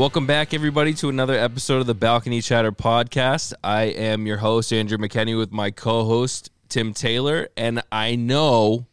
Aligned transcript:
Welcome 0.00 0.24
back, 0.24 0.54
everybody, 0.54 0.94
to 0.94 1.10
another 1.10 1.34
episode 1.34 1.82
of 1.82 1.86
the 1.86 1.94
Balcony 1.94 2.40
Chatter 2.40 2.72
podcast. 2.72 3.52
I 3.62 3.82
am 3.82 4.26
your 4.26 4.38
host, 4.38 4.72
Andrew 4.72 4.96
McKenney, 4.96 5.36
with 5.36 5.52
my 5.52 5.70
co 5.70 6.04
host, 6.06 6.50
Tim 6.70 6.94
Taylor. 6.94 7.50
And 7.54 7.82
I 7.92 8.16
know 8.16 8.86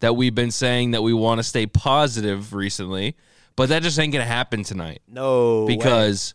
that 0.00 0.16
we've 0.16 0.34
been 0.34 0.50
saying 0.50 0.90
that 0.90 1.02
we 1.02 1.14
want 1.14 1.38
to 1.38 1.42
stay 1.42 1.66
positive 1.66 2.52
recently, 2.52 3.16
but 3.56 3.70
that 3.70 3.82
just 3.82 3.98
ain't 3.98 4.12
going 4.12 4.22
to 4.22 4.30
happen 4.30 4.64
tonight 4.64 5.00
No, 5.08 5.64
way. 5.64 5.76
because 5.76 6.34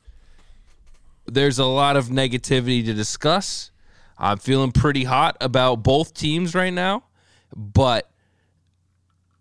there's 1.28 1.60
a 1.60 1.66
lot 1.66 1.96
of 1.96 2.08
negativity 2.08 2.84
to 2.86 2.96
discuss. 2.96 3.70
I'm 4.18 4.40
feeling 4.40 4.72
pretty 4.72 5.04
hot 5.04 5.38
about 5.40 5.84
both 5.84 6.16
teams 6.16 6.56
right 6.56 6.74
now, 6.74 7.04
but 7.56 8.10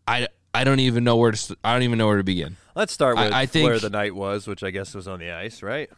I, 0.07 0.29
I 0.55 0.65
don't 0.65 0.80
even 0.80 1.05
know 1.05 1.16
where 1.16 1.30
to 1.30 1.37
st- 1.37 1.59
I 1.62 1.73
don't 1.75 1.83
even 1.83 1.98
know 1.98 2.07
where 2.07 2.16
to 2.16 2.25
begin. 2.25 2.56
let's 2.75 2.93
start 2.93 3.16
with 3.16 3.33
I 3.33 3.47
think- 3.47 3.69
where 3.69 3.79
the 3.79 3.91
night 3.91 4.15
was, 4.15 4.47
which 4.47 4.62
I 4.62 4.70
guess 4.70 4.95
was 4.95 5.06
on 5.09 5.19
the 5.20 5.30
ice, 5.30 5.62
right? 5.62 5.91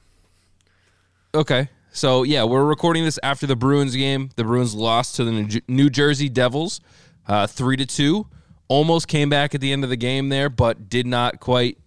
Okay. 1.35 1.69
So 1.93 2.23
yeah, 2.23 2.45
we're 2.45 2.65
recording 2.65 3.05
this 3.05 3.19
after 3.23 3.47
the 3.47 3.57
Bruins 3.57 3.97
game. 3.97 4.31
The 4.37 4.45
Bruins 4.45 4.75
lost 4.75 5.17
to 5.17 5.25
the 5.25 5.33
New 5.33 5.61
New 5.69 5.91
Jersey 5.91 6.29
Devils, 6.29 6.81
uh, 7.27 7.47
three 7.47 7.77
to 7.77 7.87
two. 7.87 8.27
Almost 8.69 9.09
came 9.09 9.29
back 9.29 9.55
at 9.55 9.61
the 9.61 9.73
end 9.73 9.83
of 9.83 9.91
the 9.91 9.97
game 9.97 10.29
there, 10.29 10.49
but 10.49 10.89
did 10.89 11.07
not 11.07 11.41
quite, 11.41 11.79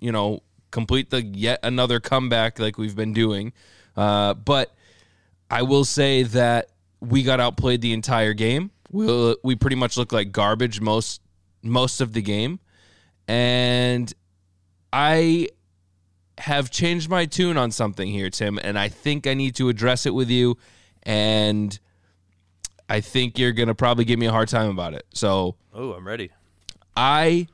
you 0.00 0.10
know, 0.12 0.42
complete 0.70 1.10
the 1.10 1.22
yet 1.22 1.60
another 1.62 2.00
comeback 2.00 2.58
like 2.58 2.78
we've 2.78 2.96
been 2.96 3.12
doing. 3.12 3.52
Uh, 3.96 4.32
but 4.34 4.74
I 5.50 5.62
will 5.62 5.84
say 5.84 6.22
that 6.22 6.70
we 7.00 7.22
got 7.22 7.40
outplayed 7.40 7.82
the 7.82 7.92
entire 7.92 8.32
game. 8.32 8.70
We 8.90 9.36
we 9.44 9.56
pretty 9.56 9.76
much 9.76 9.96
looked 9.98 10.12
like 10.12 10.32
garbage 10.32 10.80
most 10.80 11.20
most 11.62 12.00
of 12.00 12.12
the 12.12 12.22
game, 12.22 12.60
and 13.28 14.12
I 14.92 15.48
have 16.38 16.70
changed 16.70 17.08
my 17.10 17.26
tune 17.26 17.56
on 17.56 17.70
something 17.70 18.08
here, 18.08 18.30
Tim, 18.30 18.58
and 18.62 18.78
I 18.78 18.88
think 18.88 19.26
I 19.26 19.34
need 19.34 19.54
to 19.56 19.68
address 19.68 20.06
it 20.06 20.14
with 20.14 20.30
you. 20.30 20.56
And 21.02 21.78
I 22.88 23.00
think 23.00 23.38
you're 23.38 23.52
gonna 23.52 23.74
probably 23.74 24.04
give 24.04 24.18
me 24.18 24.26
a 24.26 24.32
hard 24.32 24.48
time 24.48 24.70
about 24.70 24.94
it. 24.94 25.06
So 25.14 25.56
Oh, 25.72 25.92
I'm 25.92 26.06
ready. 26.06 26.30
I 26.96 27.46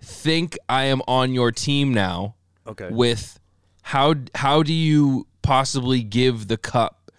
think 0.00 0.56
I 0.68 0.84
am 0.84 1.00
on 1.08 1.32
your 1.32 1.50
team 1.52 1.92
now 1.94 2.34
Okay. 2.66 2.88
with 2.90 3.40
how 3.82 4.14
how 4.34 4.62
do 4.62 4.72
you 4.72 5.26
possibly 5.42 6.02
give 6.02 6.48
the 6.48 6.56
cup 6.56 7.10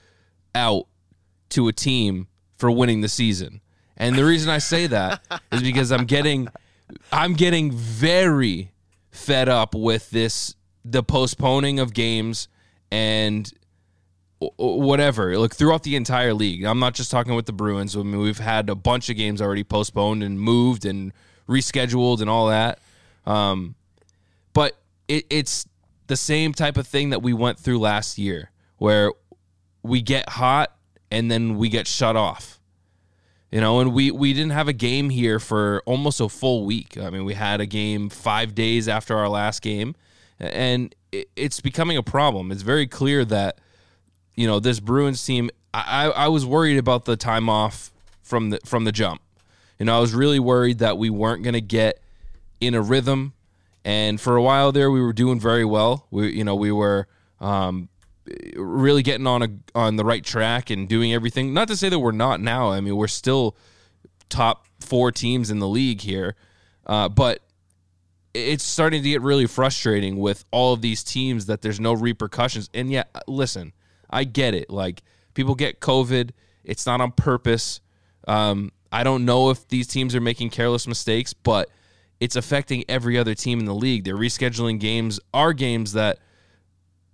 out 0.53 0.87
to 1.49 1.67
a 1.67 1.73
team 1.73 2.27
for 2.57 2.71
winning 2.71 3.01
the 3.01 3.09
season? 3.09 3.61
And 3.97 4.15
the 4.15 4.25
reason 4.25 4.49
I 4.49 4.57
say 4.57 4.87
that 4.87 5.21
is 5.51 5.61
because 5.61 5.91
I'm 5.91 6.05
getting 6.05 6.47
I'm 7.11 7.33
getting 7.33 7.71
very 7.71 8.71
fed 9.11 9.49
up 9.49 9.73
with 9.73 10.09
this 10.09 10.55
the 10.83 11.01
postponing 11.01 11.79
of 11.79 11.93
games 11.93 12.47
and 12.91 13.51
whatever. 14.57 15.37
Look 15.37 15.55
throughout 15.55 15.83
the 15.83 15.95
entire 15.95 16.33
league 16.33 16.65
i'm 16.65 16.79
not 16.79 16.93
just 16.93 17.09
talking 17.09 17.35
with 17.35 17.45
the 17.45 17.53
bruins. 17.53 17.95
I 17.95 18.03
mean 18.03 18.19
we've 18.19 18.37
had 18.37 18.69
a 18.69 18.75
bunch 18.75 19.09
of 19.09 19.17
games 19.17 19.41
already 19.41 19.63
postponed 19.63 20.23
and 20.23 20.39
moved 20.39 20.85
and 20.85 21.13
rescheduled 21.47 22.21
and 22.21 22.29
all 22.29 22.47
that. 22.47 22.79
Um, 23.25 23.75
but 24.53 24.77
it, 25.07 25.25
it's 25.29 25.65
the 26.07 26.17
same 26.17 26.53
type 26.53 26.77
of 26.77 26.87
thing 26.87 27.09
that 27.09 27.21
we 27.21 27.33
went 27.33 27.57
through 27.57 27.79
last 27.79 28.17
year 28.17 28.51
where 28.77 29.11
we 29.81 30.01
get 30.01 30.29
hot 30.29 30.75
and 31.09 31.31
then 31.31 31.57
we 31.57 31.69
get 31.69 31.87
shut 31.87 32.15
off 32.15 32.54
you 33.51 33.61
know 33.61 33.79
and 33.79 33.93
we 33.93 34.11
we 34.11 34.33
didn't 34.33 34.51
have 34.51 34.67
a 34.67 34.73
game 34.73 35.09
here 35.09 35.39
for 35.39 35.81
almost 35.85 36.19
a 36.19 36.29
full 36.29 36.65
week. 36.65 36.97
I 36.97 37.09
mean 37.09 37.25
we 37.25 37.33
had 37.33 37.61
a 37.61 37.65
game 37.65 38.09
five 38.09 38.55
days 38.55 38.87
after 38.87 39.17
our 39.17 39.29
last 39.29 39.61
game 39.61 39.95
and 40.39 40.93
it, 41.11 41.29
it's 41.35 41.61
becoming 41.61 41.97
a 41.97 42.03
problem. 42.03 42.51
It's 42.51 42.61
very 42.61 42.87
clear 42.87 43.23
that 43.25 43.59
you 44.35 44.47
know 44.47 44.59
this 44.59 44.79
bruins 44.79 45.23
team 45.23 45.49
I, 45.73 46.07
I 46.07 46.25
I 46.25 46.27
was 46.27 46.45
worried 46.45 46.77
about 46.77 47.05
the 47.05 47.15
time 47.15 47.49
off 47.49 47.91
from 48.21 48.49
the 48.49 48.59
from 48.65 48.83
the 48.83 48.91
jump. 48.91 49.21
You 49.79 49.85
know 49.85 49.97
i 49.97 49.99
was 49.99 50.13
really 50.13 50.39
worried 50.39 50.79
that 50.79 50.97
we 50.97 51.09
weren't 51.09 51.43
going 51.43 51.53
to 51.53 51.61
get 51.61 51.99
in 52.61 52.73
a 52.75 52.81
rhythm 52.81 53.33
and 53.83 54.19
for 54.19 54.35
a 54.35 54.41
while 54.41 54.71
there 54.71 54.89
we 54.89 55.01
were 55.01 55.13
doing 55.13 55.39
very 55.39 55.65
well. 55.65 56.07
We 56.11 56.31
you 56.31 56.43
know 56.43 56.55
we 56.55 56.71
were 56.71 57.07
um, 57.39 57.89
really 58.55 59.03
getting 59.03 59.27
on 59.27 59.43
a 59.43 59.49
on 59.73 59.95
the 59.95 60.05
right 60.05 60.23
track 60.23 60.69
and 60.69 60.87
doing 60.87 61.13
everything. 61.13 61.53
Not 61.53 61.67
to 61.69 61.77
say 61.77 61.89
that 61.89 61.99
we're 61.99 62.11
not 62.11 62.41
now. 62.41 62.71
I 62.71 62.81
mean 62.81 62.95
we're 62.95 63.07
still 63.07 63.55
top 64.29 64.65
four 64.79 65.11
teams 65.11 65.51
in 65.51 65.59
the 65.59 65.67
league 65.67 66.01
here. 66.01 66.35
Uh, 66.85 67.09
but 67.09 67.41
it's 68.33 68.63
starting 68.63 69.01
to 69.01 69.09
get 69.09 69.21
really 69.21 69.47
frustrating 69.47 70.17
with 70.17 70.43
all 70.51 70.73
of 70.73 70.81
these 70.81 71.03
teams 71.03 71.45
that 71.45 71.61
there's 71.61 71.79
no 71.79 71.93
repercussions. 71.93 72.69
And 72.73 72.91
yet 72.91 73.09
listen 73.27 73.73
i 74.09 74.23
get 74.23 74.53
it. 74.53 74.69
Like 74.69 75.01
people 75.33 75.55
get 75.55 75.79
covid. 75.79 76.31
It's 76.63 76.85
not 76.85 77.01
on 77.01 77.11
purpose. 77.11 77.81
Um, 78.27 78.71
i 78.91 79.03
don't 79.03 79.25
know 79.25 79.49
if 79.49 79.67
these 79.67 79.87
teams 79.87 80.15
are 80.15 80.21
making 80.21 80.49
careless 80.51 80.87
mistakes 80.87 81.33
but 81.33 81.69
it's 82.19 82.35
affecting 82.35 82.83
every 82.87 83.17
other 83.17 83.35
team 83.35 83.59
in 83.59 83.65
the 83.65 83.75
league. 83.75 84.03
They're 84.03 84.15
rescheduling 84.15 84.79
games. 84.79 85.19
Our 85.33 85.53
games 85.53 85.93
that 85.93 86.19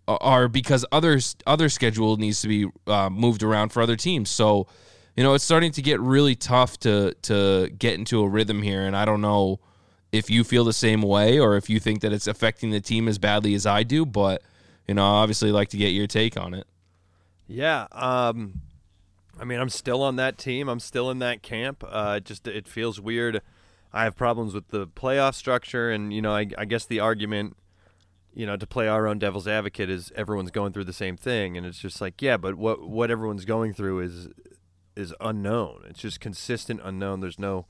are 0.08 0.48
because 0.48 0.86
others 0.92 1.36
other 1.46 1.70
schedule 1.70 2.18
needs 2.18 2.42
to 2.42 2.48
be 2.48 2.68
uh, 2.88 3.10
moved 3.10 3.44
around 3.44 3.70
for 3.70 3.82
other 3.82 3.96
teams. 3.96 4.30
So, 4.30 4.68
you 5.16 5.24
know, 5.24 5.34
it's 5.34 5.44
starting 5.44 5.72
to 5.74 5.82
get 5.82 6.00
really 6.00 6.36
tough 6.36 6.80
to 6.80 7.14
to 7.24 7.70
get 7.78 7.96
into 7.96 8.22
a 8.22 8.28
rhythm 8.28 8.62
here, 8.62 8.82
and 8.82 8.96
I 8.96 9.06
don't 9.06 9.22
know 9.22 9.60
if 10.12 10.30
you 10.30 10.44
feel 10.44 10.66
the 10.66 10.74
same 10.74 11.02
way 11.02 11.40
or 11.40 11.56
if 11.56 11.70
you 11.70 11.80
think 11.80 12.02
that 12.02 12.12
it's 12.12 12.28
affecting 12.28 12.72
the 12.72 12.82
team 12.82 13.08
as 13.08 13.18
badly 13.18 13.54
as 13.54 13.66
I 13.66 13.84
do. 13.84 14.06
But 14.06 14.42
you 14.88 14.94
know, 14.94 15.04
I 15.04 15.22
obviously 15.22 15.52
like 15.52 15.70
to 15.70 15.78
get 15.78 15.90
your 15.90 16.08
take 16.08 16.38
on 16.38 16.54
it. 16.54 16.68
Yeah. 17.48 17.88
Um, 17.92 18.62
I 19.40 19.44
mean, 19.44 19.60
I'm 19.60 19.70
still 19.70 20.04
on 20.04 20.18
that 20.18 20.38
team. 20.38 20.70
I'm 20.70 20.80
still 20.80 21.10
in 21.10 21.20
that 21.20 21.42
camp. 21.42 21.84
Uh, 21.88 22.20
just 22.20 22.48
it 22.48 22.68
feels 22.68 23.00
weird. 23.00 23.42
I 23.94 24.04
have 24.04 24.16
problems 24.16 24.54
with 24.54 24.70
the 24.70 24.88
playoff 24.88 25.36
structure, 25.36 25.92
and 25.92 26.14
you 26.14 26.22
know, 26.22 26.34
I, 26.34 26.48
I 26.58 26.66
guess 26.66 26.86
the 26.86 27.00
argument, 27.00 27.58
you 28.34 28.46
know, 28.46 28.56
to 28.56 28.68
play 28.68 28.88
our 28.88 29.08
own 29.08 29.20
devil's 29.20 29.48
advocate 29.48 29.90
is 29.90 30.12
everyone's 30.16 30.52
going 30.52 30.74
through 30.74 30.86
the 30.86 30.94
same 30.94 31.18
thing, 31.18 31.58
and 31.58 31.66
it's 31.66 31.80
just 31.80 32.00
like, 32.02 32.22
yeah, 32.22 32.38
but 32.38 32.56
what 32.56 32.88
what 32.88 33.12
everyone's 33.12 33.46
going 33.46 33.74
through 33.74 34.00
is 34.00 34.30
is 34.96 35.14
unknown. 35.20 35.84
It's 35.88 36.00
just 36.00 36.20
consistent 36.20 36.82
unknown. 36.84 37.20
There's 37.22 37.40
no 37.40 37.66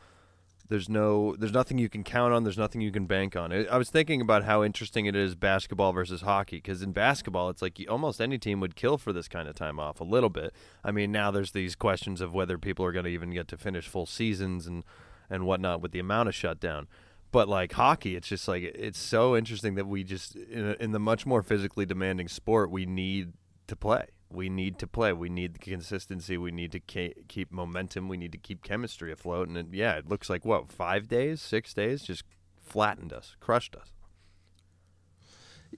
there's 0.71 0.87
no 0.87 1.35
there's 1.35 1.51
nothing 1.51 1.77
you 1.77 1.89
can 1.89 2.03
count 2.03 2.33
on. 2.33 2.43
There's 2.43 2.57
nothing 2.57 2.79
you 2.79 2.91
can 2.91 3.05
bank 3.05 3.35
on. 3.35 3.51
I 3.51 3.77
was 3.77 3.89
thinking 3.89 4.21
about 4.21 4.45
how 4.45 4.63
interesting 4.63 5.05
it 5.05 5.15
is 5.17 5.35
basketball 5.35 5.91
versus 5.91 6.21
hockey 6.21 6.57
because 6.57 6.81
in 6.81 6.93
basketball 6.93 7.49
it's 7.49 7.61
like 7.61 7.83
almost 7.89 8.21
any 8.21 8.37
team 8.37 8.61
would 8.61 8.75
kill 8.75 8.97
for 8.97 9.11
this 9.11 9.27
kind 9.27 9.49
of 9.49 9.55
time 9.55 9.81
off 9.81 9.99
a 9.99 10.05
little 10.05 10.29
bit. 10.29 10.53
I 10.83 10.91
mean 10.91 11.11
now 11.11 11.29
there's 11.29 11.51
these 11.51 11.75
questions 11.75 12.21
of 12.21 12.33
whether 12.33 12.57
people 12.57 12.85
are 12.85 12.93
going 12.93 13.05
to 13.05 13.11
even 13.11 13.31
get 13.31 13.49
to 13.49 13.57
finish 13.57 13.87
full 13.87 14.05
seasons 14.05 14.65
and 14.65 14.85
and 15.29 15.45
whatnot 15.45 15.81
with 15.81 15.91
the 15.91 15.99
amount 15.99 16.29
of 16.29 16.35
shutdown 16.35 16.87
but 17.31 17.47
like 17.47 17.73
hockey 17.73 18.15
it's 18.15 18.27
just 18.27 18.47
like 18.47 18.63
it's 18.63 18.99
so 18.99 19.35
interesting 19.35 19.75
that 19.75 19.87
we 19.87 20.03
just 20.03 20.35
in, 20.35 20.69
a, 20.69 20.83
in 20.83 20.91
the 20.91 20.99
much 20.99 21.25
more 21.25 21.41
physically 21.41 21.85
demanding 21.85 22.27
sport 22.27 22.69
we 22.69 22.85
need 22.85 23.33
to 23.67 23.75
play 23.75 24.05
we 24.29 24.49
need 24.49 24.77
to 24.79 24.87
play 24.87 25.13
we 25.13 25.29
need 25.29 25.55
the 25.55 25.59
consistency 25.59 26.37
we 26.37 26.51
need 26.51 26.71
to 26.71 26.79
ke- 26.79 27.27
keep 27.27 27.51
momentum 27.51 28.07
we 28.07 28.17
need 28.17 28.31
to 28.31 28.37
keep 28.37 28.63
chemistry 28.63 29.11
afloat 29.11 29.47
and 29.47 29.57
it, 29.57 29.67
yeah 29.71 29.93
it 29.93 30.07
looks 30.07 30.29
like 30.29 30.45
what 30.45 30.71
five 30.71 31.07
days 31.07 31.41
six 31.41 31.73
days 31.73 32.03
just 32.03 32.23
flattened 32.59 33.11
us 33.11 33.35
crushed 33.39 33.75
us 33.75 33.93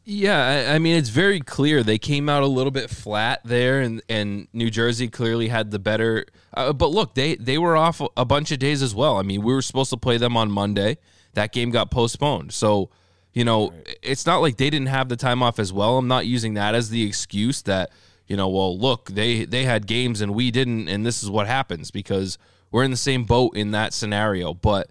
Yeah, 0.06 0.66
I, 0.68 0.76
I 0.76 0.80
mean 0.80 0.96
it's 0.96 1.10
very 1.10 1.40
clear 1.40 1.84
they 1.84 1.98
came 2.00 2.28
out 2.28 2.44
a 2.44 2.48
little 2.48 2.72
bit 2.72 2.90
flat 2.90 3.42
there, 3.46 3.80
and 3.80 4.02
and 4.10 4.48
New 4.52 4.70
Jersey 4.70 5.08
clearly 5.08 5.48
had 5.50 5.72
the 5.72 5.80
better. 5.80 6.26
Uh, 6.54 6.74
but 6.74 6.90
look, 6.90 7.14
they 7.14 7.36
they 7.36 7.58
were 7.58 7.78
off 7.78 8.02
a 8.18 8.26
bunch 8.26 8.52
of 8.52 8.60
days 8.60 8.82
as 8.82 8.94
well. 8.96 9.18
I 9.18 9.22
mean, 9.22 9.44
we 9.44 9.54
were 9.54 9.62
supposed 9.62 9.92
to 9.92 9.98
play 9.98 10.18
them 10.18 10.36
on 10.36 10.52
Monday. 10.52 10.98
That 11.34 11.52
game 11.52 11.72
got 11.72 11.90
postponed, 11.92 12.54
so 12.54 12.90
you 13.34 13.44
know 13.44 13.74
it's 14.02 14.26
not 14.26 14.38
like 14.38 14.58
they 14.58 14.70
didn't 14.70 14.88
have 14.88 15.10
the 15.10 15.16
time 15.16 15.42
off 15.42 15.60
as 15.60 15.74
well. 15.74 15.98
I'm 15.98 16.08
not 16.08 16.26
using 16.26 16.54
that 16.56 16.76
as 16.76 16.90
the 16.90 17.04
excuse 17.04 17.62
that 17.64 17.92
you 18.28 18.38
know, 18.38 18.48
well, 18.48 18.78
look, 18.78 19.10
they 19.10 19.46
they 19.46 19.64
had 19.64 19.86
games 19.86 20.22
and 20.22 20.34
we 20.34 20.52
didn't, 20.52 20.88
and 20.88 21.06
this 21.06 21.24
is 21.24 21.30
what 21.30 21.48
happens 21.48 21.92
because 21.92 22.38
we're 22.72 22.84
in 22.84 22.92
the 22.92 22.98
same 22.98 23.26
boat 23.26 23.56
in 23.56 23.72
that 23.72 23.94
scenario. 23.94 24.54
But 24.54 24.90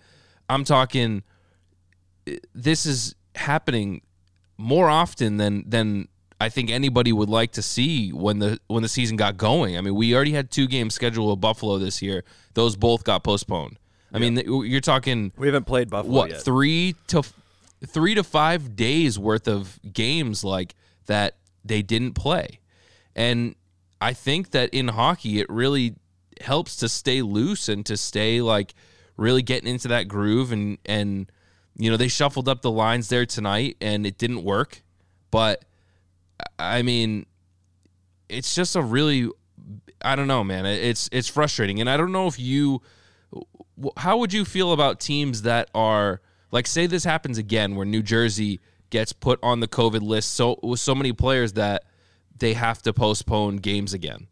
I'm 0.48 0.64
talking 0.64 1.22
this 2.54 2.86
is 2.86 3.14
happening 3.34 4.02
more 4.58 4.88
often 4.88 5.38
than 5.38 5.68
than 5.68 6.08
I 6.40 6.48
think 6.48 6.70
anybody 6.70 7.12
would 7.12 7.28
like 7.28 7.52
to 7.52 7.62
see 7.62 8.10
when 8.10 8.38
the 8.38 8.60
when 8.66 8.82
the 8.82 8.88
season 8.88 9.16
got 9.16 9.36
going. 9.36 9.76
I 9.76 9.80
mean, 9.80 9.94
we 9.94 10.14
already 10.14 10.32
had 10.32 10.50
two 10.50 10.66
games 10.66 10.94
scheduled 10.94 11.30
with 11.30 11.40
Buffalo 11.40 11.78
this 11.78 12.02
year; 12.02 12.24
those 12.54 12.76
both 12.76 13.02
got 13.02 13.24
postponed. 13.24 13.78
I 14.12 14.18
mean, 14.18 14.36
you're 14.36 14.80
talking 14.80 15.32
we 15.36 15.46
haven't 15.46 15.64
played 15.64 15.90
buffalo 15.90 16.14
what 16.14 16.30
yet. 16.30 16.42
three 16.42 16.94
to 17.08 17.22
three 17.86 18.14
to 18.14 18.22
five 18.22 18.76
days 18.76 19.18
worth 19.18 19.48
of 19.48 19.78
games 19.92 20.44
like 20.44 20.74
that 21.06 21.36
they 21.64 21.82
didn't 21.82 22.12
play, 22.14 22.60
and 23.16 23.54
I 24.00 24.12
think 24.12 24.50
that 24.50 24.70
in 24.70 24.88
hockey 24.88 25.40
it 25.40 25.48
really 25.48 25.94
helps 26.40 26.76
to 26.76 26.88
stay 26.88 27.22
loose 27.22 27.68
and 27.68 27.86
to 27.86 27.96
stay 27.96 28.40
like 28.40 28.74
really 29.16 29.42
getting 29.42 29.70
into 29.70 29.88
that 29.88 30.08
groove. 30.08 30.52
And 30.52 30.78
and 30.84 31.30
you 31.76 31.90
know 31.90 31.96
they 31.96 32.08
shuffled 32.08 32.48
up 32.48 32.62
the 32.62 32.70
lines 32.70 33.08
there 33.08 33.26
tonight 33.26 33.76
and 33.80 34.06
it 34.06 34.18
didn't 34.18 34.42
work. 34.42 34.82
But 35.30 35.64
I 36.58 36.82
mean, 36.82 37.26
it's 38.28 38.54
just 38.54 38.76
a 38.76 38.82
really 38.82 39.30
I 40.04 40.16
don't 40.16 40.26
know, 40.28 40.42
man. 40.44 40.66
It's 40.66 41.08
it's 41.12 41.28
frustrating, 41.28 41.80
and 41.80 41.88
I 41.88 41.96
don't 41.96 42.12
know 42.12 42.26
if 42.26 42.38
you. 42.38 42.82
How 43.96 44.16
would 44.18 44.32
you 44.32 44.44
feel 44.44 44.72
about 44.72 45.00
teams 45.00 45.42
that 45.42 45.70
are 45.74 46.20
like, 46.50 46.66
say, 46.66 46.86
this 46.86 47.04
happens 47.04 47.38
again, 47.38 47.74
where 47.74 47.86
New 47.86 48.02
Jersey 48.02 48.60
gets 48.90 49.12
put 49.12 49.38
on 49.42 49.60
the 49.60 49.68
COVID 49.68 50.02
list, 50.02 50.34
so 50.34 50.60
with 50.62 50.80
so 50.80 50.94
many 50.94 51.12
players 51.12 51.54
that 51.54 51.84
they 52.38 52.52
have 52.54 52.82
to 52.82 52.92
postpone 52.92 53.56
games 53.56 53.94
again. 53.94 54.28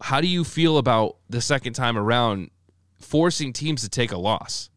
How 0.00 0.20
do 0.20 0.28
you 0.28 0.44
feel 0.44 0.78
about 0.78 1.16
the 1.28 1.40
second 1.40 1.72
time 1.72 1.98
around 1.98 2.50
forcing 2.98 3.52
teams 3.52 3.82
to 3.82 3.88
take 3.88 4.12
a 4.12 4.18
loss? 4.18 4.70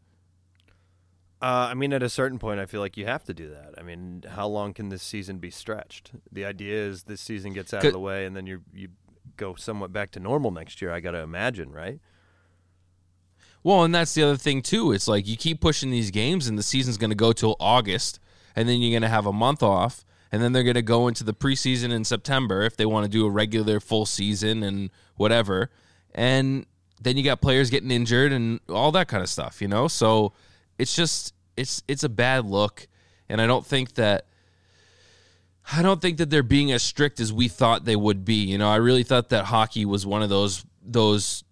Uh, 1.41 1.67
I 1.69 1.73
mean, 1.73 1.91
at 1.91 2.01
a 2.01 2.09
certain 2.09 2.39
point, 2.39 2.59
I 2.59 2.65
feel 2.65 2.79
like 2.79 2.95
you 2.95 3.05
have 3.05 3.25
to 3.25 3.33
do 3.33 3.49
that. 3.49 3.73
I 3.77 3.83
mean, 3.83 4.23
how 4.29 4.47
long 4.47 4.73
can 4.73 4.87
this 4.89 5.03
season 5.03 5.39
be 5.39 5.51
stretched? 5.51 6.11
The 6.31 6.45
idea 6.45 6.73
is 6.73 7.03
this 7.03 7.19
season 7.19 7.51
gets 7.51 7.73
out 7.73 7.83
of 7.83 7.91
the 7.91 7.99
way, 7.99 8.25
and 8.25 8.35
then 8.35 8.47
you 8.47 8.61
you 8.73 8.89
go 9.35 9.55
somewhat 9.55 9.91
back 9.91 10.11
to 10.11 10.19
normal 10.19 10.51
next 10.51 10.81
year. 10.81 10.91
I 10.91 11.01
got 11.01 11.11
to 11.11 11.19
imagine, 11.19 11.71
right? 11.71 11.99
Well, 13.63 13.83
and 13.83 13.95
that's 13.95 14.13
the 14.13 14.23
other 14.23 14.37
thing 14.37 14.61
too. 14.61 14.91
It's 14.91 15.07
like 15.07 15.27
you 15.27 15.37
keep 15.37 15.61
pushing 15.61 15.89
these 15.89 16.11
games, 16.11 16.47
and 16.47 16.57
the 16.57 16.63
season's 16.63 16.97
going 16.97 17.11
to 17.11 17.15
go 17.15 17.31
till 17.31 17.55
August, 17.59 18.19
and 18.55 18.67
then 18.67 18.81
you're 18.81 18.91
going 18.91 19.09
to 19.09 19.13
have 19.13 19.25
a 19.25 19.33
month 19.33 19.63
off, 19.63 20.03
and 20.31 20.41
then 20.41 20.51
they're 20.51 20.63
going 20.63 20.75
to 20.75 20.81
go 20.81 21.07
into 21.07 21.23
the 21.23 21.33
preseason 21.33 21.91
in 21.91 22.03
September 22.03 22.63
if 22.63 22.75
they 22.75 22.85
want 22.85 23.05
to 23.05 23.09
do 23.09 23.25
a 23.25 23.29
regular 23.29 23.79
full 23.79 24.05
season 24.05 24.63
and 24.63 24.89
whatever, 25.15 25.69
and 26.13 26.65
then 27.01 27.17
you 27.17 27.23
got 27.23 27.41
players 27.41 27.69
getting 27.69 27.91
injured 27.91 28.31
and 28.31 28.59
all 28.69 28.91
that 28.91 29.07
kind 29.07 29.23
of 29.23 29.29
stuff, 29.29 29.61
you 29.61 29.67
know. 29.67 29.87
So 29.87 30.33
it's 30.77 30.95
just 30.95 31.33
it's 31.55 31.83
it's 31.87 32.03
a 32.03 32.09
bad 32.09 32.45
look, 32.45 32.87
and 33.29 33.41
I 33.41 33.47
don't 33.47 33.65
think 33.65 33.95
that. 33.95 34.27
I 35.71 35.81
don't 35.81 36.01
think 36.01 36.17
that 36.17 36.29
they're 36.29 36.43
being 36.43 36.73
as 36.73 36.83
strict 36.83 37.21
as 37.21 37.31
we 37.31 37.47
thought 37.47 37.85
they 37.85 37.95
would 37.95 38.25
be. 38.25 38.43
You 38.43 38.57
know, 38.57 38.69
I 38.69 38.75
really 38.75 39.03
thought 39.03 39.29
that 39.29 39.45
hockey 39.45 39.85
was 39.85 40.05
one 40.05 40.21
of 40.21 40.27
those 40.27 40.65
those 40.85 41.45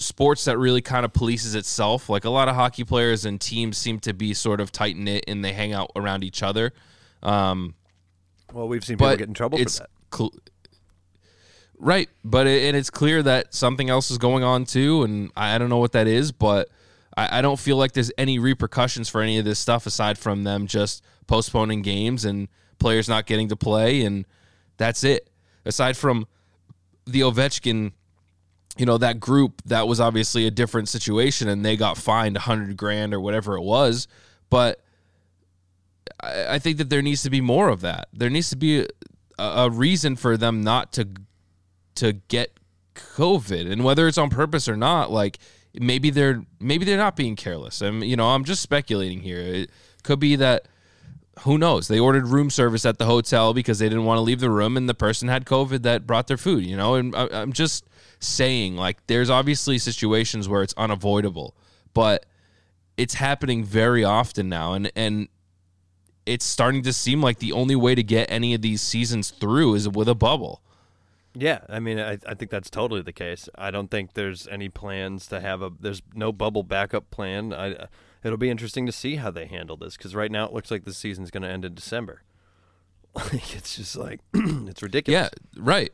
sports 0.00 0.46
that 0.46 0.58
really 0.58 0.80
kind 0.80 1.04
of 1.04 1.12
polices 1.12 1.54
itself. 1.54 2.08
Like 2.08 2.24
a 2.24 2.30
lot 2.30 2.48
of 2.48 2.54
hockey 2.54 2.84
players 2.84 3.24
and 3.24 3.40
teams 3.40 3.78
seem 3.78 4.00
to 4.00 4.12
be 4.12 4.34
sort 4.34 4.60
of 4.60 4.72
tight 4.72 4.96
knit 4.96 5.24
and 5.28 5.44
they 5.44 5.52
hang 5.52 5.72
out 5.72 5.92
around 5.94 6.24
each 6.24 6.42
other. 6.42 6.72
Um, 7.22 7.74
well, 8.52 8.66
we've 8.66 8.84
seen 8.84 8.96
people 8.96 9.16
get 9.16 9.28
in 9.28 9.34
trouble 9.34 9.58
for 9.58 9.64
that. 9.64 9.90
Cl- 10.12 10.34
right, 11.78 12.08
but 12.24 12.46
it, 12.46 12.64
and 12.64 12.76
it's 12.76 12.90
clear 12.90 13.22
that 13.22 13.54
something 13.54 13.88
else 13.88 14.10
is 14.10 14.18
going 14.18 14.42
on 14.42 14.64
too, 14.64 15.02
and 15.02 15.30
I, 15.36 15.54
I 15.54 15.58
don't 15.58 15.68
know 15.68 15.78
what 15.78 15.92
that 15.92 16.06
is, 16.06 16.32
but 16.32 16.68
I, 17.16 17.38
I, 17.38 17.42
don't 17.42 17.58
feel 17.58 17.76
like 17.76 17.92
there's 17.92 18.10
any 18.18 18.38
repercussions 18.38 19.08
for 19.08 19.20
any 19.20 19.38
of 19.38 19.44
this 19.44 19.58
stuff 19.58 19.86
aside 19.86 20.18
from 20.18 20.42
them 20.44 20.66
just 20.66 21.04
postponing 21.26 21.82
games 21.82 22.24
and 22.24 22.48
players 22.78 23.08
not 23.08 23.26
getting 23.26 23.48
to 23.48 23.56
play, 23.56 24.02
and 24.02 24.26
that's 24.78 25.04
it. 25.04 25.28
Aside 25.64 25.96
from 25.96 26.26
the 27.06 27.20
Ovechkin 27.20 27.92
you 28.80 28.86
know 28.86 28.96
that 28.96 29.20
group 29.20 29.60
that 29.66 29.86
was 29.86 30.00
obviously 30.00 30.46
a 30.46 30.50
different 30.50 30.88
situation 30.88 31.50
and 31.50 31.62
they 31.62 31.76
got 31.76 31.98
fined 31.98 32.38
a 32.38 32.40
hundred 32.40 32.78
grand 32.78 33.12
or 33.12 33.20
whatever 33.20 33.54
it 33.54 33.60
was. 33.60 34.08
But 34.48 34.80
I, 36.18 36.54
I, 36.54 36.58
think 36.58 36.78
that 36.78 36.88
there 36.88 37.02
needs 37.02 37.22
to 37.24 37.30
be 37.30 37.42
more 37.42 37.68
of 37.68 37.82
that. 37.82 38.08
There 38.14 38.30
needs 38.30 38.48
to 38.48 38.56
be 38.56 38.86
a, 39.38 39.42
a, 39.42 39.70
reason 39.70 40.16
for 40.16 40.38
them 40.38 40.62
not 40.62 40.94
to 40.94 41.06
to 41.96 42.14
get 42.14 42.58
covid. 42.94 43.70
And 43.70 43.84
whether 43.84 44.08
it's 44.08 44.16
on 44.16 44.30
purpose 44.30 44.66
or 44.66 44.78
not 44.78 45.10
like 45.10 45.38
maybe 45.74 46.08
they're 46.08 46.42
maybe 46.58 46.86
they're 46.86 46.96
not 46.96 47.16
being 47.16 47.36
careless. 47.36 47.82
I'm 47.82 48.02
you 48.02 48.16
know 48.16 48.28
i'm 48.28 48.44
just 48.44 48.62
speculating 48.62 49.20
here. 49.20 49.40
It 49.40 49.70
could 50.04 50.20
be 50.20 50.36
that 50.36 50.68
who 51.40 51.58
knows? 51.58 51.86
They 51.86 52.00
ordered 52.00 52.28
room 52.28 52.48
service 52.48 52.86
at 52.86 52.96
the 52.96 53.04
hotel 53.04 53.52
because 53.52 53.78
they 53.78 53.90
didn't 53.90 54.06
want 54.06 54.16
to 54.16 54.22
leave 54.22 54.40
the 54.40 54.50
room 54.50 54.78
and 54.78 54.88
the 54.88 54.94
person 54.94 55.28
had 55.28 55.44
covid 55.44 55.82
that 55.82 56.06
brought 56.06 56.28
their 56.28 56.38
food 56.38 56.64
you 56.64 56.78
know? 56.78 56.94
And 56.94 57.14
I, 57.14 57.28
i'm 57.32 57.52
just 57.52 57.84
saying 58.20 58.76
like 58.76 59.06
there's 59.06 59.30
obviously 59.30 59.78
situations 59.78 60.48
where 60.48 60.62
it's 60.62 60.74
unavoidable, 60.76 61.56
but 61.94 62.26
it's 62.96 63.14
happening 63.14 63.64
very 63.64 64.04
often 64.04 64.48
now 64.48 64.74
and 64.74 64.92
and 64.94 65.28
it's 66.26 66.44
starting 66.44 66.82
to 66.82 66.92
seem 66.92 67.20
like 67.22 67.38
the 67.38 67.52
only 67.52 67.74
way 67.74 67.94
to 67.94 68.02
get 68.02 68.30
any 68.30 68.54
of 68.54 68.62
these 68.62 68.80
seasons 68.80 69.30
through 69.30 69.74
is 69.74 69.88
with 69.88 70.08
a 70.08 70.14
bubble. 70.14 70.62
Yeah, 71.34 71.60
I 71.68 71.78
mean, 71.80 71.98
I, 71.98 72.18
I 72.26 72.34
think 72.34 72.50
that's 72.50 72.70
totally 72.70 73.02
the 73.02 73.12
case. 73.12 73.48
I 73.56 73.70
don't 73.70 73.90
think 73.90 74.14
there's 74.14 74.48
any 74.48 74.68
plans 74.68 75.26
to 75.28 75.40
have 75.40 75.62
a. 75.62 75.70
There's 75.78 76.02
no 76.14 76.32
bubble 76.32 76.64
backup 76.64 77.10
plan. 77.10 77.52
I, 77.52 77.86
it'll 78.24 78.38
be 78.38 78.50
interesting 78.50 78.84
to 78.86 78.92
see 78.92 79.16
how 79.16 79.30
they 79.30 79.46
handle 79.46 79.76
this 79.76 79.96
because 79.96 80.14
right 80.14 80.30
now 80.30 80.46
it 80.46 80.52
looks 80.52 80.70
like 80.70 80.84
the 80.84 80.94
season's 80.94 81.30
going 81.30 81.42
to 81.42 81.48
end 81.48 81.64
in 81.64 81.74
December. 81.74 82.22
Like 83.12 83.56
it's 83.56 83.74
just 83.74 83.96
like 83.96 84.20
it's 84.34 84.84
ridiculous. 84.84 85.30
Yeah, 85.32 85.60
right. 85.60 85.92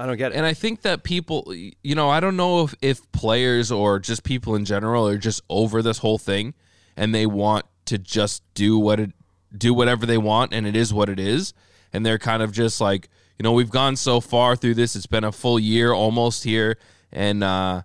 I 0.00 0.06
don't 0.06 0.16
get 0.16 0.32
it. 0.32 0.36
And 0.36 0.46
I 0.46 0.54
think 0.54 0.80
that 0.80 1.02
people, 1.02 1.54
you 1.54 1.94
know, 1.94 2.08
I 2.08 2.20
don't 2.20 2.36
know 2.36 2.64
if, 2.64 2.74
if 2.80 3.12
players 3.12 3.70
or 3.70 3.98
just 3.98 4.24
people 4.24 4.54
in 4.54 4.64
general 4.64 5.06
are 5.06 5.18
just 5.18 5.42
over 5.50 5.82
this 5.82 5.98
whole 5.98 6.16
thing 6.16 6.54
and 6.96 7.14
they 7.14 7.26
want 7.26 7.66
to 7.84 7.98
just 7.98 8.42
do 8.54 8.78
what 8.78 8.98
it 8.98 9.12
do 9.56 9.74
whatever 9.74 10.06
they 10.06 10.16
want 10.16 10.54
and 10.54 10.66
it 10.66 10.74
is 10.74 10.94
what 10.94 11.10
it 11.10 11.20
is 11.20 11.52
and 11.92 12.06
they're 12.06 12.18
kind 12.18 12.42
of 12.42 12.50
just 12.50 12.80
like, 12.80 13.10
you 13.38 13.42
know, 13.42 13.52
we've 13.52 13.68
gone 13.68 13.94
so 13.94 14.22
far 14.22 14.56
through 14.56 14.74
this. 14.74 14.96
It's 14.96 15.06
been 15.06 15.24
a 15.24 15.32
full 15.32 15.60
year 15.60 15.92
almost 15.92 16.44
here 16.44 16.78
and 17.12 17.44
uh 17.44 17.82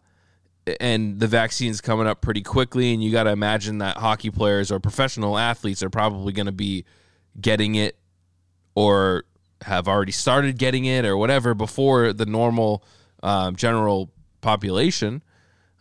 and 0.80 1.20
the 1.20 1.28
vaccine's 1.28 1.82
coming 1.82 2.08
up 2.08 2.22
pretty 2.22 2.44
quickly 2.44 2.94
and 2.94 3.04
you 3.04 3.12
got 3.12 3.24
to 3.24 3.32
imagine 3.32 3.80
that 3.80 3.98
hockey 3.98 4.30
players 4.30 4.72
or 4.72 4.80
professional 4.80 5.38
athletes 5.38 5.84
are 5.84 5.90
probably 5.90 6.32
going 6.32 6.46
to 6.46 6.54
be 6.54 6.86
getting 7.42 7.76
it 7.76 7.98
or 8.74 9.26
have 9.66 9.88
already 9.88 10.12
started 10.12 10.58
getting 10.58 10.86
it 10.86 11.06
or 11.06 11.18
whatever 11.18 11.54
before 11.54 12.14
the 12.14 12.26
normal 12.26 12.84
um, 13.24 13.56
general 13.56 14.12
population. 14.42 15.24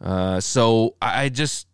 Uh, 0.00 0.40
so 0.40 0.96
I 1.00 1.28
just. 1.28 1.66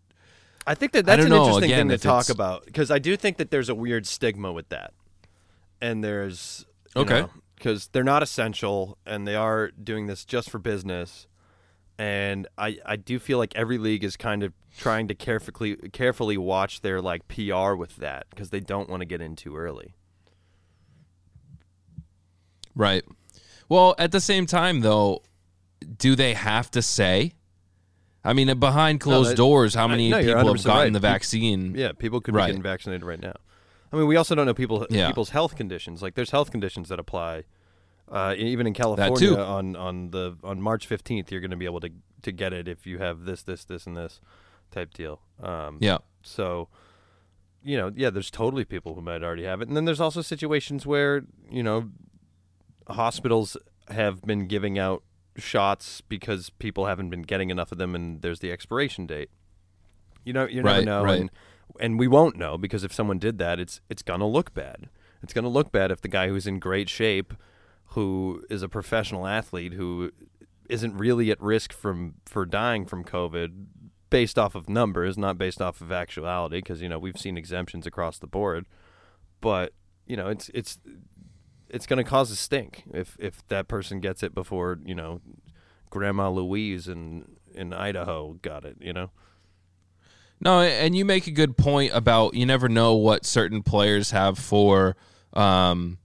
I 0.67 0.75
think 0.75 0.93
that 0.93 1.07
that's 1.07 1.25
an 1.25 1.31
know, 1.31 1.47
interesting 1.47 1.73
again, 1.73 1.89
thing 1.89 1.99
to 1.99 2.03
talk 2.03 2.29
about 2.29 2.67
because 2.67 2.91
I 2.91 2.99
do 2.99 3.17
think 3.17 3.39
that 3.39 3.51
there's 3.51 3.69
a 3.69 3.75
weird 3.75 4.07
stigma 4.07 4.53
with 4.53 4.69
that, 4.69 4.93
and 5.81 6.05
there's 6.05 6.67
okay 6.95 7.25
because 7.57 7.89
they're 7.89 8.05
not 8.05 8.23
essential 8.23 8.97
and 9.06 9.27
they 9.27 9.35
are 9.35 9.71
doing 9.71 10.06
this 10.06 10.25
just 10.25 10.51
for 10.51 10.59
business, 10.59 11.27
and 11.99 12.46
I 12.58 12.79
I 12.84 12.96
do 12.96 13.19
feel 13.19 13.39
like 13.39 13.56
every 13.56 13.79
league 13.79 14.05
is 14.05 14.17
kind 14.17 14.43
of 14.43 14.53
trying 14.77 15.08
to 15.08 15.15
carefully 15.15 15.77
carefully 15.93 16.37
watch 16.37 16.82
their 16.82 17.01
like 17.01 17.27
PR 17.29 17.75
with 17.75 17.96
that 17.96 18.27
because 18.31 18.51
they 18.51 18.61
don't 18.61 18.89
want 18.89 19.01
to 19.01 19.06
get 19.06 19.20
in 19.20 19.37
too 19.37 19.56
early. 19.56 19.94
Right. 22.74 23.05
Well, 23.69 23.94
at 23.98 24.12
the 24.12 24.20
same 24.20 24.46
time, 24.46 24.81
though, 24.81 25.22
do 25.98 26.15
they 26.15 26.34
have 26.34 26.70
to 26.72 26.82
say? 26.82 27.32
I 28.24 28.32
mean, 28.32 28.58
behind 28.58 29.00
closed 29.00 29.31
no, 29.31 29.36
doors, 29.36 29.74
how 29.74 29.89
many 29.89 30.10
no, 30.10 30.20
people 30.20 30.55
have 30.55 30.65
gotten 30.65 30.82
right. 30.82 30.93
the 30.93 31.00
vaccine? 31.00 31.74
Yeah, 31.74 31.93
people 31.93 32.20
could 32.20 32.34
be 32.34 32.39
right. 32.39 32.48
getting 32.48 32.62
vaccinated 32.62 33.05
right 33.05 33.20
now. 33.20 33.34
I 33.93 33.96
mean, 33.96 34.06
we 34.06 34.17
also 34.17 34.34
don't 34.34 34.46
know 34.46 34.55
people 34.55 34.86
yeah. 34.91 35.08
people's 35.08 35.31
health 35.31 35.56
conditions. 35.56 36.03
Like, 36.03 36.15
there's 36.15 36.31
health 36.31 36.50
conditions 36.50 36.89
that 36.91 36.98
apply. 36.98 37.44
Uh, 38.08 38.34
even 38.36 38.67
in 38.67 38.74
California, 38.74 39.36
on 39.36 39.77
on 39.77 40.10
the 40.10 40.36
on 40.43 40.60
March 40.60 40.89
15th, 40.89 41.31
you're 41.31 41.41
going 41.41 41.53
to 41.53 41.56
be 41.56 41.65
able 41.65 41.81
to 41.81 41.91
to 42.22 42.32
get 42.32 42.53
it 42.53 42.69
if 42.69 42.86
you 42.86 42.98
have 42.98 43.24
this, 43.24 43.43
this, 43.43 43.65
this, 43.65 43.86
and 43.86 43.96
this 43.96 44.20
type 44.70 44.93
deal. 44.93 45.20
Um, 45.43 45.79
yeah. 45.81 45.98
So, 46.22 46.69
you 47.62 47.77
know, 47.77 47.93
yeah, 47.94 48.10
there's 48.10 48.31
totally 48.31 48.65
people 48.65 48.94
who 48.94 49.00
might 49.00 49.22
already 49.22 49.44
have 49.44 49.60
it, 49.60 49.69
and 49.69 49.77
then 49.77 49.84
there's 49.84 50.00
also 50.00 50.22
situations 50.22 50.86
where 50.86 51.22
you 51.50 51.62
know 51.62 51.91
hospitals 52.91 53.56
have 53.89 54.23
been 54.23 54.47
giving 54.47 54.79
out 54.79 55.03
shots 55.37 56.01
because 56.01 56.51
people 56.51 56.87
haven't 56.87 57.11
been 57.11 57.23
getting 57.23 57.51
enough 57.51 57.73
of 57.73 57.79
them, 57.79 57.94
and 57.94 58.23
there's 58.23 58.41
the 58.41 58.53
expiration 58.53 59.06
date. 59.06 59.31
You 60.25 60.32
know, 60.32 60.47
you 60.47 60.63
never 60.63 60.77
right, 60.77 60.85
know, 60.85 61.03
right. 61.03 61.20
and 61.20 61.31
and 61.79 61.99
we 61.99 62.09
won't 62.09 62.37
know 62.37 62.59
because 62.59 62.85
if 62.85 62.93
someone 62.93 63.19
did 63.19 63.39
that, 63.39 63.59
it's 63.59 63.81
it's 63.89 64.03
gonna 64.03 64.27
look 64.27 64.55
bad. 64.55 64.89
It's 65.23 65.32
gonna 65.32 65.49
look 65.49 65.73
bad 65.73 65.91
if 65.91 66.01
the 66.01 66.09
guy 66.09 66.29
who's 66.29 66.47
in 66.47 66.59
great 66.59 66.89
shape, 66.89 67.35
who 67.87 68.44
is 68.51 68.63
a 68.63 68.69
professional 68.69 69.27
athlete, 69.27 69.75
who 69.75 70.11
isn't 70.69 70.97
really 70.97 71.31
at 71.31 71.41
risk 71.41 71.73
from 71.73 72.15
for 72.27 72.44
dying 72.44 72.87
from 72.87 73.05
COVID, 73.05 73.67
based 74.11 74.39
off 74.39 74.55
of 74.55 74.69
numbers, 74.69 75.17
not 75.17 75.39
based 75.39 75.63
off 75.63 75.81
of 75.81 75.91
actuality, 75.91 76.59
because 76.59 76.82
you 76.82 76.89
know 76.89 76.99
we've 76.99 77.19
seen 77.19 77.37
exemptions 77.37 77.87
across 77.87 78.19
the 78.19 78.27
board, 78.27 78.67
but 79.41 79.73
you 80.06 80.17
know 80.17 80.29
it's 80.29 80.51
it's 80.55 80.79
it's 81.72 81.86
going 81.86 82.03
to 82.03 82.08
cause 82.08 82.31
a 82.31 82.36
stink 82.36 82.84
if 82.93 83.17
if 83.19 83.46
that 83.48 83.69
person 83.69 84.00
gets 84.00 84.22
it 84.22 84.34
before 84.34 84.79
you 84.84 84.94
know 84.94 85.20
Grandma 85.91 86.31
Louise 86.31 86.89
in 86.89 87.24
in 87.55 87.72
Idaho 87.72 88.34
got 88.43 88.65
it. 88.65 88.77
You 88.81 88.93
know. 88.93 89.10
No, 90.43 90.62
and 90.62 90.96
you 90.96 91.05
make 91.05 91.27
a 91.27 91.31
good 91.31 91.56
point 91.58 91.93
about 91.94 92.34
you 92.34 92.46
never 92.46 92.69
know 92.69 92.94
what 92.94 93.27
certain 93.27 93.62
players 93.62 94.10
have 94.12 94.39
for 94.39 94.96
um 95.34 95.98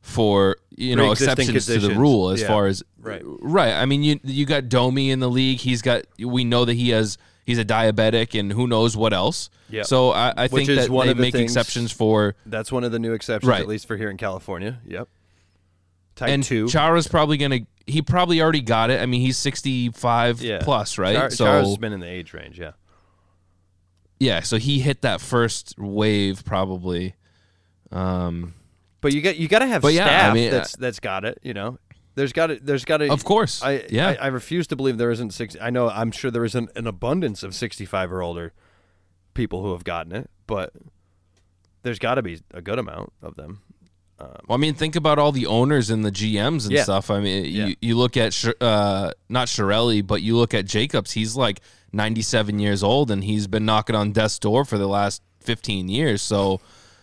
for 0.00 0.56
you 0.70 0.96
know 0.96 1.12
exceptions 1.12 1.66
to 1.66 1.78
the 1.78 1.94
rule 1.94 2.30
as 2.30 2.40
yeah. 2.40 2.48
far 2.48 2.66
as 2.66 2.82
right 2.98 3.22
right. 3.24 3.74
I 3.74 3.86
mean 3.86 4.02
you 4.02 4.18
you 4.24 4.44
got 4.46 4.68
Domi 4.68 5.10
in 5.10 5.20
the 5.20 5.30
league. 5.30 5.58
He's 5.58 5.82
got 5.82 6.04
we 6.18 6.44
know 6.44 6.64
that 6.64 6.74
he 6.74 6.90
has 6.90 7.16
he's 7.50 7.58
a 7.58 7.64
diabetic 7.64 8.38
and 8.38 8.52
who 8.52 8.66
knows 8.66 8.96
what 8.96 9.12
else. 9.12 9.50
Yep. 9.70 9.86
So 9.86 10.10
I, 10.12 10.32
I 10.36 10.48
think 10.48 10.68
that 10.68 10.88
one 10.88 11.06
they 11.06 11.10
of 11.10 11.16
the 11.16 11.20
make 11.22 11.32
things- 11.32 11.50
exceptions 11.56 11.92
for 11.92 12.34
That's 12.46 12.70
one 12.72 12.84
of 12.84 12.92
the 12.92 12.98
new 12.98 13.12
exceptions, 13.12 13.48
Right. 13.48 13.60
at 13.60 13.68
least 13.68 13.86
for 13.86 13.96
here 13.96 14.10
in 14.10 14.16
California. 14.16 14.80
Yep. 14.86 15.08
Type 16.16 16.28
and 16.28 16.42
two. 16.42 16.68
Chara's 16.68 17.08
probably 17.08 17.36
gonna. 17.36 17.60
He 17.86 18.02
probably 18.02 18.40
already 18.42 18.60
got 18.60 18.90
it. 18.90 19.00
I 19.00 19.06
mean, 19.06 19.20
he's 19.20 19.38
sixty 19.38 19.88
five 19.90 20.42
yeah. 20.42 20.58
plus, 20.62 20.98
right? 20.98 21.14
Char- 21.16 21.30
so 21.30 21.44
Chara's 21.44 21.78
been 21.78 21.92
in 21.92 22.00
the 22.00 22.06
age 22.08 22.34
range. 22.34 22.58
Yeah. 22.58 22.72
yeah, 24.18 24.40
so 24.40 24.58
he 24.58 24.80
hit 24.80 25.02
that 25.02 25.20
first 25.20 25.74
wave 25.78 26.44
probably. 26.44 27.14
Um, 27.90 28.54
But 29.00 29.12
you 29.14 29.22
got 29.22 29.36
you 29.36 29.48
got 29.48 29.60
to 29.60 29.66
have 29.66 29.82
But 29.82 29.94
yeah, 29.94 30.04
I 30.04 30.08
staff 30.08 30.34
mean, 30.34 30.50
that's 30.50 30.76
that's 30.76 31.00
got 31.00 31.24
it. 31.24 31.38
You 31.42 31.54
know, 31.54 31.78
there's 32.20 32.32
got 32.32 32.48
to 32.48 32.58
there's 32.62 32.84
got 32.84 32.98
to. 32.98 33.10
of 33.10 33.24
course, 33.24 33.62
I, 33.62 33.84
yeah. 33.90 34.08
I 34.08 34.14
I 34.14 34.26
refuse 34.28 34.66
to 34.68 34.76
believe 34.76 34.98
there 34.98 35.10
isn't 35.10 35.32
six. 35.32 35.56
I 35.60 35.70
know 35.70 35.88
I'm 35.88 36.12
sure 36.12 36.30
there 36.30 36.44
isn't 36.44 36.70
an 36.76 36.86
abundance 36.86 37.42
of 37.42 37.54
65 37.54 38.12
or 38.12 38.22
older 38.22 38.52
people 39.34 39.62
who 39.62 39.72
have 39.72 39.84
gotten 39.84 40.12
it, 40.12 40.30
but 40.46 40.72
there's 41.82 41.98
got 41.98 42.16
to 42.16 42.22
be 42.22 42.40
a 42.52 42.60
good 42.60 42.78
amount 42.78 43.12
of 43.22 43.36
them. 43.36 43.62
Well, 44.18 44.36
I 44.50 44.56
mean, 44.58 44.74
think 44.74 44.96
about 44.96 45.18
all 45.18 45.32
the 45.32 45.46
owners 45.46 45.88
and 45.88 46.04
the 46.04 46.10
GMs 46.12 46.64
and 46.64 46.72
Yeah. 46.72 46.82
stuff. 46.82 47.10
I 47.10 47.20
mean, 47.20 47.46
Yeah. 47.46 47.66
you, 47.68 47.76
you 47.80 47.96
look 47.96 48.18
at 48.18 48.36
uh, 48.60 49.12
not 49.30 49.48
Chiarelli, 49.48 50.06
but 50.06 50.20
you 50.20 50.36
look 50.36 50.52
at 50.52 50.66
Jacobs. 50.66 51.12
He's 51.12 51.36
like 51.36 51.62
97 51.94 52.58
years 52.58 52.82
old, 52.82 53.10
and 53.10 53.24
he's 53.24 53.46
been 53.46 53.64
knocking 53.64 53.96
on 53.96 54.12
death's 54.12 54.38
door 54.38 54.66
for 54.66 54.76
the 54.76 54.86
last 54.86 55.22
15 55.40 55.88
years. 55.88 56.20
So, 56.20 56.60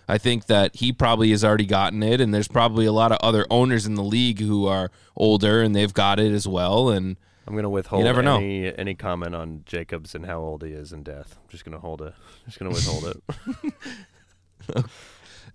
I 0.07 0.17
think 0.17 0.45
that 0.45 0.75
he 0.77 0.93
probably 0.93 1.31
has 1.31 1.43
already 1.43 1.65
gotten 1.65 2.01
it, 2.01 2.21
and 2.21 2.33
there's 2.33 2.47
probably 2.47 2.85
a 2.85 2.93
lot 2.93 3.11
of 3.11 3.17
other 3.21 3.45
owners 3.49 3.85
in 3.85 3.95
the 3.95 4.03
league 4.03 4.39
who 4.39 4.65
are 4.65 4.89
older 5.15 5.61
and 5.61 5.75
they've 5.75 5.93
got 5.93 6.19
it 6.19 6.31
as 6.31 6.47
well. 6.47 6.89
And 6.89 7.17
I'm 7.45 7.55
gonna 7.55 7.69
withhold 7.69 8.03
never 8.03 8.21
know. 8.21 8.37
any 8.37 8.77
any 8.77 8.95
comment 8.95 9.35
on 9.35 9.63
Jacobs 9.65 10.15
and 10.15 10.25
how 10.25 10.39
old 10.39 10.63
he 10.63 10.71
is 10.71 10.93
in 10.93 11.03
death. 11.03 11.37
I'm 11.41 11.49
just 11.49 11.65
gonna 11.65 11.79
hold 11.79 12.01
it. 12.01 12.13
Just 12.45 12.59
gonna 12.59 12.71
withhold 12.71 13.05
it. 13.05 14.85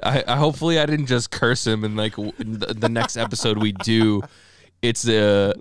I, 0.02 0.25
I 0.26 0.37
hopefully 0.37 0.78
I 0.78 0.87
didn't 0.87 1.06
just 1.06 1.30
curse 1.30 1.66
him 1.66 1.85
and 1.85 1.97
like 1.97 2.16
the, 2.16 2.75
the 2.76 2.88
next 2.88 3.16
episode 3.16 3.59
we 3.59 3.73
do, 3.73 4.23
it's 4.80 5.06
a 5.06 5.54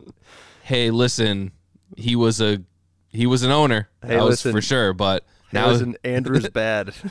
hey 0.64 0.90
listen, 0.90 1.52
he 1.98 2.16
was 2.16 2.42
a 2.42 2.62
he 3.10 3.26
was 3.26 3.44
an 3.44 3.52
owner, 3.52 3.90
Hey, 4.02 4.16
that 4.16 4.24
was 4.24 4.42
for 4.42 4.62
sure. 4.62 4.94
But 4.94 5.26
Now, 5.52 5.66
now, 5.66 5.72
Listen, 5.74 5.98
Andrew's 6.04 6.50
bad. 6.50 6.94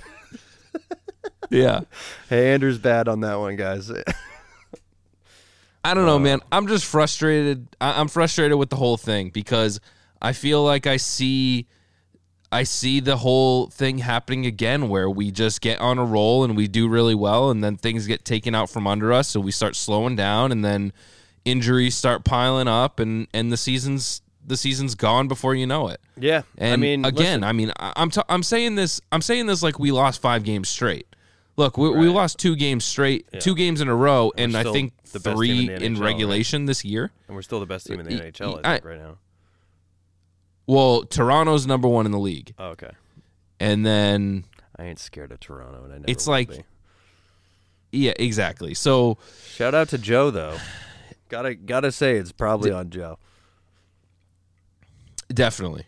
yeah, 1.51 1.81
hey, 2.29 2.53
Andrew's 2.55 2.79
bad 2.79 3.09
on 3.09 3.21
that 3.21 3.39
one, 3.39 3.57
guys. 3.57 3.91
I 5.85 5.95
don't 5.95 6.07
know, 6.07 6.17
uh, 6.17 6.21
man. 6.21 6.41
I'm 6.53 6.67
just 6.67 6.85
frustrated. 6.85 7.67
I, 7.81 8.01
I'm 8.01 8.09
frustrated 8.09 8.59
with 8.59 8.71
the 8.71 8.77
whole 8.77 8.97
thing 8.97 9.31
because 9.31 9.81
I 10.21 10.33
feel 10.33 10.63
like 10.63 10.87
I 10.87 10.97
see. 10.97 11.67
I 12.53 12.65
see 12.65 12.99
the 12.99 13.17
whole 13.17 13.69
thing 13.69 13.99
happening 13.99 14.45
again 14.45 14.89
where 14.89 15.09
we 15.09 15.31
just 15.31 15.61
get 15.61 15.79
on 15.79 15.99
a 15.99 16.05
roll 16.05 16.43
and 16.43 16.57
we 16.57 16.67
do 16.67 16.89
really 16.89 17.15
well 17.15 17.49
and 17.49 17.63
then 17.63 17.77
things 17.77 18.09
get 18.09 18.25
taken 18.25 18.57
out 18.57 18.69
from 18.69 18.89
under 18.89 19.13
us 19.13 19.29
so 19.29 19.39
we 19.39 19.53
start 19.53 19.77
slowing 19.77 20.17
down 20.17 20.51
and 20.51 20.65
then 20.65 20.93
injuries 21.45 21.95
start 21.95 22.25
piling 22.25 22.67
up 22.67 22.99
and 22.99 23.29
and 23.33 23.53
the 23.53 23.57
season's 23.57 24.21
the 24.51 24.57
season's 24.59 24.95
gone 24.95 25.27
before 25.29 25.55
you 25.55 25.67
know 25.67 25.89
it. 25.89 26.01
yeah, 26.19 26.43
And 26.59 26.73
I 26.75 26.77
mean, 26.77 27.05
again, 27.07 27.41
listen, 27.41 27.45
I 27.45 27.53
mean, 27.53 27.73
I'm 27.79 28.11
t- 28.11 28.21
I'm 28.29 28.43
saying 28.43 28.75
this 28.75 29.01
I'm 29.11 29.23
saying 29.23 29.47
this 29.47 29.63
like 29.63 29.79
we 29.79 29.91
lost 29.93 30.21
five 30.21 30.45
games 30.45 30.69
straight. 30.69 31.07
Look, 31.57 31.77
we, 31.79 31.91
we 31.91 32.09
lost 32.09 32.39
two 32.39 32.57
games 32.57 32.85
straight, 32.85 33.27
two 33.41 33.55
games 33.55 33.81
in 33.81 33.89
a 33.89 33.95
row, 33.95 34.33
and 34.37 34.57
I 34.57 34.63
think 34.65 34.93
the 35.13 35.21
best 35.21 35.25
team 35.25 35.37
three 35.37 35.75
in 35.75 35.83
in 35.83 35.95
NHL, 35.95 36.01
right? 36.01 36.07
regulation 36.07 36.67
this 36.67 36.85
year. 36.85 37.11
and 37.29 37.35
we're 37.37 37.43
still 37.43 37.61
the 37.61 37.67
best 37.67 37.87
team 37.87 38.01
in 38.01 38.07
the 38.07 38.13
NHL 38.13 38.61
I- 38.65 38.69
I 38.69 38.73
think, 38.75 38.85
right 38.85 38.99
now. 38.99 39.19
Well, 40.67 41.03
Toronto's 41.05 41.67
number 41.67 41.89
one 41.89 42.07
in 42.07 42.13
the 42.13 42.19
league, 42.19 42.55
Oh, 42.59 42.69
okay. 42.71 42.91
and 43.59 43.85
then 43.85 44.45
I 44.79 44.85
ain't 44.85 44.99
scared 45.01 45.33
of 45.33 45.41
Toronto, 45.41 45.85
and 45.85 45.93
I 45.93 45.97
never 45.97 46.05
It's 46.09 46.27
like- 46.27 46.49
be. 46.51 46.63
yeah, 47.93 48.13
exactly. 48.17 48.75
So 48.75 49.19
Shout 49.55 49.75
out 49.75 49.89
to 49.91 49.99
Joe 49.99 50.31
though. 50.31 50.57
Gotta 51.29 51.55
gotta 51.55 51.93
say 51.93 52.17
it's 52.17 52.33
probably 52.33 52.73
on 52.73 52.91
Joe. 52.91 53.19
Definitely, 55.33 55.85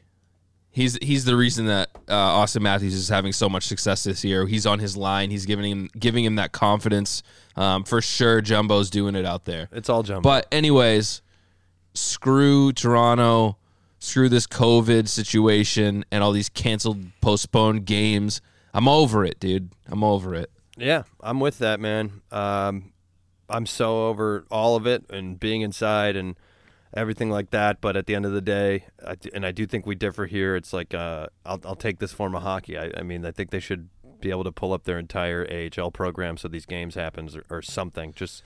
he's 0.70 0.96
he's 1.02 1.25
the 1.25 1.37
reason 1.37 1.66
that 1.66 1.90
uh, 2.08 2.14
Austin 2.14 2.62
Matthews 2.62 2.94
is 2.94 3.08
having 3.08 3.32
so 3.32 3.49
much 3.49 3.64
success 3.64 4.04
this 4.04 4.25
year. 4.25 4.46
He's 4.46 4.66
on 4.66 4.78
his 4.78 4.96
line. 4.96 5.30
He's 5.30 5.46
giving 5.46 5.70
him 5.70 5.90
giving 5.99 6.25
him 6.25 6.37
that 6.37 6.52
confidence. 6.52 7.22
Um, 7.56 7.84
for 7.84 8.00
sure, 8.00 8.40
Jumbo's 8.40 8.90
doing 8.90 9.14
it 9.14 9.26
out 9.26 9.44
there. 9.44 9.68
It's 9.72 9.88
all 9.88 10.02
Jumbo. 10.02 10.22
But 10.22 10.49
anyways, 10.50 11.22
screw 11.94 12.72
Toronto, 12.72 13.58
screw 13.99 14.28
this 14.28 14.46
COVID 14.46 15.08
situation 15.08 16.04
and 16.11 16.25
all 16.25 16.32
these 16.32 16.49
canceled, 16.49 17.04
postponed 17.20 17.84
games. 17.84 18.40
I'm 18.75 18.88
over 18.88 19.25
it, 19.25 19.38
dude. 19.38 19.70
I'm 19.87 20.02
over 20.02 20.34
it. 20.34 20.50
Yeah, 20.78 21.02
I'm 21.20 21.40
with 21.40 21.58
that, 21.58 21.78
man. 21.78 22.22
Um, 22.30 22.92
I'm 23.49 23.66
so 23.66 24.08
over 24.08 24.46
all 24.50 24.76
of 24.76 24.87
it 24.87 25.04
and 25.11 25.38
being 25.38 25.61
inside 25.61 26.16
and 26.16 26.37
everything 26.94 27.30
like 27.30 27.50
that. 27.50 27.80
But 27.80 27.96
at 27.96 28.06
the 28.06 28.14
end 28.14 28.26
of 28.26 28.32
the 28.32 28.40
day, 28.40 28.84
I 29.04 29.14
d 29.14 29.30
and 29.34 29.44
I 29.46 29.52
do 29.52 29.66
think 29.66 29.87
we 29.87 29.94
differ 29.94 30.26
here. 30.26 30.56
It's 30.56 30.72
like 30.72 30.94
uh, 30.94 31.28
I'll, 31.44 31.61
I'll 31.64 31.76
take 31.76 31.99
this 31.99 32.12
form 32.12 32.34
of 32.34 32.42
hockey. 32.42 32.78
I, 32.78 32.90
I 32.96 33.02
mean, 33.02 33.25
I 33.25 33.30
think 33.30 33.50
they 33.50 33.61
should 33.61 33.88
be 34.20 34.30
able 34.30 34.44
to 34.44 34.52
pull 34.52 34.72
up 34.72 34.84
their 34.84 34.99
entire 34.99 35.46
AHL 35.50 35.90
program 35.90 36.37
so 36.37 36.49
these 36.49 36.66
games 36.66 36.94
happens 36.94 37.37
or, 37.37 37.44
or 37.50 37.62
something. 37.62 38.12
Just 38.14 38.42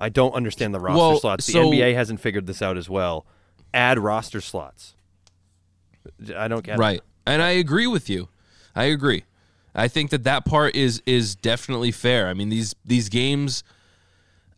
I 0.00 0.08
don't 0.08 0.34
understand 0.34 0.74
the 0.74 0.80
roster 0.80 0.98
Well, 0.98 1.18
slots. 1.20 1.46
The 1.46 1.52
so- 1.52 1.70
NBA 1.70 1.94
hasn't 1.94 2.20
figured 2.20 2.46
this 2.46 2.62
out 2.62 2.76
as 2.76 2.88
well. 2.88 3.26
Add 3.74 3.98
roster 3.98 4.40
slots. 4.40 4.94
I 6.36 6.48
don't 6.48 6.64
get 6.64 6.76
it. 6.76 6.78
Right. 6.78 7.00
And 7.26 7.42
I 7.42 7.50
agree 7.50 7.86
with 7.86 8.08
you. 8.08 8.28
I 8.74 8.84
agree. 8.84 9.24
I 9.74 9.88
think 9.88 10.10
that 10.10 10.24
that 10.24 10.44
part 10.44 10.74
is 10.74 11.02
is 11.04 11.34
definitely 11.34 11.90
fair. 11.92 12.28
I 12.28 12.34
mean 12.34 12.48
these 12.48 12.74
these 12.84 13.08
games 13.08 13.62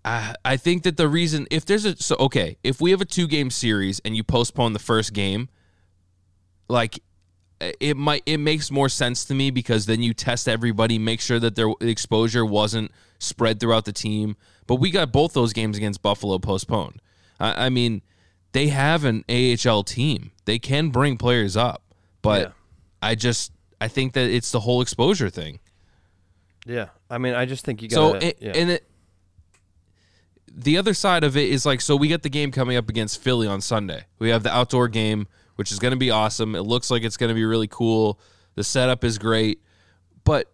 I 0.05 0.35
I 0.45 0.57
think 0.57 0.83
that 0.85 0.97
the 0.97 1.09
reason 1.09 1.47
if 1.51 1.65
there's 1.65 1.85
a 1.85 1.97
so 1.97 2.17
okay, 2.21 2.57
if 2.63 2.81
we 2.81 2.91
have 2.93 3.01
a 3.01 3.05
two 3.05 3.27
game 3.27 3.51
series 3.51 4.01
and 4.05 4.17
you 4.17 4.23
postpone 4.25 4.73
the 4.73 4.79
first 4.79 5.13
game 5.13 5.49
like 6.69 7.01
it 7.81 7.97
might 7.97 8.23
it 8.27 8.39
makes 8.39 8.71
more 8.71 8.89
sense 8.89 9.25
to 9.25 9.35
me 9.35 9.51
because 9.51 9.87
then 9.87 10.01
you 10.03 10.15
test 10.15 10.49
everybody, 10.49 10.99
make 10.99 11.21
sure 11.21 11.41
that 11.41 11.57
their 11.57 11.73
exposure 11.81 12.45
wasn't 12.47 12.93
spread 13.19 13.59
throughout 13.59 13.85
the 13.85 13.93
team. 13.93 14.37
But 14.67 14.77
we 14.77 14.91
got 14.91 15.11
both 15.13 15.33
those 15.33 15.53
games 15.53 15.77
against 15.77 16.03
Buffalo 16.03 16.39
postponed. 16.39 17.01
I, 17.41 17.67
I 17.67 17.69
mean, 17.69 18.03
they 18.53 18.69
have 18.69 19.05
an 19.05 19.25
AHL 19.29 19.83
team; 19.83 20.31
they 20.45 20.59
can 20.61 20.91
bring 20.91 21.17
players 21.17 21.57
up, 21.57 21.83
but 22.23 22.41
Yeah. 22.43 22.49
I 23.03 23.15
just 23.17 23.51
I 23.81 23.89
think 23.89 24.13
that 24.13 24.31
it's 24.31 24.53
the 24.53 24.61
whole 24.61 24.81
exposure 24.81 25.31
thing. 25.31 25.59
Yeah, 26.67 26.89
I 27.11 27.19
mean, 27.19 27.35
I 27.35 27.45
just 27.47 27.65
think 27.65 27.81
you 27.83 27.89
So 27.91 28.13
got. 28.13 28.23
a- 28.23 28.35
yeah. 28.41 28.53
and 28.55 28.71
it, 28.73 28.88
the 30.55 30.79
other 30.79 30.95
side 30.95 31.25
of 31.25 31.37
it 31.37 31.49
is 31.49 31.65
like 31.67 31.81
so 31.81 31.97
we 31.97 32.09
get 32.09 32.23
the 32.23 32.29
game 32.31 32.51
coming 32.51 32.77
up 32.77 32.89
against 32.89 33.23
Philly 33.23 33.47
on 33.47 33.61
Sunday. 33.61 34.07
We 34.19 34.31
have 34.31 34.43
the 34.43 34.55
outdoor 34.55 34.89
game, 34.89 35.27
which 35.57 35.73
is 35.73 35.79
going 35.79 35.93
to 35.93 35.99
be 35.99 36.11
awesome. 36.11 36.55
It 36.55 36.63
looks 36.63 36.91
like 36.91 37.03
it's 37.03 37.17
going 37.17 37.29
to 37.29 37.35
be 37.35 37.45
really 37.45 37.69
cool. 37.69 38.21
The 38.55 38.65
setup 38.65 39.05
is 39.05 39.19
great, 39.19 39.63
but 40.25 40.53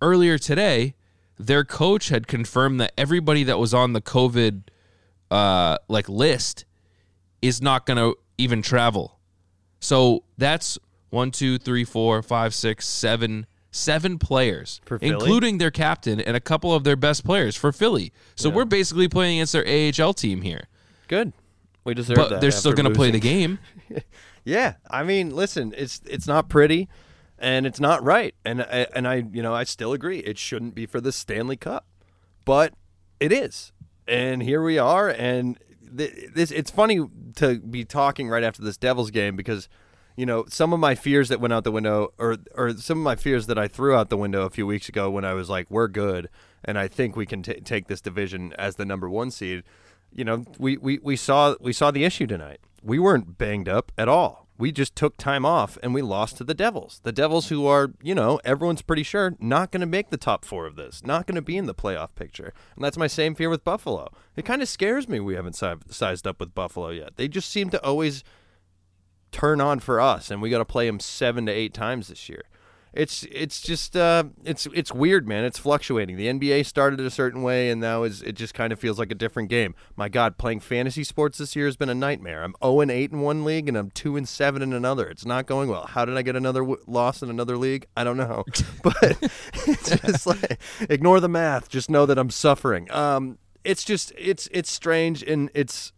earlier 0.00 0.38
today, 0.38 0.94
their 1.38 1.64
coach 1.64 2.08
had 2.08 2.26
confirmed 2.26 2.80
that 2.80 2.92
everybody 2.96 3.44
that 3.44 3.58
was 3.58 3.74
on 3.74 3.92
the 3.92 4.00
COVID 4.00 4.62
uh, 5.30 5.78
like 5.88 6.08
list 6.08 6.64
is 7.42 7.62
not 7.62 7.86
going 7.86 7.98
to 7.98 8.18
even 8.38 8.62
travel. 8.62 9.18
So 9.80 10.24
that's 10.36 10.78
one, 11.10 11.30
two, 11.30 11.58
three, 11.58 11.84
four, 11.84 12.22
five, 12.22 12.54
six, 12.54 12.86
seven, 12.86 13.46
seven 13.78 14.18
players, 14.18 14.80
For 14.84 14.98
including 15.00 15.58
their 15.58 15.70
captain 15.70 16.20
and 16.20 16.36
a 16.36 16.40
couple 16.40 16.74
of 16.74 16.84
their 16.84 16.96
best 16.96 17.24
players 17.24 17.56
for 17.56 17.72
Philly. 17.72 18.12
So 18.36 18.50
we're 18.50 18.64
basically 18.64 19.08
playing 19.08 19.38
against 19.38 19.52
their 19.52 19.66
AHL 19.66 20.14
team 20.14 20.42
here, 20.42 20.64
Good. 21.08 21.32
We 21.84 21.94
deserve 21.94 22.16
but 22.16 22.28
that. 22.30 22.40
they're 22.42 22.50
still 22.50 22.74
going 22.74 22.88
to 22.88 22.94
play 22.94 23.10
the 23.10 23.20
game. 23.20 23.58
Yeah, 24.44 24.74
I 24.90 25.02
mean, 25.02 25.36
listen, 25.36 25.74
it's 25.76 26.00
it's 26.06 26.26
not 26.26 26.48
pretty, 26.48 26.88
and 27.38 27.66
it's 27.66 27.80
not 27.80 28.02
right, 28.02 28.34
and 28.46 28.62
I, 28.62 28.86
and 28.94 29.06
I 29.06 29.16
you 29.30 29.42
know 29.42 29.52
I 29.54 29.64
still 29.64 29.92
agree 29.92 30.20
it 30.20 30.38
shouldn't 30.38 30.74
be 30.74 30.86
for 30.86 31.02
the 31.02 31.12
Stanley 31.12 31.56
Cup, 31.56 31.84
but 32.46 32.72
it 33.20 33.30
is, 33.30 33.72
and 34.06 34.42
here 34.42 34.62
we 34.62 34.78
are, 34.78 35.10
and 35.10 35.58
th- 35.94 36.30
this 36.32 36.50
it's 36.50 36.70
funny 36.70 37.06
to 37.36 37.58
be 37.58 37.84
talking 37.84 38.30
right 38.30 38.42
after 38.42 38.62
this 38.62 38.78
Devils 38.78 39.10
game 39.10 39.36
because. 39.36 39.68
You 40.18 40.26
know, 40.26 40.46
some 40.48 40.72
of 40.72 40.80
my 40.80 40.96
fears 40.96 41.28
that 41.28 41.40
went 41.40 41.52
out 41.52 41.62
the 41.62 41.70
window, 41.70 42.12
or 42.18 42.38
or 42.56 42.76
some 42.76 42.98
of 42.98 43.04
my 43.04 43.14
fears 43.14 43.46
that 43.46 43.56
I 43.56 43.68
threw 43.68 43.94
out 43.94 44.08
the 44.08 44.16
window 44.16 44.42
a 44.42 44.50
few 44.50 44.66
weeks 44.66 44.88
ago 44.88 45.08
when 45.08 45.24
I 45.24 45.32
was 45.32 45.48
like, 45.48 45.70
"We're 45.70 45.86
good," 45.86 46.28
and 46.64 46.76
I 46.76 46.88
think 46.88 47.14
we 47.14 47.24
can 47.24 47.40
ta 47.40 47.52
take 47.64 47.86
this 47.86 48.00
division 48.00 48.52
as 48.58 48.74
the 48.74 48.84
number 48.84 49.08
one 49.08 49.30
seed. 49.30 49.62
You 50.12 50.24
know, 50.24 50.44
we, 50.58 50.76
we, 50.76 50.98
we 50.98 51.14
saw 51.14 51.54
we 51.60 51.72
saw 51.72 51.92
the 51.92 52.02
issue 52.04 52.26
tonight. 52.26 52.58
We 52.82 52.98
weren't 52.98 53.38
banged 53.38 53.68
up 53.68 53.92
at 53.96 54.08
all. 54.08 54.48
We 54.58 54.72
just 54.72 54.96
took 54.96 55.16
time 55.18 55.46
off 55.46 55.78
and 55.84 55.94
we 55.94 56.02
lost 56.02 56.36
to 56.38 56.44
the 56.44 56.52
Devils. 56.52 57.00
The 57.04 57.12
Devils, 57.12 57.48
who 57.48 57.68
are, 57.68 57.92
you 58.02 58.12
know, 58.12 58.40
everyone's 58.44 58.82
pretty 58.82 59.04
sure 59.04 59.36
not 59.38 59.70
going 59.70 59.82
to 59.82 59.86
make 59.86 60.10
the 60.10 60.16
top 60.16 60.44
four 60.44 60.66
of 60.66 60.74
this, 60.74 61.04
not 61.04 61.28
going 61.28 61.36
to 61.36 61.42
be 61.42 61.56
in 61.56 61.66
the 61.66 61.74
playoff 61.76 62.16
picture. 62.16 62.52
And 62.74 62.84
that's 62.84 62.98
my 62.98 63.06
same 63.06 63.36
fear 63.36 63.50
with 63.50 63.62
Buffalo. 63.62 64.08
It 64.34 64.44
kind 64.44 64.60
of 64.60 64.68
scares 64.68 65.08
me 65.08 65.20
we 65.20 65.36
haven't 65.36 65.54
si- 65.54 65.74
sized 65.90 66.26
up 66.26 66.40
with 66.40 66.56
Buffalo 66.56 66.88
yet. 66.88 67.14
They 67.14 67.28
just 67.28 67.50
seem 67.50 67.70
to 67.70 67.84
always 67.84 68.24
turn 69.32 69.60
on 69.60 69.80
for 69.80 70.00
us, 70.00 70.30
and 70.30 70.42
we 70.42 70.50
got 70.50 70.58
to 70.58 70.64
play 70.64 70.86
them 70.86 71.00
seven 71.00 71.46
to 71.46 71.52
eight 71.52 71.74
times 71.74 72.08
this 72.08 72.28
year. 72.28 72.42
It's 72.94 73.26
it's 73.30 73.60
just 73.60 73.96
uh, 73.96 74.24
it's 74.44 74.66
it's 74.74 74.92
weird, 74.92 75.28
man. 75.28 75.44
It's 75.44 75.58
fluctuating. 75.58 76.16
The 76.16 76.26
NBA 76.26 76.64
started 76.64 77.00
a 77.00 77.10
certain 77.10 77.42
way, 77.42 77.70
and 77.70 77.80
now 77.80 78.02
is 78.02 78.22
it 78.22 78.32
just 78.32 78.54
kind 78.54 78.72
of 78.72 78.80
feels 78.80 78.98
like 78.98 79.12
a 79.12 79.14
different 79.14 79.50
game. 79.50 79.74
My 79.94 80.08
God, 80.08 80.38
playing 80.38 80.60
fantasy 80.60 81.04
sports 81.04 81.38
this 81.38 81.54
year 81.54 81.66
has 81.66 81.76
been 81.76 81.90
a 81.90 81.94
nightmare. 81.94 82.42
I'm 82.42 82.54
0 82.62 82.80
and 82.80 82.90
8 82.90 83.12
in 83.12 83.20
one 83.20 83.44
league, 83.44 83.68
and 83.68 83.76
I'm 83.76 83.90
2 83.90 84.16
and 84.16 84.26
7 84.26 84.62
in 84.62 84.72
another. 84.72 85.06
It's 85.06 85.26
not 85.26 85.46
going 85.46 85.68
well. 85.68 85.86
How 85.86 86.06
did 86.06 86.16
I 86.16 86.22
get 86.22 86.34
another 86.34 86.60
w- 86.62 86.82
loss 86.86 87.22
in 87.22 87.28
another 87.28 87.56
league? 87.56 87.86
I 87.96 88.04
don't 88.04 88.16
know, 88.16 88.44
but 88.82 88.96
it's 89.66 89.90
just 90.00 90.26
like 90.26 90.58
ignore 90.88 91.20
the 91.20 91.28
math. 91.28 91.68
Just 91.68 91.90
know 91.90 92.06
that 92.06 92.18
I'm 92.18 92.30
suffering. 92.30 92.90
Um, 92.90 93.38
it's 93.64 93.84
just 93.84 94.12
it's 94.16 94.48
it's 94.50 94.72
strange 94.72 95.22
and 95.22 95.50
it's 95.54 95.92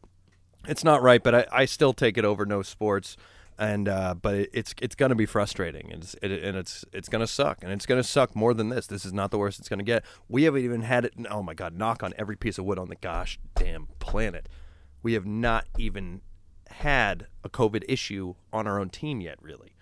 it's 0.66 0.84
not 0.84 1.02
right, 1.02 1.22
but 1.22 1.34
I, 1.34 1.46
I 1.52 1.64
still 1.64 1.92
take 1.92 2.18
it 2.18 2.24
over 2.24 2.46
no 2.46 2.62
sports 2.62 3.16
and 3.60 3.90
uh, 3.90 4.14
but 4.14 4.34
it, 4.34 4.50
it's 4.54 4.74
it's 4.80 4.94
gonna 4.94 5.14
be 5.14 5.26
frustrating, 5.26 5.92
and 5.92 6.02
it's 6.02 6.14
it, 6.22 6.32
and 6.32 6.56
it's 6.56 6.82
it's 6.94 7.10
gonna 7.10 7.26
suck, 7.26 7.58
and 7.62 7.70
it's 7.70 7.84
gonna 7.84 8.02
suck 8.02 8.34
more 8.34 8.54
than 8.54 8.70
this. 8.70 8.86
This 8.86 9.04
is 9.04 9.12
not 9.12 9.30
the 9.30 9.38
worst 9.38 9.58
it's 9.58 9.68
gonna 9.68 9.82
get. 9.82 10.02
We 10.28 10.44
haven't 10.44 10.64
even 10.64 10.80
had 10.80 11.04
it. 11.04 11.12
Oh 11.30 11.42
my 11.42 11.52
god! 11.52 11.76
Knock 11.76 12.02
on 12.02 12.14
every 12.16 12.36
piece 12.36 12.56
of 12.56 12.64
wood 12.64 12.78
on 12.78 12.88
the 12.88 12.96
gosh 12.96 13.38
damn 13.54 13.88
planet. 13.98 14.48
We 15.02 15.12
have 15.12 15.26
not 15.26 15.66
even 15.76 16.22
had 16.70 17.26
a 17.44 17.50
COVID 17.50 17.84
issue 17.86 18.34
on 18.50 18.66
our 18.66 18.80
own 18.80 18.88
team 18.88 19.20
yet, 19.20 19.36
really. 19.42 19.74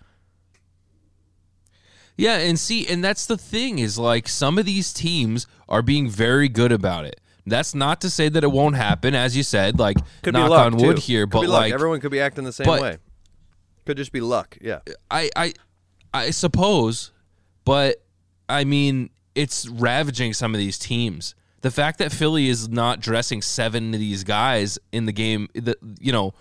Yeah, 2.17 2.35
and 2.35 2.59
see, 2.59 2.85
and 2.85 3.01
that's 3.01 3.25
the 3.25 3.37
thing 3.37 3.79
is 3.79 3.97
like 3.97 4.27
some 4.27 4.57
of 4.57 4.65
these 4.65 4.91
teams 4.91 5.47
are 5.69 5.81
being 5.81 6.09
very 6.09 6.49
good 6.49 6.73
about 6.73 7.05
it. 7.05 7.21
That's 7.49 7.75
not 7.75 8.01
to 8.01 8.09
say 8.09 8.29
that 8.29 8.43
it 8.43 8.51
won't 8.51 8.75
happen, 8.75 9.13
as 9.15 9.35
you 9.35 9.43
said. 9.43 9.79
Like 9.79 9.97
Could 10.23 10.33
knock 10.33 10.51
on 10.51 10.77
wood 10.77 10.97
too. 10.97 11.01
here, 11.01 11.25
Could 11.25 11.31
but 11.31 11.49
like 11.49 11.73
everyone 11.73 11.99
could 11.99 12.11
be 12.11 12.19
acting 12.21 12.43
the 12.45 12.53
same 12.53 12.65
but- 12.65 12.81
way. 12.81 12.97
Could 13.85 13.97
just 13.97 14.11
be 14.11 14.21
luck. 14.21 14.55
Yeah. 14.61 14.79
I, 15.09 15.31
I, 15.35 15.53
I 16.13 16.29
suppose, 16.29 17.11
but 17.65 18.03
I 18.47 18.63
mean, 18.63 19.09
it's 19.33 19.67
ravaging 19.67 20.33
some 20.33 20.53
of 20.53 20.59
these 20.59 20.77
teams. 20.77 21.33
The 21.61 21.71
fact 21.71 21.97
that 21.97 22.11
Philly 22.11 22.49
is 22.49 22.69
not 22.69 22.99
dressing 22.99 23.41
seven 23.41 23.93
of 23.93 23.99
these 23.99 24.23
guys 24.23 24.77
in 24.91 25.05
the 25.07 25.11
game, 25.11 25.49
the 25.55 25.75
you 25.99 26.11
know, 26.11 26.33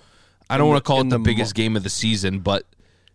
I 0.51 0.59
don't 0.59 0.69
want 0.69 0.85
to 0.85 0.87
call 0.87 1.01
it 1.01 1.05
the 1.05 1.17
the 1.19 1.25
biggest 1.25 1.55
game 1.55 1.75
of 1.77 1.83
the 1.85 1.91
season, 1.91 2.41
but 2.41 2.65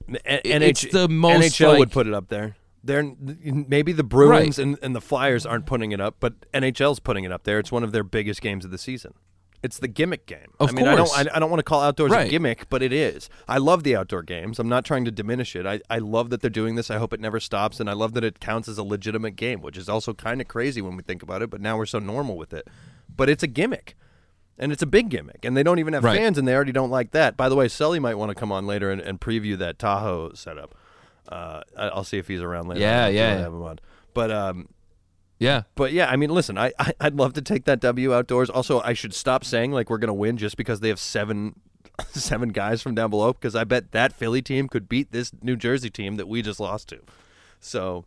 N- 0.09 0.17
it's 0.25 0.81
the 0.91 1.07
most, 1.07 1.59
NHL 1.59 1.77
would 1.79 1.91
put 1.91 2.07
it 2.07 2.13
up 2.13 2.27
there. 2.27 2.55
They're 2.83 3.03
maybe 3.23 3.93
the 3.93 4.03
Bruins 4.03 4.59
and, 4.59 4.77
and 4.81 4.95
the 4.95 5.01
Flyers 5.01 5.45
aren't 5.45 5.65
putting 5.65 5.91
it 5.93 6.01
up, 6.01 6.17
but 6.19 6.49
NHL's 6.51 6.99
putting 6.99 7.23
it 7.23 7.31
up 7.31 7.43
there. 7.43 7.57
It's 7.59 7.71
one 7.71 7.83
of 7.83 7.91
their 7.91 8.03
biggest 8.03 8.41
games 8.41 8.65
of 8.65 8.71
the 8.71 8.77
season. 8.77 9.13
It's 9.61 9.79
the 9.79 9.87
gimmick 9.87 10.25
game. 10.25 10.47
Of 10.59 10.69
I 10.69 10.71
mean, 10.73 10.85
I 10.85 10.95
don't 10.95 11.07
course. 11.07 11.25
I, 11.25 11.37
I 11.37 11.39
don't 11.39 11.49
want 11.49 11.59
to 11.59 11.63
call 11.63 11.81
outdoors 11.81 12.11
a 12.11 12.27
gimmick, 12.27 12.67
but 12.69 12.83
it 12.83 12.91
is. 12.91 13.29
I 13.47 13.59
love 13.59 13.83
the 13.83 13.95
outdoor 13.95 14.21
games. 14.21 14.59
I'm 14.59 14.67
not 14.67 14.83
trying 14.83 15.05
to 15.05 15.11
diminish 15.11 15.55
it. 15.55 15.65
I, 15.65 15.79
I 15.89 15.99
love 15.99 16.29
that 16.31 16.41
they're 16.41 16.49
doing 16.49 16.75
this. 16.75 16.91
I 16.91 16.97
hope 16.97 17.13
it 17.13 17.21
never 17.21 17.39
stops, 17.39 17.79
and 17.79 17.89
I 17.89 17.93
love 17.93 18.13
that 18.15 18.25
it 18.25 18.41
counts 18.41 18.67
as 18.67 18.77
a 18.77 18.83
legitimate 18.83 19.37
game, 19.37 19.61
which 19.61 19.77
is 19.77 19.87
also 19.87 20.13
kind 20.13 20.41
of 20.41 20.49
crazy 20.49 20.81
when 20.81 20.97
we 20.97 21.03
think 21.03 21.23
about 21.23 21.41
it. 21.41 21.49
But 21.49 21.61
now 21.61 21.77
we're 21.77 21.85
so 21.85 21.99
normal 21.99 22.35
with 22.35 22.53
it. 22.53 22.67
But 23.15 23.29
it's 23.29 23.43
a 23.43 23.47
gimmick 23.47 23.95
and 24.57 24.71
it's 24.71 24.83
a 24.83 24.87
big 24.87 25.09
gimmick, 25.09 25.43
and 25.45 25.57
they 25.57 25.63
don't 25.63 25.79
even 25.79 25.93
have 25.93 26.03
Right. 26.03 26.17
fans, 26.17 26.37
and 26.37 26.47
they 26.47 26.53
already 26.53 26.71
don't 26.71 26.91
like 26.91 27.11
that. 27.11 27.35
By 27.35 27.49
the 27.49 27.55
way, 27.55 27.67
Sully 27.67 27.99
might 27.99 28.15
want 28.15 28.29
to 28.29 28.35
come 28.35 28.51
on 28.51 28.67
later 28.67 28.91
and, 28.91 29.01
and 29.01 29.19
preview 29.19 29.57
that 29.57 29.79
Tahoe 29.79 30.33
setup. 30.33 30.75
Uh, 31.33 31.61
I'll 31.77 32.03
see 32.03 32.17
if 32.17 32.27
he's 32.27 32.41
around 32.41 32.67
later. 32.67 32.81
Yeah, 32.81 33.05
I'll 33.05 33.11
yeah. 33.11 33.37
have 33.37 33.53
him 33.53 33.63
on. 33.63 33.79
But 34.13 34.31
um, 34.31 34.69
yeah, 35.39 35.63
but 35.75 35.91
yeah, 35.91 36.09
I 36.09 36.15
mean, 36.15 36.29
listen, 36.29 36.57
I, 36.57 36.71
I 36.77 36.93
I'd 36.99 37.15
love 37.15 37.33
to 37.33 37.41
take 37.41 37.65
that 37.65 37.79
W 37.79 38.13
outdoors. 38.13 38.49
Also, 38.49 38.81
I 38.81 38.93
should 38.93 39.13
stop 39.13 39.43
saying 39.43 39.71
like 39.71 39.89
we're 39.89 39.97
gonna 39.97 40.13
win 40.13 40.37
just 40.37 40.57
because 40.57 40.79
they 40.79 40.89
have 40.89 40.99
seven 40.99 41.59
seven 42.11 42.49
guys 42.49 42.81
from 42.81 42.95
down 42.95 43.09
below 43.09 43.33
because 43.33 43.55
I 43.55 43.63
bet 43.63 43.91
that 43.91 44.13
Philly 44.13 44.41
team 44.41 44.67
could 44.67 44.87
beat 44.87 45.11
this 45.11 45.31
New 45.41 45.55
Jersey 45.55 45.89
team 45.89 46.15
that 46.17 46.27
we 46.27 46.41
just 46.41 46.59
lost 46.59 46.89
to. 46.89 46.99
So, 47.59 48.05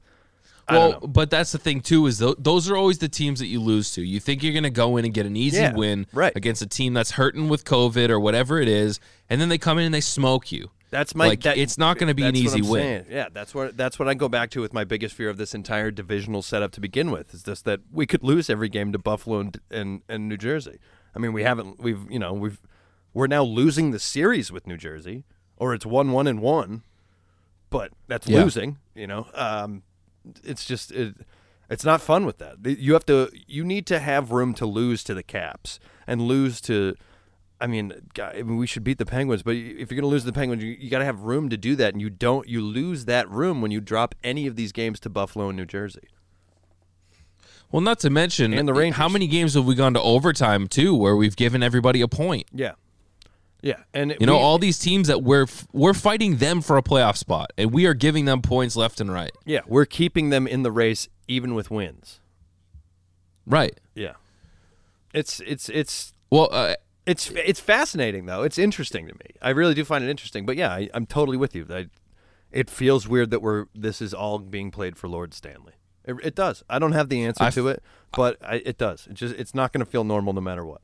well, 0.69 1.01
but 1.01 1.31
that's 1.31 1.53
the 1.53 1.59
thing 1.59 1.81
too 1.81 2.07
is 2.07 2.19
th- 2.19 2.37
those 2.39 2.69
are 2.69 2.77
always 2.77 2.99
the 2.99 3.09
teams 3.09 3.39
that 3.41 3.47
you 3.47 3.61
lose 3.61 3.93
to. 3.93 4.03
You 4.03 4.21
think 4.21 4.43
you're 4.43 4.53
going 4.53 4.65
to 4.65 4.71
go 4.71 4.97
in 4.97 5.05
and 5.05 5.15
get 5.15 5.25
an 5.27 5.37
easy 5.37 5.59
Yeah, 5.59 5.75
win 5.75 6.07
right. 6.12 6.33
against 6.37 6.61
a 6.62 6.67
team 6.67 6.93
that's 6.95 7.12
hurting 7.12 7.49
with 7.49 7.65
COVID 7.65 8.11
or 8.11 8.21
whatever 8.21 8.61
it 8.61 8.69
is, 8.69 9.01
and 9.31 9.41
then 9.41 9.49
they 9.49 9.59
come 9.59 9.79
in 9.79 9.85
and 9.85 9.95
they 9.95 10.01
smoke 10.01 10.53
you. 10.53 10.71
That's 10.90 11.14
my. 11.14 11.27
Like, 11.29 11.40
that- 11.42 11.59
it's 11.59 11.77
not 11.79 11.99
gonna 11.99 12.14
be 12.14 12.22
an 12.25 12.37
easy 12.37 12.62
win. 12.62 12.81
saying. 12.83 13.05
Yeah, 13.11 13.29
that's 13.33 13.55
what 13.55 13.77
that's 13.77 13.99
what 13.99 14.09
I 14.09 14.14
go 14.14 14.29
back 14.29 14.51
to 14.51 14.61
with 14.61 14.72
my 14.72 14.85
biggest 14.85 15.14
fear 15.14 15.29
of 15.29 15.37
this 15.37 15.55
entire 15.55 15.90
divisional 15.90 16.42
setup 16.42 16.70
to 16.72 16.81
begin 16.81 17.11
with. 17.11 17.35
Is 17.35 17.42
just 17.42 17.64
that 17.64 17.81
we 17.90 18.07
could 18.07 18.22
lose 18.22 18.49
every 18.49 18.68
game 18.68 18.92
to 18.92 18.99
Buffalo 18.99 19.40
and, 19.40 19.61
and 19.70 20.03
and 20.09 20.29
New 20.29 20.37
Jersey. 20.37 20.79
I 21.14 21.18
mean, 21.18 21.33
we 21.33 21.42
haven't. 21.42 21.81
We've 21.81 22.09
you 22.11 22.18
know 22.18 22.33
we've 22.33 22.61
we're 23.14 23.27
now 23.27 23.42
losing 23.42 23.90
the 23.90 23.99
series 23.99 24.53
with 24.53 24.66
New 24.66 24.77
Jersey, 24.77 25.25
or 25.57 25.75
it's 25.75 25.85
one 25.87 26.12
one 26.12 26.27
and 26.29 26.40
one, 26.40 26.83
but 27.70 27.90
that's 28.07 28.29
Yeah. 28.29 28.44
losing. 28.44 28.79
You 28.94 29.07
know, 29.09 29.27
um, 29.35 29.83
it's 30.44 30.64
just 30.64 30.92
it, 30.92 31.14
it's 31.68 31.85
not 31.85 32.01
fun 32.01 32.27
with 32.27 32.38
that. 32.38 32.59
You 32.64 32.92
have 32.92 33.07
to 33.07 33.31
you 33.49 33.64
need 33.64 33.87
to 33.88 33.99
have 33.99 34.31
room 34.31 34.55
to 34.55 34.66
lose 34.66 35.03
to 35.05 35.14
the 35.14 35.22
Caps 35.25 35.81
and 36.07 36.22
lose 36.22 36.61
to. 36.62 36.94
I 37.61 37.66
mean, 37.66 37.92
God, 38.14 38.35
I 38.37 38.42
mean, 38.42 38.57
we 38.59 38.66
should 38.66 38.85
beat 38.85 38.99
the 38.99 39.07
Penguins, 39.07 39.42
but 39.42 39.57
if 39.57 39.90
you're 39.90 39.97
going 39.97 40.03
to 40.03 40.07
lose 40.07 40.25
the 40.25 40.33
Penguins, 40.33 40.62
you, 40.62 40.77
you 40.79 40.90
got 40.90 40.99
to 40.99 41.05
have 41.07 41.21
room 41.23 41.49
to 41.49 41.57
do 41.57 41.75
that, 41.77 41.95
and 41.95 42.01
you 42.03 42.11
don't. 42.11 42.47
You 42.49 42.61
lose 42.61 43.07
that 43.07 43.31
room 43.31 43.62
when 43.62 43.71
you 43.71 43.81
drop 43.81 44.14
any 44.23 44.47
of 44.47 44.57
these 44.57 44.73
games 44.73 45.01
to 45.01 45.09
Buffalo 45.09 45.49
and 45.49 45.57
New 45.57 45.64
Jersey. 45.64 46.09
Well, 47.73 47.83
not 47.83 47.99
to 48.01 48.11
mention, 48.11 48.53
And 48.53 48.69
the 48.69 48.75
Rangers. 48.75 48.99
how 48.99 49.09
many 49.09 49.27
games 49.27 49.55
have 49.55 49.64
we 49.64 49.75
gone 49.75 49.95
to 49.95 50.01
overtime 50.01 50.69
too, 50.69 50.95
where 50.95 51.16
we've 51.16 51.35
given 51.35 51.62
everybody 51.62 52.01
a 52.01 52.09
point? 52.09 52.47
Yeah, 52.53 52.73
yeah, 53.62 53.79
and 53.92 54.14
You 54.21 54.27
know, 54.27 54.37
all 54.37 54.59
these 54.59 54.79
teams 54.79 55.09
that 55.09 55.23
we're 55.23 55.47
we're 55.73 55.95
fighting 55.95 56.37
them 56.37 56.61
for 56.61 56.77
a 56.77 56.83
playoff 56.83 57.16
spot, 57.16 57.53
and 57.59 57.73
we 57.73 57.87
are 57.87 57.95
giving 57.95 58.25
them 58.27 58.40
points 58.42 58.77
left 58.77 59.01
and 59.01 59.12
right. 59.12 59.33
yeah, 59.45 59.61
we're 59.66 59.85
keeping 59.87 60.31
them 60.31 60.47
in 60.47 60.62
the 60.62 60.71
race 60.71 61.09
even 61.27 61.55
with 61.55 61.71
wins. 61.71 62.21
Right. 63.47 63.79
Yeah, 63.95 64.12
it's 65.12 65.40
it's 65.40 65.69
it's 65.69 66.12
Well, 66.31 66.49
uh, 66.53 66.75
It's 67.07 67.31
it's 67.31 67.61
fascinating 67.61 68.27
though. 68.27 68.42
It's 68.42 68.59
interesting 68.59 69.07
to 69.07 69.14
me. 69.14 69.31
I 69.40 69.51
really 69.51 69.75
do 69.75 69.85
find 69.85 70.05
it 70.05 70.11
interesting. 70.11 70.45
But 70.45 70.57
yeah, 70.57 70.73
I, 70.73 70.90
I'm 70.92 71.07
totally 71.07 71.37
with 71.37 71.55
you. 71.55 71.66
I, 71.71 71.87
it 72.51 72.69
feels 72.69 73.07
weird 73.07 73.31
that 73.31 73.40
we're 73.40 73.66
this 73.75 74.03
is 74.03 74.12
all 74.12 74.40
being 74.40 74.71
played 74.73 74.97
for 74.97 75.09
Lord 75.09 75.33
Stanley. 75.33 75.75
It, 76.05 76.16
it 76.23 76.35
does. 76.35 76.64
I 76.69 76.79
don't 76.79 76.92
have 76.92 77.09
the 77.09 77.25
answer 77.25 77.45
I 77.45 77.51
to 77.51 77.69
it, 77.69 77.83
but 78.12 78.37
I, 78.42 78.57
it 78.57 78.77
does. 78.77 79.07
It 79.09 79.14
just 79.14 79.37
it's 79.37 79.55
not 79.55 79.73
going 79.73 79.85
to 79.85 79.90
feel 79.90 80.05
normal 80.05 80.33
no 80.33 80.40
matter 80.40 80.64
what. 80.64 80.81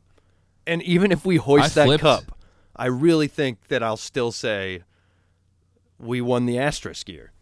And 0.65 0.81
even 0.83 1.11
if 1.11 1.25
we 1.25 1.37
hoist 1.37 1.75
that 1.75 1.99
cup, 1.99 2.39
I 2.77 2.87
really 2.87 3.27
think 3.27 3.67
that 3.69 3.83
I'll 3.83 3.97
still 3.97 4.31
say 4.31 4.83
we 5.99 6.21
won 6.21 6.47
the 6.47 6.59
asterisk 6.59 7.09
year. 7.09 7.33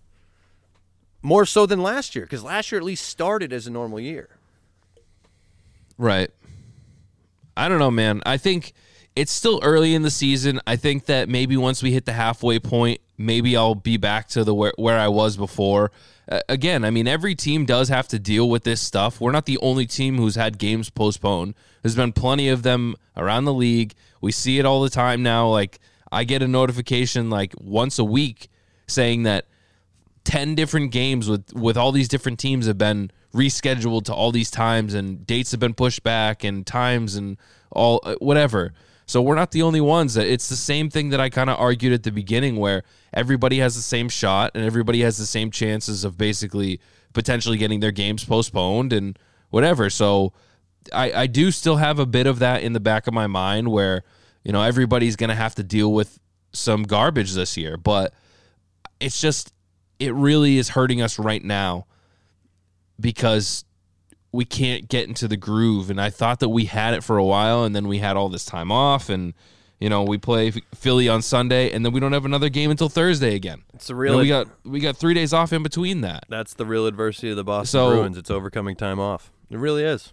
More 1.23 1.45
so 1.45 1.66
than 1.66 1.83
last 1.83 2.16
year, 2.16 2.25
because 2.25 2.43
last 2.43 2.73
year 2.73 2.79
at 2.79 2.85
least 2.85 3.07
started 3.07 3.53
as 3.53 3.66
a 3.66 3.71
normal 3.71 4.01
year. 4.01 4.38
Right. 5.99 6.31
I 7.57 7.69
don't 7.69 7.79
know, 7.79 7.91
man. 7.91 8.23
I 8.25 8.37
think 8.37 8.73
it's 9.17 9.33
still 9.33 9.61
early 9.63 9.95
in 9.95 10.03
the 10.03 10.11
season. 10.11 10.61
I 10.67 10.77
think 10.77 11.07
that 11.07 11.29
maybe 11.29 11.57
once 11.57 11.83
we 11.83 11.93
hit 11.93 12.07
the 12.07 12.13
halfway 12.13 12.59
point, 12.59 13.01
maybe 13.19 13.57
I'll 13.57 13.75
be 13.75 13.97
back 13.97 14.29
to 14.29 14.45
the 14.45 14.55
where, 14.55 14.73
where 14.77 14.99
I 14.99 15.09
was 15.09 15.37
before. 15.37 15.91
Uh, 16.31 16.41
again, 16.49 16.85
I 16.85 16.91
mean, 16.91 17.09
every 17.09 17.35
team 17.35 17.67
does 17.67 17.89
have 17.89 18.07
to 18.09 18.19
deal 18.19 18.49
with 18.49 18.65
this 18.65 18.81
stuff. 18.81 19.21
We're 19.21 19.33
not 19.33 19.47
the 19.47 19.59
only 19.59 19.87
team 19.87 20.17
who's 20.17 20.37
had 20.37 20.59
games 20.59 20.91
postponed. 20.91 21.55
There's 21.83 21.97
been 21.97 22.13
plenty 22.13 22.49
of 22.49 22.63
them 22.63 22.95
around 23.17 23.45
the 23.45 23.55
league. 23.55 23.95
We 24.21 24.33
see 24.33 24.59
it 24.59 24.65
all 24.65 24.81
the 24.81 24.91
time 24.91 25.23
now. 25.23 25.49
Like 25.49 25.81
I 26.13 26.25
get 26.25 26.43
a 26.43 26.49
notification 26.49 27.31
like 27.31 27.55
once 27.59 27.99
a 27.99 28.05
week 28.05 28.49
saying 28.87 29.25
that 29.25 29.47
10 30.25 30.55
different 30.55 30.93
games 30.93 31.29
with 31.29 31.53
with 31.55 31.77
all 31.77 31.93
these 31.93 32.09
different 32.09 32.39
teams 32.39 32.67
have 32.67 32.79
been 32.79 33.11
rescheduled 33.33 34.05
to 34.05 34.14
all 34.14 34.33
these 34.33 34.51
times 34.51 34.95
and 34.95 35.27
dates 35.27 35.51
have 35.53 35.61
been 35.61 35.75
pushed 35.75 36.03
back 36.03 36.45
and 36.45 36.66
times 36.66 37.14
and 37.14 37.37
all 37.71 38.01
uh, 38.03 38.16
whatever. 38.21 38.73
So 39.07 39.23
we're 39.23 39.35
not 39.35 39.51
the 39.51 39.62
only 39.62 39.81
ones 39.81 40.14
that 40.14 40.27
it's 40.27 40.49
the 40.49 40.57
same 40.57 40.88
thing 40.88 41.11
that 41.11 41.21
i 41.21 41.29
kind 41.29 41.51
of 41.51 41.59
argued 41.59 41.93
at 41.93 42.05
the 42.05 42.12
beginning 42.12 42.57
where 42.57 42.85
everybody 43.12 43.59
has 43.59 43.75
the 43.75 43.83
same 43.83 44.09
shot 44.09 44.53
and 44.55 44.64
everybody 44.64 45.01
has 45.01 45.19
the 45.19 45.27
same 45.27 45.51
chances 45.51 46.05
of 46.05 46.16
basically 46.16 46.81
potentially 47.12 47.57
getting 47.57 47.81
their 47.81 47.90
games 47.90 48.25
postponed 48.25 48.93
and 48.93 49.19
whatever. 49.51 49.90
So 49.90 50.33
i 50.93 51.12
i 51.12 51.27
do 51.27 51.51
still 51.51 51.77
have 51.77 51.99
a 51.99 52.07
bit 52.07 52.27
of 52.27 52.38
that 52.38 52.62
in 52.62 52.73
the 52.73 52.81
back 52.81 53.07
of 53.07 53.14
my 53.14 53.27
mind 53.27 53.69
where 53.69 54.03
you 54.45 54.53
know 54.53 54.62
everybody's 54.62 55.16
gonna 55.16 55.35
have 55.35 55.55
to 55.55 55.62
deal 55.62 55.93
with 55.93 56.19
some 56.53 56.83
garbage 56.83 57.35
this 57.35 57.57
year 57.57 57.77
but 57.77 58.12
it's 58.99 59.21
just 59.21 59.53
it 59.99 60.14
really 60.14 60.59
is 60.59 60.71
hurting 60.71 61.03
us 61.03 61.19
right 61.19 61.45
now 61.45 61.87
because 63.01 63.65
we 64.33 64.45
can't 64.45 64.89
get 64.89 65.09
into 65.09 65.27
the 65.27 65.37
groove 65.37 65.91
and 65.91 66.01
I 66.01 66.11
thought 66.11 66.41
that 66.41 66.49
we 66.51 66.67
had 66.67 66.95
it 66.95 67.03
for 67.03 67.17
a 67.19 67.25
while 67.25 67.65
and 67.65 67.75
then 67.75 67.89
we 67.89 67.99
had 67.99 68.17
all 68.17 68.29
this 68.29 68.45
time 68.45 68.71
off 68.71 69.09
and 69.09 69.35
you 69.81 69.89
know 69.89 70.05
we 70.05 70.19
play 70.19 70.53
Philly 70.75 71.09
on 71.09 71.21
Sunday 71.23 71.73
and 71.73 71.85
then 71.85 71.93
we 71.93 71.99
don't 71.99 72.13
have 72.13 72.25
another 72.25 72.49
game 72.49 72.71
until 72.71 72.89
Thursday 72.89 73.35
again. 73.35 73.63
It's 73.75 73.89
the 73.89 73.95
real. 73.97 74.17
we 74.19 74.29
got 74.29 74.47
we 74.65 74.79
got 74.81 74.97
3 74.97 75.15
days 75.15 75.33
off 75.33 75.53
in 75.53 75.63
between 75.65 76.03
that. 76.03 76.27
That's 76.29 76.55
the 76.55 76.65
real 76.67 76.87
adversity 76.87 77.31
of 77.31 77.37
the 77.37 77.45
Boston 77.45 77.67
So- 77.81 77.91
Bruins. 77.91 78.17
It's 78.19 78.31
overcoming 78.31 78.77
time 78.77 79.01
off. 79.01 79.33
It 79.51 79.59
really 79.59 79.83
is. 79.83 80.13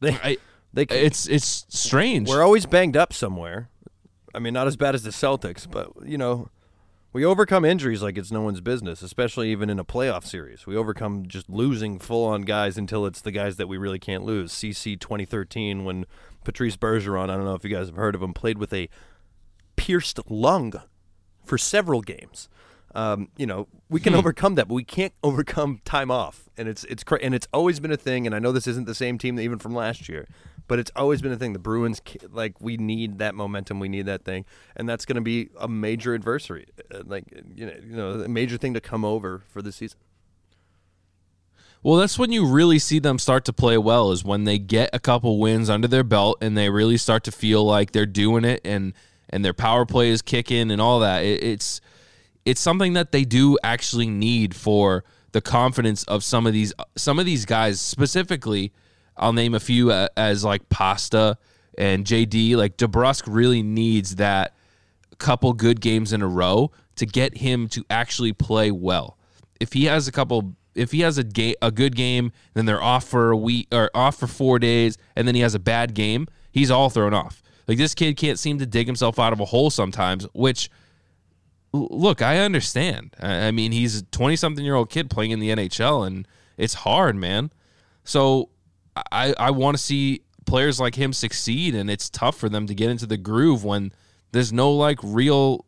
They 0.00 0.14
I, 0.14 0.38
they 0.72 0.84
it's 0.84 1.26
it's 1.28 1.66
strange. 1.68 2.28
we're 2.28 2.42
always 2.42 2.64
banged 2.64 2.96
up 2.96 3.12
somewhere. 3.12 3.68
I 4.34 4.38
mean, 4.38 4.54
not 4.54 4.68
as 4.68 4.76
bad 4.76 4.94
as 4.94 5.02
the 5.02 5.10
Celtics, 5.10 5.70
but 5.70 5.90
you 6.06 6.16
know, 6.16 6.48
We 7.12 7.24
overcome 7.24 7.64
injuries 7.64 8.02
like 8.02 8.16
it's 8.16 8.30
no 8.30 8.40
one's 8.40 8.60
business, 8.60 9.02
especially 9.02 9.50
even 9.50 9.68
in 9.68 9.80
a 9.80 9.84
playoff 9.84 10.24
series. 10.24 10.64
We 10.64 10.76
overcome 10.76 11.26
just 11.26 11.50
losing 11.50 11.98
full 11.98 12.24
on 12.24 12.42
guys 12.42 12.78
until 12.78 13.04
it's 13.04 13.20
the 13.20 13.32
guys 13.32 13.56
that 13.56 13.66
we 13.66 13.78
really 13.78 13.98
can't 13.98 14.24
lose. 14.24 14.52
CC 14.52 14.98
2013, 14.98 15.84
when 15.84 16.06
Patrice 16.44 16.76
Bergeron, 16.76 17.24
I 17.24 17.34
don't 17.34 17.44
know 17.44 17.54
if 17.54 17.64
you 17.64 17.70
guys 17.70 17.88
have 17.88 17.96
heard 17.96 18.14
of 18.14 18.22
him, 18.22 18.32
played 18.32 18.58
with 18.58 18.72
a 18.72 18.88
pierced 19.74 20.20
lung 20.30 20.74
for 21.44 21.58
several 21.58 22.00
games. 22.00 22.48
Um, 22.94 23.28
you 23.36 23.46
know, 23.46 23.66
we 23.88 24.00
can 24.00 24.14
overcome 24.14 24.54
that, 24.54 24.68
but 24.68 24.74
we 24.74 24.84
can't 24.84 25.12
overcome 25.22 25.80
time 25.84 26.10
off, 26.10 26.48
and 26.56 26.68
it's 26.68 26.84
it's 26.84 27.04
cra- 27.04 27.20
and 27.22 27.34
it's 27.34 27.46
always 27.52 27.78
been 27.80 27.92
a 27.92 27.96
thing. 27.96 28.26
And 28.26 28.34
I 28.34 28.38
know 28.38 28.52
this 28.52 28.66
isn't 28.66 28.86
the 28.86 28.94
same 28.94 29.16
team 29.18 29.38
even 29.38 29.58
from 29.58 29.74
last 29.74 30.08
year, 30.08 30.26
but 30.70 30.78
it's 30.78 30.92
always 30.94 31.20
been 31.20 31.32
a 31.32 31.36
thing. 31.36 31.52
The 31.52 31.58
Bruins, 31.58 32.00
like, 32.30 32.60
we 32.60 32.76
need 32.76 33.18
that 33.18 33.34
momentum, 33.34 33.80
we 33.80 33.88
need 33.88 34.06
that 34.06 34.24
thing, 34.24 34.44
and 34.76 34.88
that's 34.88 35.04
going 35.04 35.16
to 35.16 35.20
be 35.20 35.48
a 35.58 35.66
major 35.66 36.14
adversary, 36.14 36.66
uh, 36.94 37.02
like 37.04 37.24
you 37.56 37.66
know, 37.66 37.72
you 37.82 37.96
know, 37.96 38.10
a 38.12 38.28
major 38.28 38.56
thing 38.56 38.74
to 38.74 38.80
come 38.80 39.04
over 39.04 39.42
for 39.48 39.62
the 39.62 39.72
season. 39.72 39.98
Well, 41.82 41.96
that's 41.96 42.20
when 42.20 42.30
you 42.30 42.46
really 42.46 42.78
see 42.78 43.00
them 43.00 43.18
start 43.18 43.44
to 43.46 43.52
play 43.52 43.78
well 43.78 44.12
is 44.12 44.22
when 44.22 44.44
they 44.44 44.58
get 44.58 44.90
a 44.92 45.00
couple 45.00 45.40
wins 45.40 45.68
under 45.68 45.88
their 45.88 46.04
belt 46.04 46.38
and 46.40 46.56
they 46.56 46.70
really 46.70 46.98
start 46.98 47.24
to 47.24 47.32
feel 47.32 47.64
like 47.64 47.90
they're 47.90 48.06
doing 48.06 48.44
it 48.44 48.60
and 48.64 48.92
and 49.28 49.44
their 49.44 49.54
power 49.54 49.84
play 49.84 50.10
is 50.10 50.22
kicking 50.22 50.70
and 50.70 50.80
all 50.80 51.00
that. 51.00 51.24
It, 51.24 51.42
it's 51.42 51.80
it's 52.44 52.60
something 52.60 52.92
that 52.92 53.10
they 53.10 53.24
do 53.24 53.58
actually 53.64 54.06
need 54.06 54.54
for 54.54 55.02
the 55.32 55.40
confidence 55.40 56.04
of 56.04 56.22
some 56.22 56.46
of 56.46 56.52
these 56.52 56.72
some 56.96 57.18
of 57.18 57.26
these 57.26 57.44
guys 57.44 57.80
specifically. 57.80 58.72
I'll 59.20 59.34
name 59.34 59.54
a 59.54 59.60
few 59.60 59.92
uh, 59.92 60.08
as 60.16 60.42
like 60.42 60.68
Pasta 60.70 61.36
and 61.76 62.04
JD. 62.04 62.56
Like 62.56 62.78
DeBrusk 62.78 63.24
really 63.26 63.62
needs 63.62 64.16
that 64.16 64.54
couple 65.18 65.52
good 65.52 65.80
games 65.80 66.12
in 66.12 66.22
a 66.22 66.26
row 66.26 66.72
to 66.96 67.06
get 67.06 67.36
him 67.36 67.68
to 67.68 67.84
actually 67.90 68.32
play 68.32 68.70
well. 68.70 69.18
If 69.60 69.74
he 69.74 69.84
has 69.84 70.08
a 70.08 70.12
couple, 70.12 70.56
if 70.74 70.90
he 70.90 71.00
has 71.00 71.18
a 71.18 71.24
ga- 71.24 71.56
a 71.62 71.70
good 71.70 71.94
game, 71.94 72.32
then 72.54 72.64
they're 72.64 72.82
off 72.82 73.06
for 73.06 73.30
a 73.30 73.36
week 73.36 73.68
or 73.70 73.90
off 73.94 74.16
for 74.16 74.26
four 74.26 74.58
days, 74.58 74.96
and 75.14 75.28
then 75.28 75.34
he 75.34 75.42
has 75.42 75.54
a 75.54 75.58
bad 75.58 75.94
game, 75.94 76.26
he's 76.50 76.70
all 76.70 76.90
thrown 76.90 77.14
off. 77.14 77.42
Like 77.68 77.78
this 77.78 77.94
kid 77.94 78.16
can't 78.16 78.38
seem 78.38 78.58
to 78.58 78.66
dig 78.66 78.86
himself 78.86 79.18
out 79.18 79.32
of 79.32 79.40
a 79.40 79.44
hole 79.44 79.70
sometimes. 79.70 80.24
Which, 80.32 80.70
look, 81.72 82.22
I 82.22 82.38
understand. 82.38 83.14
I 83.20 83.50
mean, 83.50 83.70
he's 83.72 84.00
a 84.00 84.02
twenty 84.06 84.36
something 84.36 84.64
year 84.64 84.74
old 84.74 84.90
kid 84.90 85.10
playing 85.10 85.30
in 85.30 85.40
the 85.40 85.50
NHL, 85.50 86.06
and 86.06 86.26
it's 86.56 86.74
hard, 86.74 87.16
man. 87.16 87.52
So 88.02 88.48
I 89.12 89.34
I 89.38 89.50
want 89.50 89.76
to 89.76 89.82
see 89.82 90.22
players 90.46 90.80
like 90.80 90.94
him 90.94 91.12
succeed, 91.12 91.74
and 91.74 91.90
it's 91.90 92.10
tough 92.10 92.36
for 92.36 92.48
them 92.48 92.66
to 92.66 92.74
get 92.74 92.90
into 92.90 93.06
the 93.06 93.16
groove 93.16 93.64
when 93.64 93.92
there's 94.32 94.52
no 94.52 94.72
like 94.72 94.98
real 95.02 95.64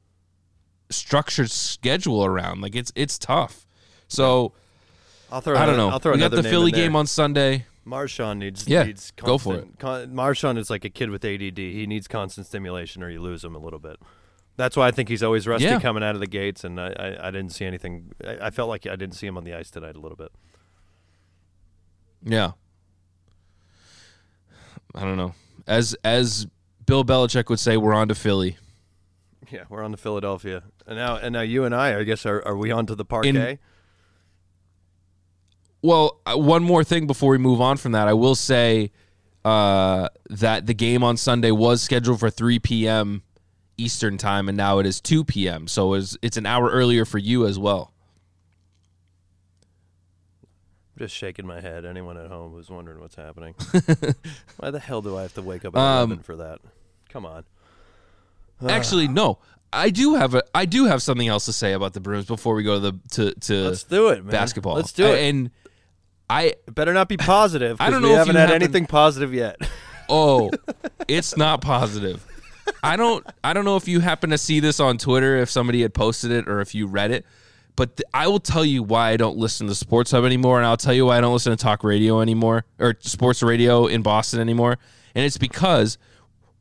structured 0.91 1.51
schedule 1.51 2.25
around. 2.25 2.61
Like 2.61 2.75
it's 2.75 2.93
it's 2.95 3.19
tough. 3.19 3.67
So 4.09 4.53
I'll 5.31 5.41
throw. 5.41 5.57
I 5.57 5.67
don't 5.67 5.77
know. 5.77 5.89
I'll 5.89 5.99
throw 5.99 6.13
we 6.13 6.19
got 6.19 6.31
the 6.31 6.43
Philly 6.43 6.73
game 6.73 6.97
on 6.97 7.07
Sunday. 7.07 7.67
Marchand 7.85 8.39
needs 8.41 8.69
Yeah, 8.69 8.85
needs 8.85 9.11
go 9.13 9.39
for 9.39 9.57
it. 9.57 9.67
Con, 9.81 10.15
Marchand 10.15 10.57
is 10.57 10.71
like 10.71 10.85
a 10.85 10.89
kid 10.91 11.11
with 11.11 11.25
ADD. 11.25 11.59
He 11.59 11.87
needs 11.87 12.07
constant 12.07 12.47
stimulation, 12.47 13.03
or 13.03 13.11
you 13.11 13.21
lose 13.21 13.43
him 13.45 13.57
a 13.57 13.59
little 13.59 13.81
bit. 13.81 13.97
That's 14.57 14.77
why 14.77 14.87
I 14.87 14.91
think 14.93 15.09
he's 15.09 15.23
always 15.23 15.49
rusty 15.49 15.65
Yeah. 15.65 15.81
coming 15.81 16.03
out 16.05 16.15
of 16.15 16.21
the 16.21 16.27
gates, 16.29 16.63
and 16.63 16.79
I, 16.81 16.89
I, 16.97 17.29
I 17.29 17.31
didn't 17.33 17.51
see 17.53 17.65
anything. 17.65 18.13
I, 18.25 18.39
I 18.47 18.51
felt 18.51 18.69
like 18.69 18.87
I 18.87 18.95
didn't 18.95 19.15
see 19.17 19.27
him 19.27 19.37
on 19.37 19.43
the 19.45 19.55
ice 19.55 19.71
tonight 19.71 19.97
a 19.97 19.99
little 19.99 20.17
bit. 20.17 20.31
Yeah. 22.25 22.53
I 24.95 25.03
don't 25.03 25.17
know. 25.17 25.35
As 25.67 25.95
as 26.05 26.47
Bill 26.87 27.05
Belichick 27.05 27.49
would 27.49 27.61
say, 27.61 27.77
we're 27.77 27.95
on 27.95 28.09
to 28.09 28.15
Philly. 28.15 28.57
Yeah, 29.51 29.65
we're 29.69 29.83
on 29.83 29.91
to 29.91 29.97
Philadelphia, 29.97 30.63
and 30.87 30.97
now 30.97 31.17
and 31.17 31.33
now 31.33 31.43
you 31.43 31.65
and 31.65 31.75
I, 31.75 31.99
I 31.99 32.03
guess, 32.05 32.25
are, 32.27 32.47
are 32.47 32.57
we 32.57 32.71
on 32.71 32.87
to 32.87 32.95
the 32.95 33.05
parquet? 33.05 33.59
Well, 35.83 36.21
uh, 36.25 36.37
one 36.37 36.63
more 36.63 36.85
thing 36.85 37.07
before 37.07 37.33
we 37.33 37.39
move 37.39 37.61
on 37.61 37.77
from 37.77 37.93
that, 37.93 38.07
I 38.07 38.13
will 38.13 38.37
say 38.37 38.93
uh, 39.45 40.09
that 40.31 40.67
the 40.67 40.75
game 40.75 41.03
on 41.03 41.17
Sunday 41.17 41.51
was 41.51 41.83
scheduled 41.83 42.21
for 42.21 42.31
3 42.31 42.61
p.m. 42.61 43.23
Eastern 43.77 44.17
time, 44.17 44.49
and 44.49 44.57
now 44.57 44.79
it 44.79 44.87
is 44.87 45.01
2 45.01 45.25
p.m. 45.25 45.67
So 45.67 45.95
it's 45.95 46.17
it's 46.23 46.37
an 46.37 46.47
hour 46.47 46.71
earlier 46.71 47.05
for 47.05 47.19
you 47.19 47.47
as 47.47 47.59
well. 47.59 47.93
I'm 50.45 50.82
just 50.99 51.15
shaking 51.15 51.47
my 51.47 51.61
head. 51.61 51.85
Anyone 51.85 52.17
at 52.17 52.29
home 52.29 52.53
who's 52.53 52.69
wondering 52.71 53.01
what's 53.01 53.15
happening? 53.17 53.55
Why 54.59 54.71
the 54.71 54.79
hell 54.81 55.03
do 55.03 55.17
I 55.17 55.23
have 55.23 55.35
to 55.35 55.43
wake 55.43 55.65
up 55.65 55.75
at 55.77 55.81
Um, 55.81 56.11
11 56.11 56.23
for 56.25 56.37
that? 56.37 56.59
Come 57.09 57.27
on. 57.27 57.45
Actually, 58.69 59.09
no. 59.09 59.39
I 59.73 59.89
do 59.91 60.15
have 60.17 60.35
a 60.35 60.43
I 60.55 60.67
do 60.67 60.85
have 60.85 61.03
something 61.03 61.27
else 61.27 61.47
to 61.47 61.53
say 61.53 61.73
about 61.73 61.95
the 61.95 62.01
Bruins 62.01 62.27
before 62.27 62.55
we 62.55 62.63
go 62.63 62.75
to 62.75 62.91
the 62.91 62.99
to, 63.13 63.33
to 63.41 63.55
Let's 63.71 63.85
do 63.85 64.09
it, 64.09 64.23
man. 64.23 64.31
basketball. 64.31 64.75
Let's 64.75 64.93
do 64.93 65.07
it. 65.07 65.19
And 65.29 65.51
I 66.29 66.43
It 66.67 66.75
better 66.75 66.93
not 66.93 67.09
be 67.09 67.17
positive. 67.17 67.81
I 67.81 67.87
'cause 67.87 67.95
don't 67.95 68.03
we 68.03 68.09
know 68.09 68.13
if 68.15 68.19
haven't 68.19 68.35
you 68.35 68.41
had 68.41 68.49
happen- 68.51 68.63
anything 68.63 68.87
positive 68.87 69.33
yet. 69.35 69.57
Oh, 70.11 70.51
it's 71.09 71.37
not 71.39 71.63
positive. 71.63 72.25
I 72.83 72.97
don't 72.97 73.27
I 73.43 73.55
don't 73.55 73.65
know 73.65 73.77
if 73.77 73.89
you 73.89 74.01
happen 74.01 74.29
to 74.31 74.39
see 74.39 74.61
this 74.61 74.79
on 74.79 74.99
Twitter 74.99 75.37
if 75.39 75.51
somebody 75.51 75.81
had 75.83 75.95
posted 75.95 76.31
it 76.33 76.49
or 76.49 76.61
if 76.61 76.75
you 76.75 76.87
read 76.87 77.11
it, 77.11 77.25
but 77.77 77.97
th- 77.97 78.05
I 78.13 78.29
will 78.29 78.41
tell 78.41 78.65
you 78.65 78.83
why 78.83 79.11
I 79.11 79.17
don't 79.17 79.37
listen 79.37 79.67
to 79.67 79.75
Sports 79.75 80.11
Hub 80.11 80.25
anymore 80.25 80.59
and 80.59 80.67
I'll 80.67 80.77
tell 80.77 80.93
you 80.95 81.07
why 81.07 81.19
I 81.19 81.21
don't 81.21 81.33
listen 81.33 81.51
to 81.57 81.63
talk 81.63 81.83
radio 81.85 82.21
anymore 82.21 82.65
or 82.79 82.97
sports 83.01 83.43
radio 83.43 83.87
in 83.87 84.03
Boston 84.03 84.41
anymore. 84.41 84.79
And 85.15 85.25
it's 85.25 85.39
because 85.39 85.99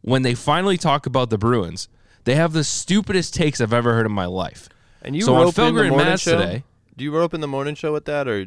when 0.02 0.22
they 0.24 0.34
finally 0.36 0.78
talk 0.78 1.06
about 1.06 1.30
the 1.30 1.38
Bruins, 1.38 1.88
they 2.24 2.36
have 2.36 2.54
the 2.54 2.64
stupidest 2.64 3.34
takes 3.34 3.62
I've 3.62 3.74
ever 3.74 3.94
heard 3.94 4.06
in 4.06 4.12
my 4.12 4.26
life. 4.26 4.68
And 5.02 5.16
you 5.16 5.22
So 5.24 5.34
on 5.36 5.42
rope 5.46 5.58
in 5.60 5.74
Felger 5.74 5.90
the 5.90 5.96
and 6.12 6.20
show? 6.20 6.38
today- 6.40 6.64
Do 6.98 7.04
you 7.04 7.12
rope 7.16 7.34
in 7.34 7.42
the 7.42 7.48
morning 7.48 7.76
show 7.76 7.92
with 7.94 8.06
that, 8.06 8.28
or 8.28 8.46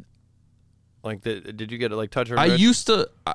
like 1.03 1.23
the, 1.23 1.41
did 1.41 1.73
you 1.73 1.79
get 1.79 1.91
it 1.93 1.97
like 1.97 2.11
Toucher? 2.11 2.35
and 2.35 2.41
I 2.41 2.47
Rich? 2.49 2.61
used 2.61 2.87
to 2.89 3.09
I, 3.27 3.35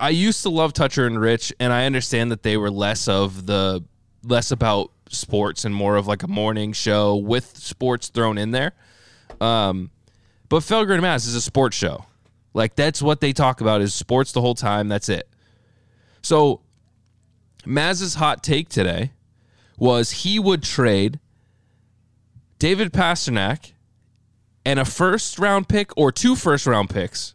I 0.00 0.08
used 0.10 0.42
to 0.44 0.48
love 0.50 0.72
Toucher 0.72 1.06
and 1.06 1.20
Rich 1.20 1.52
and 1.60 1.72
I 1.72 1.84
understand 1.86 2.30
that 2.32 2.42
they 2.42 2.56
were 2.56 2.70
less 2.70 3.08
of 3.08 3.46
the 3.46 3.84
less 4.24 4.50
about 4.52 4.90
sports 5.12 5.64
and 5.64 5.74
more 5.74 5.96
of 5.96 6.06
like 6.06 6.22
a 6.22 6.28
morning 6.28 6.72
show 6.72 7.16
with 7.16 7.56
sports 7.56 8.08
thrown 8.08 8.38
in 8.38 8.50
there. 8.50 8.72
Um 9.40 9.90
but 10.48 10.60
Felger 10.60 10.92
and 10.92 11.02
Mazz 11.02 11.26
is 11.26 11.34
a 11.34 11.40
sports 11.40 11.76
show. 11.76 12.04
Like 12.54 12.74
that's 12.74 13.00
what 13.00 13.20
they 13.20 13.32
talk 13.32 13.60
about 13.60 13.80
is 13.80 13.94
sports 13.94 14.32
the 14.32 14.40
whole 14.40 14.54
time, 14.54 14.88
that's 14.88 15.08
it. 15.08 15.28
So 16.22 16.60
Mazz's 17.64 18.14
hot 18.14 18.42
take 18.42 18.68
today 18.68 19.12
was 19.78 20.10
he 20.10 20.38
would 20.38 20.62
trade 20.62 21.18
David 22.58 22.92
Pastrnak 22.92 23.72
and 24.64 24.78
a 24.78 24.84
first 24.84 25.38
round 25.38 25.68
pick 25.68 25.90
or 25.96 26.12
two 26.12 26.36
first 26.36 26.66
round 26.66 26.90
picks 26.90 27.34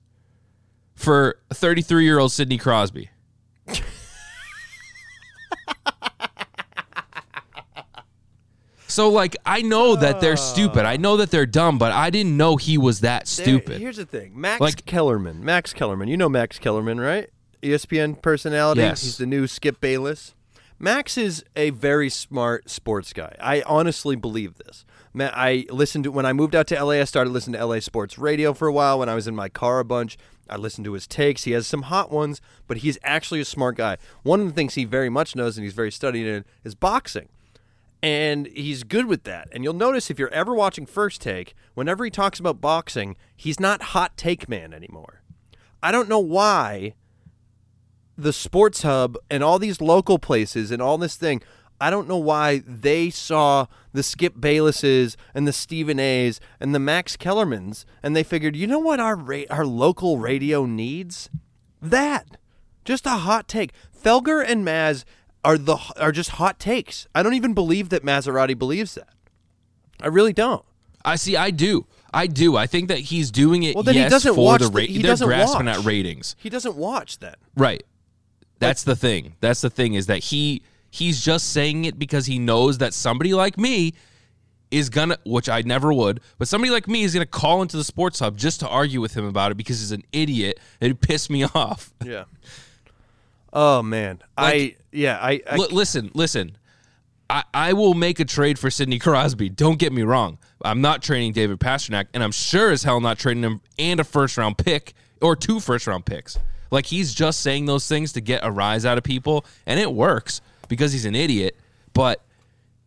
for 0.95 1.39
33 1.53 2.05
year 2.05 2.19
old 2.19 2.31
Sidney 2.31 2.57
Crosby. 2.57 3.09
So, 8.97 9.09
like, 9.09 9.37
I 9.45 9.61
know 9.61 9.95
that 9.95 10.21
they're 10.21 10.37
stupid. 10.37 10.83
I 10.85 10.97
know 10.97 11.17
that 11.17 11.29
they're 11.29 11.45
dumb, 11.45 11.77
but 11.77 11.91
I 11.91 12.09
didn't 12.09 12.35
know 12.35 12.55
he 12.55 12.79
was 12.79 13.01
that 13.01 13.27
stupid. 13.27 13.79
here's 13.79 13.97
the 13.97 14.05
thing, 14.07 14.31
Max 14.33 14.59
Like- 14.59 14.85
Kellerman. 14.87 15.45
Max 15.45 15.71
Kellerman. 15.71 16.07
You 16.07 16.17
know 16.17 16.27
Max 16.29 16.57
Kellerman, 16.57 16.99
right? 16.99 17.29
ESPN 17.61 18.15
personality. 18.19 18.81
Yes. 18.81 19.03
He's 19.03 19.17
the 19.17 19.27
new 19.27 19.45
Skip 19.45 19.79
Bayless. 19.79 20.33
Max 20.79 21.15
is 21.15 21.43
a 21.55 21.69
very 21.69 22.09
smart 22.09 22.71
sports 22.71 23.13
guy. 23.13 23.35
I 23.39 23.61
honestly 23.67 24.15
believe 24.15 24.55
this. 24.57 24.83
Ma- 25.13 25.29
I 25.31 25.67
listened 25.69 26.05
to 26.05 26.11
when 26.11 26.25
I 26.25 26.33
moved 26.33 26.55
out 26.55 26.65
to 26.67 26.75
LA. 26.83 26.93
I 27.01 27.03
started 27.03 27.29
listening 27.29 27.59
to 27.59 27.65
LA 27.67 27.79
sports 27.81 28.17
radio 28.17 28.51
for 28.51 28.67
a 28.67 28.73
while. 28.73 28.97
When 28.97 29.09
I 29.09 29.13
was 29.15 29.27
in 29.27 29.35
my 29.35 29.47
car 29.49 29.77
a 29.79 29.85
bunch, 29.85 30.17
I 30.49 30.55
listened 30.55 30.85
to 30.85 30.93
his 30.93 31.05
takes. 31.05 31.43
He 31.43 31.51
has 31.51 31.67
some 31.67 31.83
hot 31.83 32.11
ones, 32.11 32.41
but 32.67 32.77
he's 32.77 32.97
actually 33.03 33.41
a 33.41 33.45
smart 33.45 33.75
guy. 33.77 33.97
One 34.23 34.39
of 34.41 34.47
the 34.47 34.53
things 34.53 34.73
he 34.73 34.85
very 34.85 35.09
much 35.09 35.35
knows 35.35 35.55
and 35.55 35.63
he's 35.63 35.73
very 35.73 35.91
studied 35.91 36.25
in 36.25 36.45
is 36.63 36.73
boxing 36.73 37.29
and 38.01 38.47
he's 38.47 38.83
good 38.83 39.05
with 39.05 39.23
that. 39.23 39.49
And 39.51 39.63
you'll 39.63 39.73
notice 39.73 40.09
if 40.09 40.19
you're 40.19 40.33
ever 40.33 40.53
watching 40.53 40.85
First 40.85 41.21
Take, 41.21 41.55
whenever 41.73 42.05
he 42.05 42.11
talks 42.11 42.39
about 42.39 42.61
boxing, 42.61 43.15
he's 43.35 43.59
not 43.59 43.81
hot 43.81 44.17
take 44.17 44.47
man 44.47 44.73
anymore. 44.73 45.21
I 45.81 45.91
don't 45.91 46.09
know 46.09 46.19
why 46.19 46.93
the 48.17 48.33
Sports 48.33 48.81
Hub 48.81 49.17
and 49.29 49.43
all 49.43 49.59
these 49.59 49.79
local 49.79 50.17
places 50.17 50.71
and 50.71 50.81
all 50.81 50.97
this 50.97 51.15
thing, 51.15 51.41
I 51.79 51.91
don't 51.91 52.07
know 52.07 52.17
why 52.17 52.63
they 52.65 53.11
saw 53.11 53.67
the 53.93 54.01
Skip 54.01 54.35
Baylesses 54.35 55.15
and 55.35 55.47
the 55.47 55.53
Stephen 55.53 55.99
A's 55.99 56.39
and 56.59 56.73
the 56.73 56.79
Max 56.79 57.15
Kellermans 57.15 57.85
and 58.01 58.15
they 58.15 58.23
figured, 58.23 58.55
you 58.55 58.65
know 58.65 58.79
what 58.79 58.99
our 58.99 59.15
ra- 59.15 59.43
our 59.49 59.65
local 59.65 60.17
radio 60.17 60.65
needs? 60.65 61.29
That. 61.81 62.37
Just 62.83 63.05
a 63.05 63.11
hot 63.11 63.47
take. 63.47 63.73
Felger 63.95 64.43
and 64.45 64.65
Mazz 64.65 65.05
are 65.47 65.57
the 65.57 65.77
are 65.97 66.11
just 66.11 66.31
hot 66.31 66.59
takes. 66.59 67.07
I 67.15 67.23
don't 67.23 67.33
even 67.33 67.53
believe 67.53 67.89
that 67.89 68.03
Massarotti 68.03 68.57
believes 68.57 68.95
that. 68.95 69.09
I 70.01 70.07
really 70.07 70.33
don't. 70.33 70.63
I 71.05 71.15
see, 71.15 71.35
I 71.37 71.51
do. 71.51 71.85
I 72.13 72.27
do. 72.27 72.57
I 72.57 72.67
think 72.67 72.89
that 72.89 72.99
he's 72.99 73.31
doing 73.31 73.63
it 73.63 73.75
Well, 73.75 73.83
then 73.83 73.95
he 73.95 74.07
doesn't 74.09 74.35
for 74.35 74.43
watch 74.43 74.61
the 74.61 74.69
the- 74.69 74.81
he 74.87 75.01
they're 75.01 75.11
doesn't 75.11 75.27
grasping 75.27 75.65
watch. 75.67 75.77
at 75.77 75.85
ratings. 75.85 76.35
He 76.39 76.49
doesn't 76.49 76.75
watch 76.75 77.19
that. 77.19 77.39
Right. 77.55 77.83
That's 78.59 78.83
the 78.83 78.95
thing. 78.95 79.35
That's 79.39 79.61
the 79.61 79.69
thing 79.69 79.93
is 79.93 80.07
that 80.07 80.19
he 80.25 80.63
he's 80.89 81.23
just 81.23 81.51
saying 81.53 81.85
it 81.85 81.97
because 81.99 82.25
he 82.25 82.39
knows 82.39 82.79
that 82.79 82.93
somebody 82.93 83.33
like 83.33 83.57
me 83.57 83.93
is 84.71 84.89
gonna, 84.89 85.17
which 85.25 85.47
I 85.47 85.61
never 85.61 85.93
would, 85.93 86.19
but 86.37 86.47
somebody 86.49 86.71
like 86.71 86.87
me 86.89 87.03
is 87.03 87.13
gonna 87.13 87.25
call 87.25 87.61
into 87.61 87.77
the 87.77 87.83
sports 87.85 88.19
hub 88.19 88.35
just 88.37 88.59
to 88.61 88.67
argue 88.67 88.99
with 88.99 89.13
him 89.15 89.23
about 89.25 89.51
it 89.51 89.55
because 89.55 89.79
he's 89.79 89.91
an 89.93 90.03
idiot 90.11 90.59
and 90.81 90.91
it 90.91 90.99
pissed 90.99 91.29
me 91.29 91.43
off. 91.55 91.93
Yeah. 92.03 92.25
Oh 93.59 93.81
man, 93.81 94.21
I 94.37 94.75
yeah 94.91 95.17
I, 95.19 95.41
I 95.49 95.55
L- 95.55 95.69
listen, 95.71 96.11
listen. 96.13 96.55
I, 97.27 97.43
I 97.55 97.73
will 97.73 97.95
make 97.95 98.19
a 98.19 98.25
trade 98.25 98.59
for 98.59 98.69
Sidney 98.69 98.99
Crosby. 98.99 99.49
Don't 99.49 99.79
get 99.79 99.91
me 99.91 100.03
wrong. 100.03 100.37
I'm 100.63 100.79
not 100.79 101.01
trading 101.01 101.33
David 101.33 101.59
Pastrnak, 101.59 102.05
and 102.13 102.23
I'm 102.23 102.31
sure 102.31 102.69
as 102.69 102.83
hell 102.83 103.01
not 103.01 103.17
trading 103.17 103.41
him 103.41 103.61
and 103.79 103.99
a 103.99 104.03
first 104.03 104.37
round 104.37 104.59
pick 104.59 104.93
or 105.23 105.35
two 105.35 105.59
first 105.59 105.87
round 105.87 106.05
picks. 106.05 106.37
Like 106.69 106.85
he's 106.85 107.15
just 107.15 107.39
saying 107.39 107.65
those 107.65 107.87
things 107.87 108.13
to 108.13 108.21
get 108.21 108.45
a 108.45 108.51
rise 108.51 108.85
out 108.85 108.99
of 108.99 109.03
people, 109.03 109.43
and 109.65 109.79
it 109.79 109.91
works 109.91 110.39
because 110.67 110.93
he's 110.93 111.05
an 111.05 111.15
idiot. 111.15 111.57
But 111.93 112.21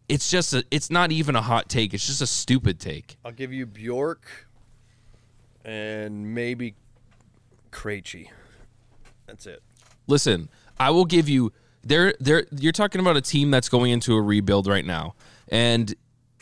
it's 0.09 0.31
just 0.31 0.55
a, 0.55 0.65
it's 0.71 0.89
not 0.89 1.11
even 1.11 1.35
a 1.35 1.43
hot 1.43 1.69
take. 1.69 1.95
It's 1.95 2.07
just 2.07 2.23
a 2.23 2.29
stupid 2.29 2.79
take. 2.79 3.17
I'll 3.25 3.33
give 3.33 3.53
you 3.53 3.67
Bjork 3.67 4.25
and 5.65 6.33
maybe 6.33 6.77
Krejci. 7.73 8.29
That's 9.27 9.47
it. 9.47 9.63
listen, 10.07 10.49
I 10.81 10.91
will 10.91 11.05
give 11.05 11.29
you 11.29 11.53
there 11.85 12.15
there 12.19 12.47
you're 12.51 12.73
talking 12.73 13.01
about 13.01 13.17
a 13.17 13.21
team 13.21 13.51
that's 13.51 13.69
going 13.69 13.93
into 13.93 14.15
a 14.15 14.21
rebuild 14.21 14.67
right 14.67 14.85
now. 14.85 15.15
And 15.49 15.95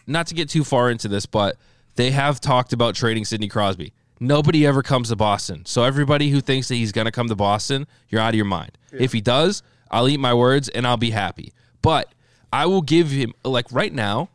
not 0.07 0.29
to 0.29 0.35
get 0.35 0.48
too 0.48 0.64
far 0.64 0.90
into 0.90 1.09
this, 1.09 1.27
but 1.27 1.57
they 1.96 2.12
have 2.12 2.40
talked 2.40 2.72
about 2.72 2.94
trading 2.94 3.24
Sidney 3.24 3.48
Crosby. 3.48 3.92
Nobody 4.20 4.66
ever 4.66 4.83
comes 4.83 5.11
to 5.11 5.16
Boston. 5.16 5.66
So 5.66 5.83
everybody 5.83 6.31
who 6.31 6.40
thinks 6.40 6.68
that 6.68 6.77
he's 6.77 6.92
going 6.92 7.05
to 7.05 7.12
come 7.12 7.29
to 7.29 7.37
Boston, 7.37 7.87
you're 8.09 8.20
out 8.20 8.31
of 8.31 8.35
your 8.35 8.44
mind. 8.44 8.79
If 8.92 9.12
he 9.12 9.20
does, 9.20 9.62
I'll 9.90 10.09
eat 10.09 10.20
my 10.20 10.35
words 10.35 10.68
and 10.68 10.87
I'll 10.87 10.96
be 10.96 11.11
happy. 11.11 11.53
But 11.83 12.14
I 12.53 12.66
will 12.66 12.83
give 12.83 13.11
him 13.11 13.35
like 13.44 13.70
right 13.72 13.92
now, 13.92 14.31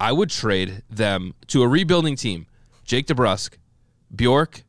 I 0.00 0.12
would 0.12 0.30
trade 0.30 0.82
them 0.90 1.34
to 1.48 1.62
a 1.62 1.68
rebuilding 1.68 2.16
team. 2.16 2.46
Jake 2.84 3.06
DeBrusk, 3.06 3.54
Bjork, 4.14 4.62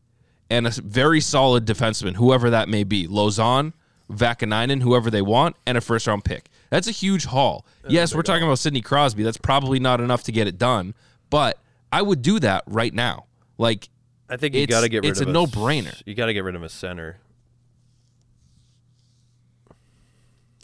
and 0.50 0.68
a 0.68 0.70
very 0.70 1.22
solid 1.22 1.66
defenseman, 1.66 2.16
whoever 2.16 2.50
that 2.50 2.70
may 2.70 2.84
be. 2.84 3.08
Lauzon, 3.08 3.74
Vaakanainen, 4.12 4.82
whoever 4.82 5.10
they 5.10 5.22
want, 5.22 5.56
and 5.66 5.78
a 5.78 5.82
first 5.82 6.08
round 6.08 6.24
pick. 6.24 6.50
That's 6.70 6.88
a 6.88 6.92
huge 6.92 7.26
haul. 7.26 7.66
yes, 7.88 8.16
we're 8.16 8.22
talking 8.22 8.44
about 8.44 8.60
Sidney 8.60 8.82
Crosby. 8.82 9.24
That's 9.24 9.38
probably 9.38 9.80
not 9.80 10.00
enough 10.00 10.24
to 10.24 10.32
get 10.32 10.48
it 10.48 10.58
done, 10.58 10.94
but 11.30 11.58
I 11.92 12.02
would 12.02 12.22
do 12.22 12.40
that 12.40 12.64
right 12.68 12.94
now. 12.94 13.26
Like, 13.58 13.90
I 14.30 14.38
think 14.38 14.56
you 14.56 14.66
got 14.68 14.82
to 14.82 14.90
get 14.90 15.04
rid 15.04 15.10
it's 15.10 15.20
of 15.20 15.28
It's 15.28 15.30
a 15.30 15.34
no-brainer. 15.34 16.02
You 16.06 16.16
got 16.16 16.28
to 16.28 16.34
get 16.34 16.44
rid 16.44 16.56
of 16.56 16.64
a 16.64 16.70
center. 16.70 17.18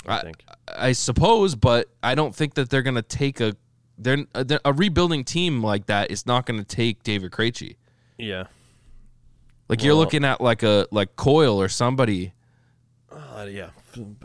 I, 0.05 0.19
I, 0.19 0.21
think. 0.21 0.43
I 0.67 0.91
suppose, 0.93 1.55
but 1.55 1.89
I 2.01 2.15
don't 2.15 2.33
think 2.33 2.53
that 2.55 2.69
they're 2.69 2.81
going 2.81 2.95
to 2.95 3.01
take 3.01 3.41
a. 3.41 3.55
They're, 3.97 4.25
uh, 4.33 4.43
they're- 4.43 4.59
a 4.63 4.71
rebuilding 4.71 5.23
team 5.23 5.63
like 5.63 5.87
that 5.87 6.11
is 6.11 6.25
not 6.25 6.45
going 6.45 6.59
to 6.59 6.65
take 6.65 7.03
David 7.03 7.31
Krejci. 7.31 7.75
Yeah. 8.17 8.45
Like 9.69 9.83
you're 9.83 9.95
looking 9.95 10.23
at 10.23 10.39
like 10.39 10.63
a 10.63 10.87
like 10.91 11.15
Coyle 11.17 11.61
or 11.61 11.67
somebody. 11.67 12.31
Uh, 13.11 13.47
yeah. 13.49 13.69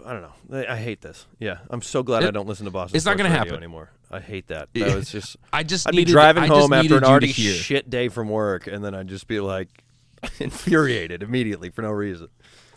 I 0.04 0.12
don't 0.12 0.22
know. 0.22 0.32
I, 0.52 0.74
I 0.74 0.76
hate 0.76 1.00
this. 1.00 1.26
Yeah. 1.38 1.58
I'm 1.70 1.82
so 1.82 2.02
glad 2.02 2.24
I 2.24 2.30
don't 2.30 2.48
listen 2.48 2.64
to 2.64 2.70
Boston. 2.70 2.96
it's 2.96 3.06
not 3.06 3.16
gonna 3.16 3.28
happen. 3.28 3.54
anymore. 3.54 3.90
I 4.10 4.20
hate 4.20 4.48
that. 4.48 4.68
That 4.74 4.94
was 4.94 5.10
just. 5.10 5.36
I 5.52 5.62
just 5.62 5.88
I'd 5.88 5.94
needed, 5.94 6.06
be 6.06 6.12
driving 6.12 6.44
I 6.44 6.46
home 6.48 6.72
after 6.72 6.98
an 6.98 7.04
already 7.04 7.32
shit 7.32 7.88
day 7.88 8.08
from 8.08 8.28
work, 8.28 8.66
and 8.66 8.84
then 8.84 8.94
I'd 8.94 9.08
just 9.08 9.26
be 9.26 9.40
like 9.40 9.68
infuriated 10.40 11.22
immediately 11.22 11.70
for 11.70 11.82
no 11.82 11.90
reason. 11.90 12.28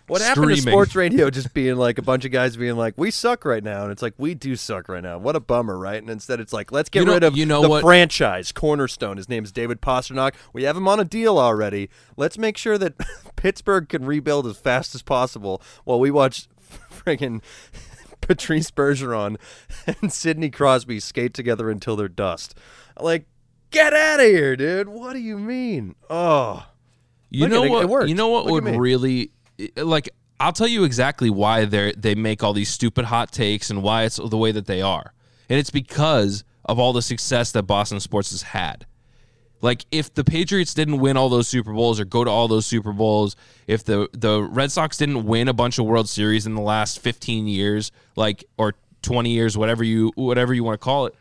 What 0.08 0.22
happened 0.22 0.50
to 0.56 0.62
sports 0.62 0.96
radio 0.96 1.30
just 1.32 1.54
being 1.54 1.78
like 1.78 1.98
a 1.98 2.02
bunch 2.04 2.26
of 2.26 2.32
guys 2.32 2.56
being 2.56 2.76
like, 2.76 2.94
"We 2.96 3.10
suck 3.10 3.44
right 3.44 3.64
now," 3.64 3.84
and 3.84 3.92
it's 3.92 4.02
like 4.04 4.14
we 4.18 4.36
do 4.36 4.56
suck 4.56 4.88
right 4.88 5.02
now. 5.02 5.18
What 5.18 5.36
a 5.36 5.40
bummer, 5.40 5.78
right? 5.80 5.98
And 6.02 6.10
instead, 6.12 6.40
it's 6.40 6.54
like, 6.54 6.72
let's 6.72 6.90
get 6.90 7.00
You 7.00 7.06
know- 7.08 7.14
rid 7.14 7.24
of 7.24 7.36
you 7.36 7.46
know 7.46 7.62
the 7.64 7.70
what- 7.70 7.82
franchise 7.82 8.52
cornerstone. 8.52 9.18
His 9.18 9.28
name 9.30 9.44
is 9.44 9.52
David 9.52 9.82
Pastrnak. 9.82 10.34
We 10.54 10.64
have 10.64 10.78
him 10.78 10.88
on 10.88 11.00
a 11.00 11.06
deal 11.06 11.40
already. 11.40 11.90
Let's 12.18 12.38
make 12.38 12.56
sure 12.58 12.78
that 12.78 12.94
Pittsburgh 13.36 13.90
can 13.90 14.06
rebuild 14.06 14.46
as 14.46 14.58
fast 14.58 14.94
as 14.94 15.02
possible 15.02 15.62
while 15.86 16.00
we 16.00 16.12
watch 16.12 16.48
friggin' 16.94 17.42
Patrice 18.22 18.70
Bergeron 18.72 19.38
and 20.02 20.14
Sidney 20.14 20.50
Crosby 20.52 21.00
skate 21.00 21.34
together 21.34 21.70
until 21.72 21.96
they're 21.96 22.08
dust. 22.08 22.56
Like, 23.00 23.26
get 23.72 23.94
out 23.94 24.20
of 24.20 24.26
here, 24.28 24.56
dude. 24.56 24.88
What 24.90 25.14
do 25.14 25.20
you 25.20 25.38
mean? 25.40 25.96
Oh, 26.10 26.66
You 27.32 27.42
Look 27.48 27.52
know 27.52 27.80
it, 27.82 27.90
what? 27.90 28.04
it. 28.04 28.10
You 28.10 28.16
know 28.16 28.30
what 28.30 28.46
Look 28.46 28.64
would 28.64 28.76
really 28.78 29.32
like? 29.78 30.10
I'll 30.40 30.52
tell 30.52 30.68
you 30.68 30.84
exactly 30.84 31.30
why 31.30 31.66
they 31.66 31.94
they 31.96 32.16
make 32.16 32.44
all 32.44 32.54
these 32.54 32.70
stupid 32.70 33.06
hot 33.06 33.32
takes 33.32 33.70
and 33.70 33.82
why 33.82 34.04
it's 34.04 34.18
the 34.18 34.38
way 34.38 34.52
that 34.52 34.66
they 34.66 34.82
are, 34.82 35.14
and 35.50 35.60
it's 35.60 35.70
because 35.70 36.44
of 36.66 36.80
all 36.80 36.94
the 36.94 37.02
success 37.02 37.52
that 37.54 37.64
Boston 37.64 38.00
sports 38.00 38.32
has 38.32 38.42
had. 38.42 38.86
Like 39.62 39.86
if 39.92 40.14
the 40.14 40.24
Patriots 40.24 40.74
didn't 40.74 41.00
win 41.00 41.18
all 41.18 41.30
those 41.30 41.48
Super 41.48 41.74
Bowls 41.74 42.00
or 42.00 42.06
go 42.06 42.24
to 42.24 42.30
all 42.30 42.48
those 42.48 42.66
Super 42.66 42.92
Bowls, 42.92 43.36
if 43.68 43.84
the 43.84 44.10
the 44.12 44.44
Red 44.44 44.72
Sox 44.72 44.98
didn't 44.98 45.26
win 45.26 45.48
a 45.48 45.54
bunch 45.54 45.80
of 45.80 45.86
World 45.86 46.10
Series 46.10 46.46
in 46.46 46.56
the 46.56 46.62
last 46.62 47.00
15 47.00 47.48
years, 47.48 47.92
like 48.16 48.44
or 48.58 48.76
20 49.02 49.30
years, 49.30 49.58
whatever 49.58 49.84
you 49.84 50.12
whatever 50.16 50.54
you 50.54 50.64
want 50.64 50.80
to 50.80 50.84
call 50.84 51.06
it, 51.08 51.16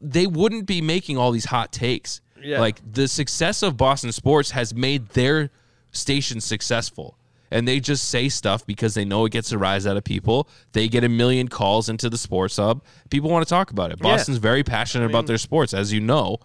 they 0.00 0.26
wouldn't 0.26 0.66
be 0.66 0.80
making 0.80 1.18
all 1.18 1.30
these 1.30 1.44
hot 1.44 1.72
takes. 1.72 2.20
Yeah. 2.42 2.60
Like 2.60 2.80
the 2.90 3.06
success 3.06 3.62
of 3.62 3.76
Boston 3.76 4.12
sports 4.12 4.52
has 4.52 4.74
made 4.74 5.08
their 5.10 5.50
station 5.92 6.40
successful. 6.40 7.16
And 7.50 7.66
they 7.66 7.80
just 7.80 8.08
say 8.08 8.28
stuff 8.28 8.66
because 8.66 8.94
they 8.94 9.04
know 9.04 9.24
it 9.24 9.32
gets 9.32 9.52
a 9.52 9.58
rise 9.58 9.86
out 9.86 9.96
of 9.96 10.04
people. 10.04 10.48
They 10.72 10.88
get 10.88 11.02
a 11.04 11.08
million 11.08 11.48
calls 11.48 11.88
into 11.88 12.10
the 12.10 12.18
sports 12.18 12.56
hub. 12.56 12.84
People 13.10 13.30
want 13.30 13.46
to 13.46 13.48
talk 13.48 13.70
about 13.70 13.90
it. 13.90 13.98
Boston's 13.98 14.38
very 14.38 14.62
passionate 14.62 15.06
about 15.06 15.26
their 15.26 15.38
sports, 15.38 15.72
as 15.72 15.92
you 15.92 16.00
know. 16.00 16.38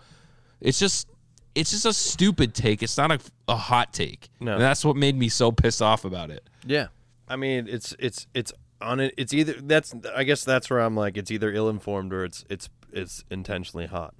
It's 0.62 0.80
just 0.80 1.08
it's 1.56 1.72
just 1.72 1.86
a 1.86 1.94
stupid 1.94 2.54
take. 2.54 2.82
It's 2.82 2.98
not 2.98 3.12
a, 3.12 3.20
a 3.48 3.56
hot 3.56 3.94
take. 3.94 4.30
No. 4.40 4.54
And 4.54 4.62
that's 4.62 4.84
what 4.84 4.96
made 4.96 5.18
me 5.18 5.30
so 5.30 5.52
pissed 5.52 5.82
off 5.82 6.06
about 6.06 6.32
it. 6.32 6.50
Yeah, 6.66 6.88
I 7.28 7.36
mean 7.36 7.68
it's 7.68 7.96
it's 8.00 8.28
it's 8.34 8.54
on 8.82 9.00
it. 9.00 9.14
It's 9.18 9.34
either 9.34 9.54
that's 9.62 9.94
I 10.16 10.24
guess 10.24 10.44
that's 10.44 10.70
where 10.70 10.80
I'm 10.80 10.96
like 10.96 11.18
it's 11.18 11.32
either 11.32 11.52
ill 11.52 11.70
informed 11.70 12.14
or 12.14 12.24
it's 12.24 12.46
it's 12.50 12.70
it's 12.92 13.24
intentionally 13.30 13.88
hot, 13.88 14.14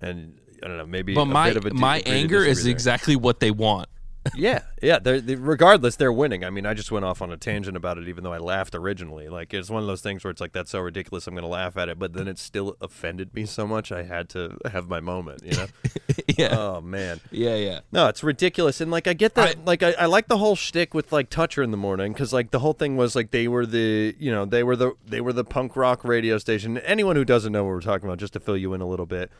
and 0.00 0.38
I 0.62 0.68
don't 0.68 0.78
know 0.78 0.86
maybe. 0.86 1.14
But 1.14 1.22
a 1.22 1.26
my 1.26 1.48
bit 1.48 1.56
of 1.56 1.66
a 1.66 1.74
my 1.74 2.02
anger 2.06 2.44
is 2.44 2.64
there. 2.64 2.70
exactly 2.70 3.16
what 3.16 3.40
they 3.40 3.50
want. 3.50 3.88
Yeah 4.34 4.62
yeah. 4.82 4.98
They're, 4.98 5.20
they, 5.20 5.36
regardless, 5.36 5.96
they're 5.96 6.12
winning. 6.12 6.44
I 6.44 6.50
mean, 6.50 6.66
I 6.66 6.74
just 6.74 6.90
went 6.90 7.04
off 7.04 7.22
on 7.22 7.30
a 7.30 7.36
tangent 7.36 7.76
about 7.76 7.98
it, 7.98 8.08
even 8.08 8.24
though 8.24 8.32
I 8.32 8.38
laughed 8.38 8.74
originally. 8.74 9.28
Like 9.28 9.54
it's 9.54 9.70
one 9.70 9.82
of 9.82 9.86
those 9.86 10.02
things 10.02 10.24
where 10.24 10.30
it's 10.30 10.40
like 10.40 10.52
that's 10.52 10.70
so 10.70 10.80
ridiculous, 10.80 11.26
I'm 11.26 11.34
going 11.34 11.42
to 11.42 11.48
laugh 11.48 11.76
at 11.76 11.88
it, 11.88 11.98
but 11.98 12.12
then 12.12 12.28
it 12.28 12.38
still 12.38 12.76
offended 12.80 13.34
me 13.34 13.46
so 13.46 13.66
much, 13.66 13.92
I 13.92 14.02
had 14.02 14.28
to 14.30 14.58
have 14.70 14.88
my 14.88 15.00
moment. 15.00 15.42
You 15.44 15.56
know? 15.56 15.66
yeah. 16.36 16.58
oh 16.58 16.80
man. 16.80 17.20
yeah, 17.30 17.54
yeah. 17.54 17.80
No, 17.92 18.08
it's 18.08 18.22
ridiculous, 18.22 18.80
and 18.80 18.90
like 18.90 19.06
I 19.06 19.12
get 19.12 19.34
that. 19.36 19.64
like 19.64 19.82
I, 19.82 19.92
I 19.92 20.06
like 20.06 20.28
the 20.28 20.38
whole 20.38 20.56
shtick 20.56 20.94
with 20.94 21.12
like 21.12 21.30
Toucher 21.30 21.62
in 21.62 21.70
the 21.70 21.76
morning 21.76 22.12
because 22.12 22.32
like 22.32 22.50
the 22.50 22.58
whole 22.58 22.74
thing 22.74 22.96
was 22.96 23.14
like 23.14 23.30
they 23.30 23.48
were 23.48 23.66
the 23.66 24.14
you 24.18 24.30
know 24.30 24.44
they 24.44 24.62
were 24.62 24.76
the 24.76 24.92
they 25.06 25.20
were 25.20 25.32
the 25.32 25.44
punk 25.44 25.76
rock 25.76 26.04
radio 26.04 26.38
station. 26.38 26.78
Anyone 26.78 27.16
who 27.16 27.24
doesn't 27.24 27.52
know 27.52 27.64
what 27.64 27.70
we're 27.70 27.80
talking 27.80 28.08
about, 28.08 28.18
just 28.18 28.32
to 28.32 28.40
fill 28.40 28.56
you 28.56 28.74
in 28.74 28.80
a 28.80 28.86
little 28.86 29.06
bit, 29.06 29.30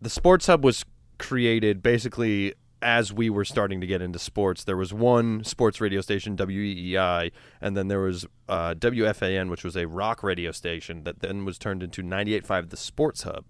the 0.00 0.10
Sports 0.10 0.46
Hub 0.46 0.64
was 0.64 0.84
created 1.18 1.82
basically 1.82 2.54
as 2.82 3.12
we 3.12 3.30
were 3.30 3.44
starting 3.44 3.80
to 3.80 3.86
get 3.86 4.02
into 4.02 4.18
sports. 4.18 4.64
There 4.64 4.76
was 4.76 4.92
one 4.92 5.44
sports 5.44 5.80
radio 5.80 6.00
station, 6.00 6.36
WEEI, 6.36 7.32
and 7.60 7.76
then 7.76 7.88
there 7.88 8.00
was 8.00 8.26
uh, 8.48 8.74
WBCN, 8.74 9.50
which 9.50 9.64
was 9.64 9.76
a 9.76 9.86
rock 9.86 10.22
radio 10.22 10.50
station 10.50 11.04
that 11.04 11.20
then 11.20 11.44
was 11.44 11.58
turned 11.58 11.82
into 11.82 12.02
98.5, 12.02 12.70
the 12.70 12.76
Sports 12.76 13.22
Hub. 13.22 13.44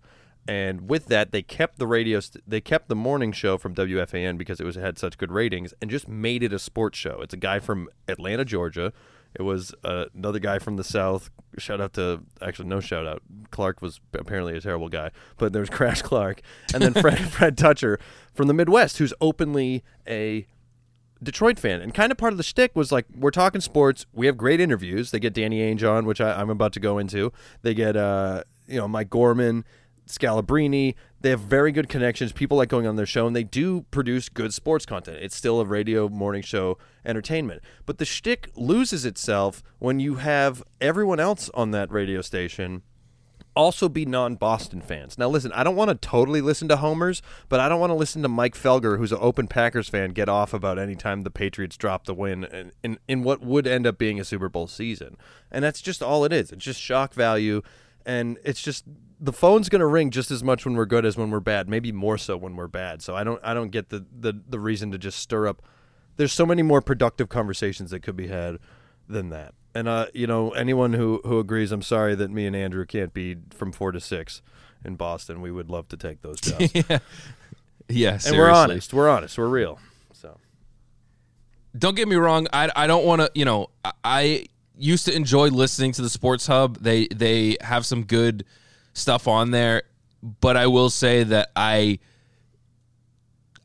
And 0.49 0.89
with 0.89 1.07
that, 1.07 1.33
they 1.33 1.43
kept 1.43 1.79
the 1.79 1.87
radio, 1.87 2.19
st- 2.21 2.43
they 2.49 2.61
kept 2.61 2.89
the 2.89 2.97
morning 2.97 3.31
show 3.33 3.59
from 3.59 3.75
WBCN 3.75 4.39
because 4.39 4.61
it 4.61 4.65
was 4.65 4.77
it 4.77 4.81
had 4.81 4.99
such 4.99 5.19
good 5.19 5.31
ratings, 5.31 5.75
and 5.81 5.91
just 5.91 6.09
made 6.09 6.43
it 6.43 6.53
a 6.53 6.59
sports 6.59 6.99
show. 6.99 7.21
It's 7.21 7.35
a 7.35 7.39
guy 7.39 7.59
from 7.59 7.89
Atlanta, 8.09 8.45
Georgia. 8.45 8.93
It 9.35 9.43
was 9.43 9.75
uh, 9.85 10.07
another 10.15 10.39
guy 10.39 10.59
from 10.59 10.77
the 10.77 10.85
South. 10.85 11.31
Shout 11.59 11.81
out 11.81 11.93
to 11.95 12.23
actually 12.43 12.69
no 12.69 12.81
shout 12.81 13.07
out. 13.07 13.23
Clark 13.51 13.81
was 13.81 14.01
apparently 14.13 14.57
a 14.57 14.61
terrible 14.61 14.89
guy, 14.89 15.11
but 15.37 15.53
there 15.53 15.61
was 15.61 15.71
Crash 15.71 16.03
Clark, 16.03 16.43
and 16.75 16.83
then 16.83 16.95
Fred 16.95 17.19
Fred 17.33 17.57
Toucher 17.57 17.99
from 18.35 18.49
the 18.49 18.55
Midwest, 18.55 18.99
who's 18.99 19.15
openly 19.21 19.85
a 20.07 20.47
Detroit 21.23 21.59
fan. 21.59 21.81
And 21.81 21.93
kind 21.95 22.11
of 22.11 22.19
part 22.19 22.33
of 22.33 22.37
the 22.39 22.43
shtick 22.43 22.75
was 22.75 22.91
like, 22.91 23.07
we're 23.15 23.31
talking 23.31 23.61
sports. 23.61 24.07
We 24.13 24.27
have 24.27 24.37
great 24.37 24.61
interviews. 24.61 25.11
They 25.11 25.21
get 25.21 25.35
Danny 25.35 25.61
Ainge 25.61 25.89
on, 25.89 26.07
which 26.07 26.21
I, 26.21 26.41
I'm 26.41 26.51
about 26.51 26.73
to 26.75 26.81
go 26.81 26.99
into. 26.99 27.33
They 27.63 27.75
get, 27.75 27.97
uh, 27.97 28.45
you 28.67 28.79
know, 28.79 28.89
Mike 28.89 29.11
Gorman, 29.11 29.65
Scalabrine. 30.11 30.95
They 31.21 31.31
have 31.31 31.41
very 31.41 31.73
good 31.73 31.89
connections. 31.89 32.33
People 32.33 32.57
like 32.57 32.69
going 32.69 32.87
on 32.87 32.97
their 32.97 33.07
show, 33.07 33.27
and 33.27 33.37
they 33.37 33.45
do 33.45 33.83
produce 33.91 34.29
good 34.29 34.55
sports 34.55 34.87
content. 34.87 35.19
It's 35.21 35.37
still 35.37 35.61
a 35.61 35.65
radio 35.65 36.09
morning 36.09 36.43
show 36.43 36.79
entertainment. 37.05 37.63
But 37.87 37.99
the 37.99 38.05
shtick 38.05 38.51
loses 38.57 39.05
itself 39.05 39.63
when 39.79 40.01
you 40.01 40.17
have 40.17 40.63
everyone 40.81 41.21
else 41.21 41.51
on 41.55 41.71
that 41.73 41.91
radio 41.91 42.23
station 42.23 42.83
also 43.57 43.89
be 43.89 44.07
non-Boston 44.07 44.81
fans. 44.81 45.19
Now, 45.19 45.29
listen, 45.29 45.53
I 45.53 45.65
don't 45.65 45.77
want 45.77 45.91
to 45.91 45.95
totally 45.95 46.41
listen 46.41 46.69
to 46.69 46.77
homers, 46.77 47.21
but 47.49 47.61
I 47.61 47.69
don't 47.69 47.81
want 47.81 47.91
to 47.91 47.95
listen 47.95 48.23
to 48.23 48.29
Mike 48.29 48.55
Felger, 48.55 48.97
who's 48.97 49.13
an 49.13 49.19
open 49.21 49.49
Packers 49.49 49.89
fan, 49.89 50.11
get 50.11 50.29
off 50.29 50.55
about 50.55 50.79
any 50.79 50.95
time 50.95 51.23
the 51.23 51.31
Patriots 51.31 51.77
drop 51.77 52.05
the 52.05 52.15
win 52.15 52.45
in, 52.45 52.73
in, 52.83 52.99
in 53.09 53.23
what 53.23 53.43
would 53.43 53.67
end 53.67 53.87
up 53.87 53.99
being 53.99 54.21
a 54.21 54.25
Super 54.25 54.49
Bowl 54.49 54.67
season. 54.67 55.17
And 55.51 55.65
that's 55.65 55.83
just 55.83 56.03
all 56.03 56.25
it 56.25 56.33
is. 56.33 56.53
It's 56.53 56.65
just 56.65 56.81
shock 56.81 57.13
value. 57.13 57.63
And 58.07 58.39
it's 58.45 58.63
just 58.63 58.85
the 59.21 59.33
phone's 59.33 59.69
going 59.69 59.81
to 59.81 59.87
ring 59.87 60.11
just 60.11 60.31
as 60.31 60.43
much 60.43 60.65
when 60.65 60.75
we're 60.75 60.87
good 60.87 61.05
as 61.05 61.17
when 61.17 61.31
we're 61.31 61.41
bad, 61.41 61.69
maybe 61.69 61.93
more 61.93 62.17
so 62.17 62.37
when 62.37 62.57
we're 62.57 62.69
bad. 62.69 63.03
So 63.03 63.15
I 63.15 63.25
don't 63.25 63.41
I 63.45 63.55
don't 63.55 63.71
get 63.71 63.91
the 63.91 64.05
the 64.19 64.33
the 64.49 64.59
reason 64.59 64.91
to 64.93 64.99
just 64.99 65.19
stir 65.19 65.47
up. 65.47 65.63
There's 66.17 66.33
so 66.33 66.47
many 66.47 66.63
more 66.63 66.81
productive 66.81 67.29
conversations 67.29 67.91
that 67.91 68.01
could 68.01 68.17
be 68.17 68.29
had 68.29 68.59
than 69.09 69.31
that. 69.31 69.55
And 69.75 69.89
uh, 69.89 70.07
you 70.15 70.27
know, 70.27 70.51
anyone 70.51 70.95
who 70.95 71.21
who 71.25 71.39
agrees, 71.39 71.73
I'm 71.73 71.83
sorry 71.83 72.15
that 72.15 72.31
me 72.31 72.47
and 72.47 72.57
Andrew 72.57 72.85
can't 72.87 73.13
be 73.13 73.37
from 73.51 73.73
four 73.73 73.93
to 73.93 74.01
six 74.01 74.43
in 74.85 74.97
Boston. 74.97 75.41
We 75.41 75.53
would 75.53 75.71
love 75.71 75.89
to 75.89 75.97
take 75.97 76.23
those 76.23 76.41
jobs. 76.41 76.75
yeah. 76.75 76.99
Yeah, 77.89 78.13
and 78.13 78.23
seriously. 78.23 78.39
we're 78.39 78.51
honest. 78.51 78.95
We're 78.95 79.09
honest. 79.11 79.37
We're 79.37 79.49
real. 79.49 79.79
So 80.13 80.39
don't 81.77 81.97
get 81.97 82.09
me 82.09 82.17
wrong. 82.17 82.47
I, 82.53 82.71
I 82.75 82.87
don't 82.87 83.05
want 83.05 83.21
to. 83.23 83.31
You 83.35 83.45
know, 83.45 83.71
I, 83.85 83.93
I 84.05 84.47
used 84.81 85.05
to 85.07 85.15
enjoy 85.15 85.49
listening 85.49 85.93
to 85.93 86.03
the 86.03 86.11
Sports 86.11 86.47
Hub. 86.47 86.79
They 86.79 87.07
they 87.09 87.57
have 87.61 87.85
some 87.87 88.05
good 88.05 88.45
stuff 88.95 89.29
on 89.29 89.51
there, 89.53 89.83
but 90.41 90.57
I 90.57 90.67
will 90.67 90.91
say 90.91 91.23
that 91.25 91.51
I 91.55 91.99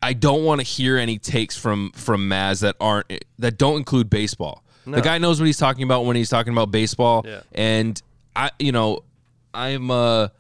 I 0.02 0.14
don't 0.14 0.44
want 0.44 0.62
to 0.62 0.66
hear 0.68 0.98
any 0.98 1.18
takes 1.18 1.58
from 1.58 1.92
from 1.94 2.28
Mazz 2.28 2.60
that 2.60 2.76
aren't 2.80 3.12
that 3.40 3.58
don't 3.58 3.78
include 3.78 4.10
baseball. 4.10 4.64
No. 4.86 4.98
The 4.98 5.02
guy 5.02 5.18
knows 5.18 5.40
what 5.40 5.48
he's 5.48 5.58
talking 5.58 5.84
about 5.84 6.06
when 6.06 6.16
he's 6.16 6.30
talking 6.30 6.54
about 6.54 6.70
baseball, 6.70 7.24
Yeah. 7.26 7.42
and 7.54 8.00
I 8.36 8.52
you 8.60 8.72
know 8.72 9.00
I'm 9.54 9.90
a 9.90 10.32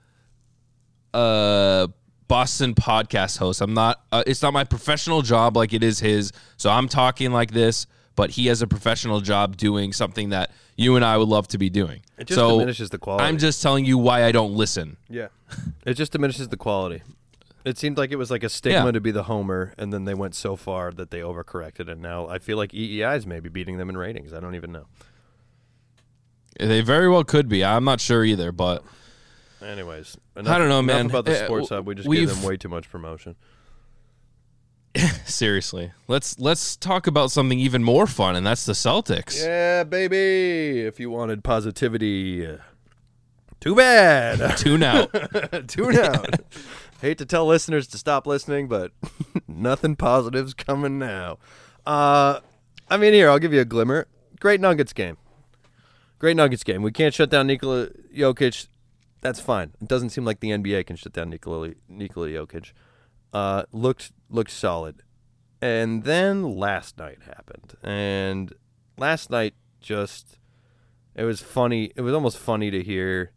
a 1.13 1.89
Boston 2.27 2.73
podcast 2.75 3.37
host. 3.37 3.61
I'm 3.61 3.73
not. 3.73 4.01
Uh, 4.11 4.23
it's 4.27 4.41
not 4.41 4.51
my 4.53 4.63
professional 4.63 5.21
job 5.21 5.55
like 5.55 5.73
it 5.73 5.83
is 5.83 5.99
his. 5.99 6.31
So 6.57 6.69
I'm 6.69 6.87
talking 6.87 7.31
like 7.31 7.51
this, 7.51 7.87
but 8.15 8.31
he 8.31 8.47
has 8.47 8.61
a 8.61 8.67
professional 8.67 9.21
job 9.21 9.57
doing 9.57 9.93
something 9.93 10.29
that 10.29 10.51
you 10.77 10.95
and 10.95 11.03
I 11.05 11.17
would 11.17 11.27
love 11.27 11.47
to 11.49 11.57
be 11.57 11.69
doing. 11.69 12.01
It 12.17 12.27
just 12.27 12.37
so 12.39 12.51
diminishes 12.59 12.89
the 12.89 12.97
quality. 12.97 13.25
I'm 13.25 13.37
just 13.37 13.61
telling 13.61 13.85
you 13.85 13.97
why 13.97 14.23
I 14.23 14.31
don't 14.31 14.53
listen. 14.53 14.97
yeah, 15.09 15.27
it 15.85 15.93
just 15.95 16.11
diminishes 16.11 16.47
the 16.49 16.57
quality. 16.57 17.01
It 17.65 17.77
seemed 17.79 17.97
like 17.97 18.11
it 18.11 18.17
was 18.17 18.29
like 18.29 18.43
a 18.43 18.49
stigma 18.49 18.85
Yeah. 18.85 18.91
to 18.91 19.01
be 19.01 19.09
the 19.11 19.23
homer, 19.23 19.73
and 19.77 19.91
then 19.91 20.05
they 20.05 20.13
went 20.13 20.35
so 20.35 20.55
far 20.55 20.91
that 20.91 21.09
they 21.09 21.19
overcorrected, 21.21 21.89
and 21.91 21.99
now 22.01 22.27
I 22.27 22.37
feel 22.39 22.57
like 22.57 22.71
EEI 22.73 23.17
is 23.17 23.25
maybe 23.25 23.49
beating 23.49 23.77
them 23.77 23.89
in 23.89 23.97
ratings. 23.97 24.33
I 24.33 24.39
don't 24.39 24.53
even 24.55 24.71
know. 24.71 24.85
They 26.59 26.81
very 26.81 27.09
well 27.09 27.23
could 27.23 27.49
be. 27.49 27.65
I'm 27.65 27.83
not 27.83 27.99
sure 27.99 28.23
either, 28.23 28.51
but 28.51 28.83
Anyways, 29.61 30.15
I 30.35 30.41
don't 30.43 30.69
know, 30.69 30.81
man. 30.81 31.07
About 31.07 31.25
the 31.25 31.41
Uh, 31.41 31.45
sports 31.45 31.69
hub, 31.69 31.87
we 31.87 31.95
just 31.95 32.09
gave 32.09 32.29
them 32.29 32.43
way 32.43 32.55
too 32.55 32.69
much 32.69 32.89
promotion. 32.89 33.35
seriously, 35.25 35.91
let's 36.07 36.39
let's 36.39 36.75
talk 36.75 37.07
about 37.07 37.31
something 37.31 37.59
even 37.59 37.83
more 37.83 38.07
fun, 38.07 38.35
and 38.35 38.45
that's 38.45 38.65
the 38.65 38.73
Celtics. 38.73 39.41
Yeah, 39.43 39.83
baby. 39.83 40.81
If 40.81 40.99
you 40.99 41.09
wanted 41.09 41.43
positivity, 41.43 42.47
too 43.65 43.75
bad. 43.75 44.57
Tune 44.57 44.83
out. 44.83 45.09
Tune 45.67 45.97
out. 45.97 46.39
Hate 47.01 47.17
to 47.17 47.25
tell 47.25 47.47
listeners 47.47 47.87
to 47.87 47.97
stop 47.97 48.27
listening, 48.27 48.67
but 48.67 48.91
nothing 49.47 49.95
positive's 49.95 50.53
coming 50.53 50.99
now. 50.99 51.39
Uh, 51.85 52.41
I 52.89 52.97
mean, 52.97 53.13
here 53.13 53.29
I'll 53.29 53.39
give 53.39 53.53
you 53.53 53.61
a 53.61 53.65
glimmer. 53.65 54.07
Great 54.39 54.61
Nuggets 54.61 54.93
game. 54.93 55.17
Great 56.19 56.37
Nuggets 56.37 56.63
game. 56.63 56.83
We 56.83 56.91
can't 56.91 57.13
shut 57.13 57.29
down 57.29 57.47
Nikola 57.47 57.87
Jokic. 58.15 58.67
That's 59.21 59.39
fine. 59.39 59.71
It 59.81 59.87
doesn't 59.87 60.11
seem 60.11 60.25
like 60.25 60.39
the 60.41 60.51
NBA 60.51 60.85
can 60.85 60.95
shut 60.95 61.13
down 61.13 61.31
Nikola 61.31 61.71
Nikola 61.89 62.27
Jokic. 62.27 62.71
Uh, 63.35 63.65
looked 63.73 64.13
looked 64.29 64.49
solid, 64.49 65.03
and 65.61 66.05
then 66.05 66.55
last 66.55 66.97
night 66.97 67.23
happened, 67.23 67.75
and 67.83 68.53
last 68.97 69.29
night 69.29 69.55
just 69.81 70.39
it 71.15 71.25
was 71.25 71.41
funny. 71.41 71.91
It 71.97 72.01
was 72.01 72.13
almost 72.13 72.37
funny 72.37 72.71
to 72.71 72.81
hear 72.81 73.33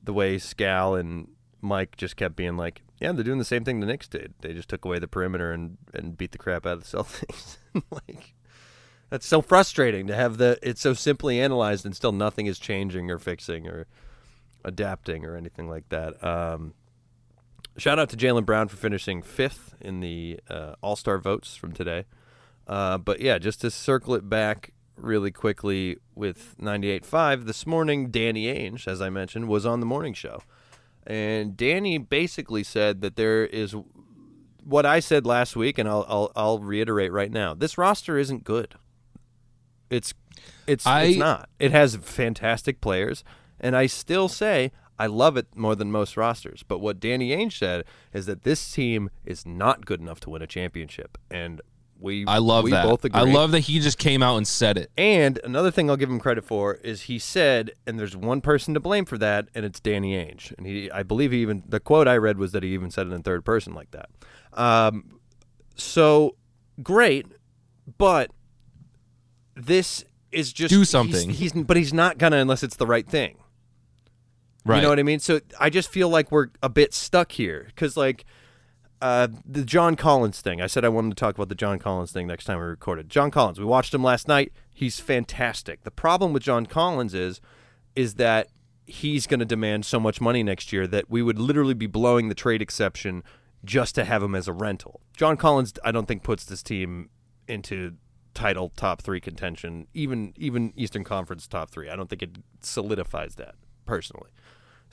the 0.00 0.12
way 0.12 0.36
Scal 0.36 0.96
and 1.00 1.26
Mike 1.60 1.96
just 1.96 2.14
kept 2.14 2.36
being 2.36 2.56
like, 2.56 2.82
"Yeah, 3.00 3.10
they're 3.10 3.24
doing 3.24 3.40
the 3.40 3.44
same 3.44 3.64
thing 3.64 3.80
the 3.80 3.86
Knicks 3.86 4.06
did. 4.06 4.34
They 4.42 4.52
just 4.52 4.68
took 4.68 4.84
away 4.84 5.00
the 5.00 5.08
perimeter 5.08 5.50
and 5.50 5.76
and 5.92 6.16
beat 6.16 6.30
the 6.30 6.38
crap 6.38 6.64
out 6.64 6.74
of 6.74 6.88
the 6.88 6.96
Celtics." 6.96 7.56
like 7.90 8.32
that's 9.10 9.26
so 9.26 9.42
frustrating 9.42 10.06
to 10.06 10.14
have 10.14 10.38
the 10.38 10.56
it's 10.62 10.82
so 10.82 10.94
simply 10.94 11.40
analyzed 11.40 11.84
and 11.84 11.96
still 11.96 12.12
nothing 12.12 12.46
is 12.46 12.60
changing 12.60 13.10
or 13.10 13.18
fixing 13.18 13.66
or 13.66 13.88
adapting 14.64 15.24
or 15.24 15.34
anything 15.34 15.68
like 15.68 15.88
that. 15.88 16.24
Um, 16.24 16.74
shout 17.76 17.98
out 17.98 18.08
to 18.10 18.16
Jaylen 18.16 18.44
Brown 18.46 18.68
for 18.68 18.76
finishing 18.76 19.22
fifth 19.22 19.74
in 19.80 20.00
the 20.00 20.40
uh, 20.48 20.74
All 20.82 20.96
Star 20.96 21.18
votes 21.18 21.56
from 21.56 21.72
today. 21.72 22.04
Uh, 22.66 22.98
but 22.98 23.20
yeah, 23.20 23.38
just 23.38 23.60
to 23.60 23.70
circle 23.70 24.14
it 24.14 24.28
back 24.28 24.72
really 24.96 25.30
quickly 25.30 25.98
with 26.14 26.56
98.5, 26.60 27.44
this 27.46 27.66
morning, 27.66 28.10
Danny 28.10 28.46
Ainge, 28.46 28.88
as 28.88 29.00
I 29.00 29.10
mentioned, 29.10 29.46
was 29.48 29.64
on 29.66 29.80
the 29.80 29.86
morning 29.86 30.14
show. 30.14 30.42
And 31.06 31.56
Danny 31.56 31.98
basically 31.98 32.64
said 32.64 33.00
that 33.02 33.14
there 33.16 33.46
is 33.46 33.76
what 34.64 34.84
I 34.84 34.98
said 34.98 35.24
last 35.24 35.54
week, 35.54 35.78
and 35.78 35.88
I'll, 35.88 36.04
I'll, 36.08 36.32
I'll 36.34 36.58
reiterate 36.58 37.12
right 37.12 37.30
now. 37.30 37.54
This 37.54 37.78
roster 37.78 38.18
isn't 38.18 38.42
good. 38.42 38.74
It's 39.90 40.12
it's 40.66 40.84
I- 40.86 41.02
it's 41.04 41.16
not. 41.18 41.48
It 41.60 41.70
has 41.70 41.94
fantastic 41.96 42.80
players, 42.80 43.22
and 43.60 43.76
I 43.76 43.86
still 43.86 44.28
say 44.28 44.72
I 44.98 45.06
love 45.06 45.36
it 45.36 45.46
more 45.54 45.74
than 45.74 45.90
most 45.92 46.16
rosters. 46.16 46.62
But 46.62 46.78
what 46.78 47.00
Danny 47.00 47.30
Ainge 47.30 47.52
said 47.58 47.84
is 48.12 48.26
that 48.26 48.42
this 48.44 48.72
team 48.72 49.10
is 49.24 49.44
not 49.46 49.84
good 49.86 50.00
enough 50.00 50.20
to 50.20 50.30
win 50.30 50.42
a 50.42 50.46
championship, 50.46 51.18
and 51.30 51.60
we 51.98 52.26
I 52.26 52.38
love 52.38 52.64
we 52.64 52.70
that. 52.72 52.84
Both 52.84 53.04
agree. 53.06 53.20
I 53.20 53.24
love 53.24 53.52
that 53.52 53.60
he 53.60 53.80
just 53.80 53.98
came 53.98 54.22
out 54.22 54.36
and 54.36 54.46
said 54.46 54.76
it. 54.76 54.90
And 54.98 55.38
another 55.44 55.70
thing 55.70 55.88
I'll 55.88 55.96
give 55.96 56.10
him 56.10 56.20
credit 56.20 56.44
for 56.44 56.74
is 56.76 57.02
he 57.02 57.18
said, 57.18 57.70
and 57.86 57.98
there's 57.98 58.14
one 58.16 58.40
person 58.42 58.74
to 58.74 58.80
blame 58.80 59.04
for 59.06 59.16
that, 59.18 59.48
and 59.54 59.64
it's 59.64 59.80
Danny 59.80 60.12
Ainge. 60.14 60.52
And 60.58 60.66
he, 60.66 60.90
I 60.90 61.02
believe 61.02 61.32
he 61.32 61.38
even 61.40 61.62
the 61.66 61.80
quote 61.80 62.06
I 62.06 62.16
read 62.18 62.36
was 62.38 62.52
that 62.52 62.62
he 62.62 62.74
even 62.74 62.90
said 62.90 63.06
it 63.06 63.12
in 63.12 63.22
third 63.22 63.44
person 63.46 63.74
like 63.74 63.90
that. 63.92 64.10
Um, 64.52 65.20
so 65.74 66.36
great, 66.82 67.26
but 67.98 68.30
this 69.54 70.04
is 70.32 70.52
just 70.52 70.70
Do 70.70 70.78
he's- 70.78 70.90
something. 70.90 71.30
He's, 71.30 71.52
but 71.52 71.76
he's 71.76 71.92
not 71.94 72.18
gonna 72.18 72.36
unless 72.38 72.62
it's 72.62 72.76
the 72.76 72.86
right 72.86 73.08
thing. 73.08 73.38
Right. 74.66 74.76
You 74.76 74.82
know 74.82 74.88
what 74.88 74.98
I 74.98 75.04
mean? 75.04 75.20
So 75.20 75.40
I 75.60 75.70
just 75.70 75.88
feel 75.90 76.08
like 76.08 76.32
we're 76.32 76.48
a 76.60 76.68
bit 76.68 76.92
stuck 76.92 77.30
here 77.32 77.64
because, 77.68 77.96
like, 77.96 78.24
uh, 79.00 79.28
the 79.44 79.64
John 79.64 79.94
Collins 79.94 80.40
thing. 80.40 80.60
I 80.60 80.66
said 80.66 80.84
I 80.84 80.88
wanted 80.88 81.10
to 81.10 81.14
talk 81.14 81.36
about 81.36 81.48
the 81.48 81.54
John 81.54 81.78
Collins 81.78 82.10
thing 82.10 82.26
next 82.26 82.46
time 82.46 82.58
we 82.58 82.64
recorded. 82.64 83.08
John 83.08 83.30
Collins. 83.30 83.60
We 83.60 83.64
watched 83.64 83.94
him 83.94 84.02
last 84.02 84.26
night. 84.26 84.52
He's 84.72 84.98
fantastic. 84.98 85.84
The 85.84 85.92
problem 85.92 86.32
with 86.32 86.42
John 86.42 86.66
Collins 86.66 87.14
is, 87.14 87.40
is 87.94 88.14
that 88.14 88.48
he's 88.86 89.28
going 89.28 89.40
to 89.40 89.46
demand 89.46 89.86
so 89.86 90.00
much 90.00 90.20
money 90.20 90.42
next 90.42 90.72
year 90.72 90.86
that 90.88 91.08
we 91.08 91.22
would 91.22 91.38
literally 91.38 91.74
be 91.74 91.86
blowing 91.86 92.28
the 92.28 92.34
trade 92.34 92.60
exception 92.60 93.22
just 93.64 93.94
to 93.94 94.04
have 94.04 94.22
him 94.22 94.34
as 94.34 94.48
a 94.48 94.52
rental. 94.52 95.00
John 95.16 95.36
Collins, 95.36 95.74
I 95.84 95.92
don't 95.92 96.06
think 96.06 96.22
puts 96.22 96.44
this 96.44 96.62
team 96.62 97.10
into 97.46 97.94
title 98.34 98.70
top 98.76 99.02
three 99.02 99.20
contention, 99.20 99.86
even 99.94 100.34
even 100.36 100.72
Eastern 100.76 101.04
Conference 101.04 101.46
top 101.46 101.70
three. 101.70 101.88
I 101.88 101.96
don't 101.96 102.08
think 102.08 102.22
it 102.22 102.38
solidifies 102.60 103.36
that 103.36 103.54
personally. 103.86 104.30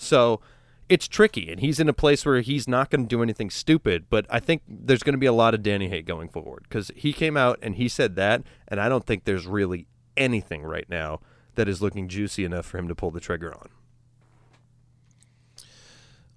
So 0.04 0.42
it's 0.90 1.08
tricky, 1.08 1.52
and 1.52 1.60
he's 1.60 1.80
in 1.80 1.90
a 1.90 1.94
place 1.94 2.26
where 2.26 2.42
he's 2.42 2.68
not 2.68 2.90
going 2.90 3.02
to 3.02 3.08
do 3.08 3.24
anything 3.24 3.50
stupid. 3.50 4.06
But 4.10 4.26
I 4.30 4.40
think 4.40 4.62
there's 4.68 5.04
going 5.04 5.14
to 5.14 5.20
be 5.20 5.26
a 5.26 5.34
lot 5.34 5.54
of 5.54 5.64
Danny 5.64 5.90
hate 5.90 6.06
going 6.06 6.30
forward 6.30 6.66
because 6.68 6.92
he 6.96 7.14
came 7.14 7.38
out 7.38 7.60
and 7.62 7.76
he 7.76 7.88
said 7.88 8.16
that, 8.16 8.44
and 8.68 8.80
I 8.80 8.90
don't 8.90 9.06
think 9.06 9.24
there's 9.26 9.48
really 9.48 9.88
anything 10.16 10.64
right 10.64 10.88
now 10.90 11.20
that 11.56 11.68
is 11.68 11.82
looking 11.82 12.08
juicy 12.08 12.46
enough 12.46 12.66
for 12.66 12.78
him 12.78 12.88
to 12.88 12.96
pull 12.96 13.12
the 13.12 13.20
trigger 13.20 13.54
on. 13.54 13.70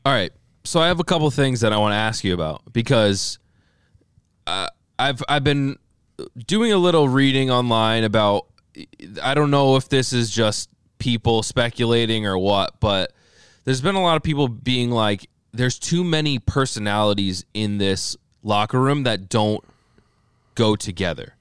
All 0.04 0.12
right. 0.12 0.32
So 0.64 0.80
I 0.80 0.88
have 0.88 1.00
a 1.00 1.04
couple 1.04 1.30
things 1.30 1.60
that 1.60 1.72
I 1.72 1.78
want 1.78 1.92
to 1.92 1.96
ask 1.96 2.24
you 2.24 2.34
about 2.34 2.62
because 2.72 3.38
uh, 4.46 4.68
I've 4.98 5.22
I've 5.28 5.44
been 5.44 5.76
doing 6.46 6.72
a 6.72 6.78
little 6.78 7.08
reading 7.08 7.50
online 7.50 8.04
about 8.04 8.46
I 9.22 9.34
don't 9.34 9.50
know 9.50 9.76
if 9.76 9.88
this 9.88 10.12
is 10.12 10.30
just 10.30 10.68
people 10.98 11.42
speculating 11.42 12.26
or 12.26 12.38
what, 12.38 12.78
but 12.80 13.12
there's 13.66 13.82
been 13.82 13.96
a 13.96 14.02
lot 14.02 14.16
of 14.16 14.22
people 14.22 14.48
being 14.48 14.90
like 14.90 15.28
there's 15.52 15.78
too 15.78 16.04
many 16.04 16.38
personalities 16.38 17.44
in 17.52 17.78
this 17.78 18.16
locker 18.42 18.80
room 18.80 19.02
that 19.02 19.28
don't 19.28 19.62
go 20.54 20.76
together. 20.76 21.34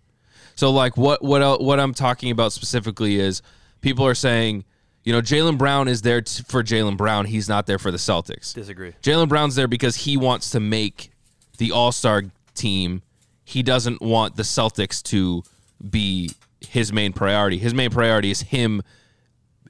So 0.55 0.71
like 0.71 0.97
what 0.97 1.23
what 1.23 1.61
what 1.61 1.79
I'm 1.79 1.93
talking 1.93 2.31
about 2.31 2.51
specifically 2.51 3.19
is 3.19 3.41
people 3.81 4.05
are 4.05 4.15
saying, 4.15 4.65
you 5.03 5.13
know, 5.13 5.21
Jaylen 5.21 5.57
Brown 5.57 5.87
is 5.87 6.01
there 6.01 6.21
t- 6.21 6.43
for 6.47 6.63
Jaylen 6.63 6.97
Brown. 6.97 7.25
He's 7.25 7.47
not 7.47 7.67
there 7.67 7.77
for 7.77 7.91
the 7.91 7.97
Celtics. 7.97 8.53
Disagree. 8.53 8.93
Jaylen 9.03 9.29
Brown's 9.29 9.55
there 9.55 9.67
because 9.67 9.95
he 9.95 10.17
wants 10.17 10.49
to 10.51 10.59
make 10.59 11.11
the 11.57 11.71
All 11.71 11.91
Star 11.91 12.23
team. 12.55 13.03
He 13.43 13.61
doesn't 13.61 14.01
want 14.01 14.35
the 14.35 14.43
Celtics 14.43 15.03
to 15.03 15.43
be 15.87 16.31
his 16.61 16.91
main 16.91 17.13
priority. 17.13 17.59
His 17.59 17.75
main 17.75 17.91
priority 17.91 18.31
is 18.31 18.41
him 18.41 18.81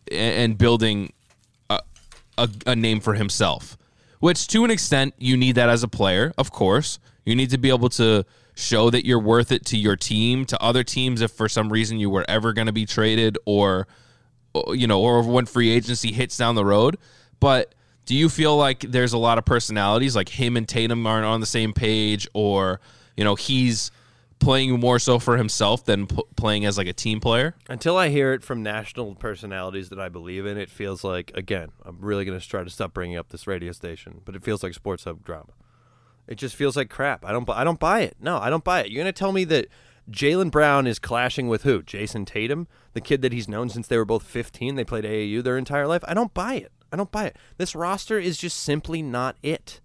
and 0.09 0.57
building 0.57 1.11
a, 2.37 2.49
a 2.65 2.75
name 2.75 2.99
for 2.99 3.13
himself. 3.13 3.77
Which, 4.19 4.47
to 4.47 4.63
an 4.63 4.71
extent, 4.71 5.13
you 5.17 5.37
need 5.37 5.55
that 5.55 5.69
as 5.69 5.83
a 5.83 5.87
player, 5.87 6.33
of 6.37 6.51
course. 6.51 6.99
You 7.25 7.35
need 7.35 7.49
to 7.51 7.57
be 7.57 7.69
able 7.69 7.89
to 7.89 8.25
show 8.55 8.89
that 8.89 9.05
you're 9.05 9.19
worth 9.19 9.51
it 9.51 9.65
to 9.65 9.77
your 9.77 9.95
team, 9.95 10.45
to 10.45 10.61
other 10.61 10.83
teams, 10.83 11.21
if 11.21 11.31
for 11.31 11.49
some 11.49 11.71
reason 11.71 11.99
you 11.99 12.09
were 12.09 12.25
ever 12.27 12.53
going 12.53 12.67
to 12.67 12.73
be 12.73 12.85
traded 12.85 13.37
or, 13.45 13.87
you 14.69 14.87
know, 14.87 15.01
or 15.01 15.21
when 15.21 15.45
free 15.45 15.69
agency 15.69 16.11
hits 16.11 16.37
down 16.37 16.55
the 16.55 16.65
road. 16.65 16.97
But 17.39 17.75
do 18.05 18.15
you 18.15 18.29
feel 18.29 18.55
like 18.55 18.79
there's 18.79 19.13
a 19.13 19.17
lot 19.17 19.37
of 19.37 19.45
personalities, 19.45 20.15
like 20.15 20.29
him 20.29 20.57
and 20.57 20.67
Tatum 20.67 21.05
aren't 21.05 21.25
on 21.25 21.39
the 21.39 21.45
same 21.45 21.73
page, 21.73 22.27
or 22.33 22.79
you 23.17 23.23
know 23.23 23.35
he's 23.35 23.91
playing 24.39 24.79
more 24.79 24.99
so 24.99 25.19
for 25.19 25.37
himself 25.37 25.85
than 25.85 26.07
p- 26.07 26.21
playing 26.35 26.65
as 26.65 26.77
like 26.77 26.87
a 26.87 26.93
team 26.93 27.19
player? 27.19 27.55
Until 27.69 27.97
I 27.97 28.09
hear 28.09 28.33
it 28.33 28.43
from 28.43 28.61
national 28.63 29.15
personalities 29.15 29.89
that 29.89 29.99
I 29.99 30.09
believe 30.09 30.45
in, 30.45 30.57
it 30.57 30.69
feels 30.69 31.03
like 31.03 31.31
again. 31.35 31.69
I'm 31.83 31.97
really 31.99 32.25
going 32.25 32.39
to 32.39 32.47
try 32.47 32.63
to 32.63 32.69
stop 32.69 32.93
bringing 32.93 33.17
up 33.17 33.29
this 33.29 33.47
radio 33.47 33.71
station, 33.71 34.21
but 34.25 34.35
it 34.35 34.43
feels 34.43 34.63
like 34.63 34.73
sports 34.73 35.03
hub 35.05 35.23
drama. 35.23 35.53
It 36.27 36.35
just 36.35 36.55
feels 36.55 36.75
like 36.75 36.89
crap. 36.89 37.23
I 37.25 37.31
don't. 37.31 37.49
I 37.49 37.63
don't 37.63 37.79
buy 37.79 38.01
it. 38.01 38.17
No, 38.19 38.37
I 38.37 38.49
don't 38.49 38.63
buy 38.63 38.81
it. 38.81 38.89
You're 38.89 39.03
going 39.03 39.13
to 39.13 39.17
tell 39.17 39.31
me 39.31 39.43
that 39.45 39.67
Jaylen 40.09 40.51
Brown 40.51 40.87
is 40.87 40.99
clashing 40.99 41.47
with 41.47 41.63
who? 41.63 41.81
Jayson 41.81 42.25
Tatum, 42.25 42.67
the 42.93 43.01
kid 43.01 43.21
that 43.21 43.33
he's 43.33 43.47
known 43.47 43.69
since 43.69 43.87
they 43.87 43.97
were 43.97 44.05
both 44.05 44.23
15. 44.23 44.75
They 44.75 44.83
played 44.83 45.03
AAU 45.03 45.43
their 45.43 45.57
entire 45.57 45.87
life. 45.87 46.03
I 46.07 46.13
don't 46.13 46.33
buy 46.33 46.55
it. 46.55 46.71
I 46.91 46.97
don't 46.97 47.11
buy 47.11 47.25
it. 47.25 47.37
This 47.57 47.75
roster 47.75 48.19
is 48.19 48.37
just 48.37 48.57
simply 48.57 49.01
not 49.01 49.35
it. 49.43 49.81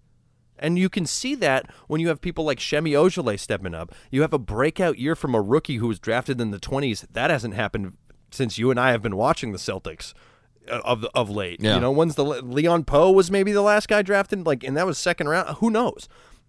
And 0.61 0.77
you 0.77 0.87
can 0.87 1.05
see 1.07 1.33
that 1.35 1.69
when 1.87 1.99
you 1.99 2.07
have 2.07 2.21
people 2.21 2.45
like 2.45 2.61
Semi 2.61 2.91
Ojeleye 2.91 3.39
stepping 3.39 3.73
up. 3.73 3.93
You 4.11 4.21
have 4.21 4.31
a 4.31 4.39
breakout 4.39 4.99
year 4.99 5.15
from 5.15 5.33
a 5.33 5.41
rookie 5.41 5.77
who 5.77 5.87
was 5.87 5.99
drafted 5.99 6.39
in 6.39 6.51
the 6.51 6.59
20s. 6.59 7.05
That 7.11 7.31
hasn't 7.31 7.55
happened 7.55 7.97
since 8.29 8.57
you 8.57 8.69
and 8.71 8.79
I 8.79 8.91
have 8.91 9.01
been 9.01 9.17
watching 9.17 9.51
the 9.51 9.57
Celtics 9.57 10.13
uh, 10.69 10.79
of 10.85 11.03
of 11.15 11.29
late. 11.29 11.59
Yeah. 11.61 11.75
You 11.75 11.81
know, 11.81 11.91
when's 11.91 12.15
the 12.15 12.23
Leon 12.23 12.85
Powe 12.85 13.13
was 13.13 13.31
maybe 13.31 13.51
the 13.51 13.63
last 13.63 13.87
guy 13.87 14.03
drafted 14.03 14.45
like 14.45 14.63
and 14.63 14.77
that 14.77 14.85
was 14.85 14.97
second 14.97 15.27
round. 15.27 15.57
Who 15.57 15.71
knows? 15.71 16.07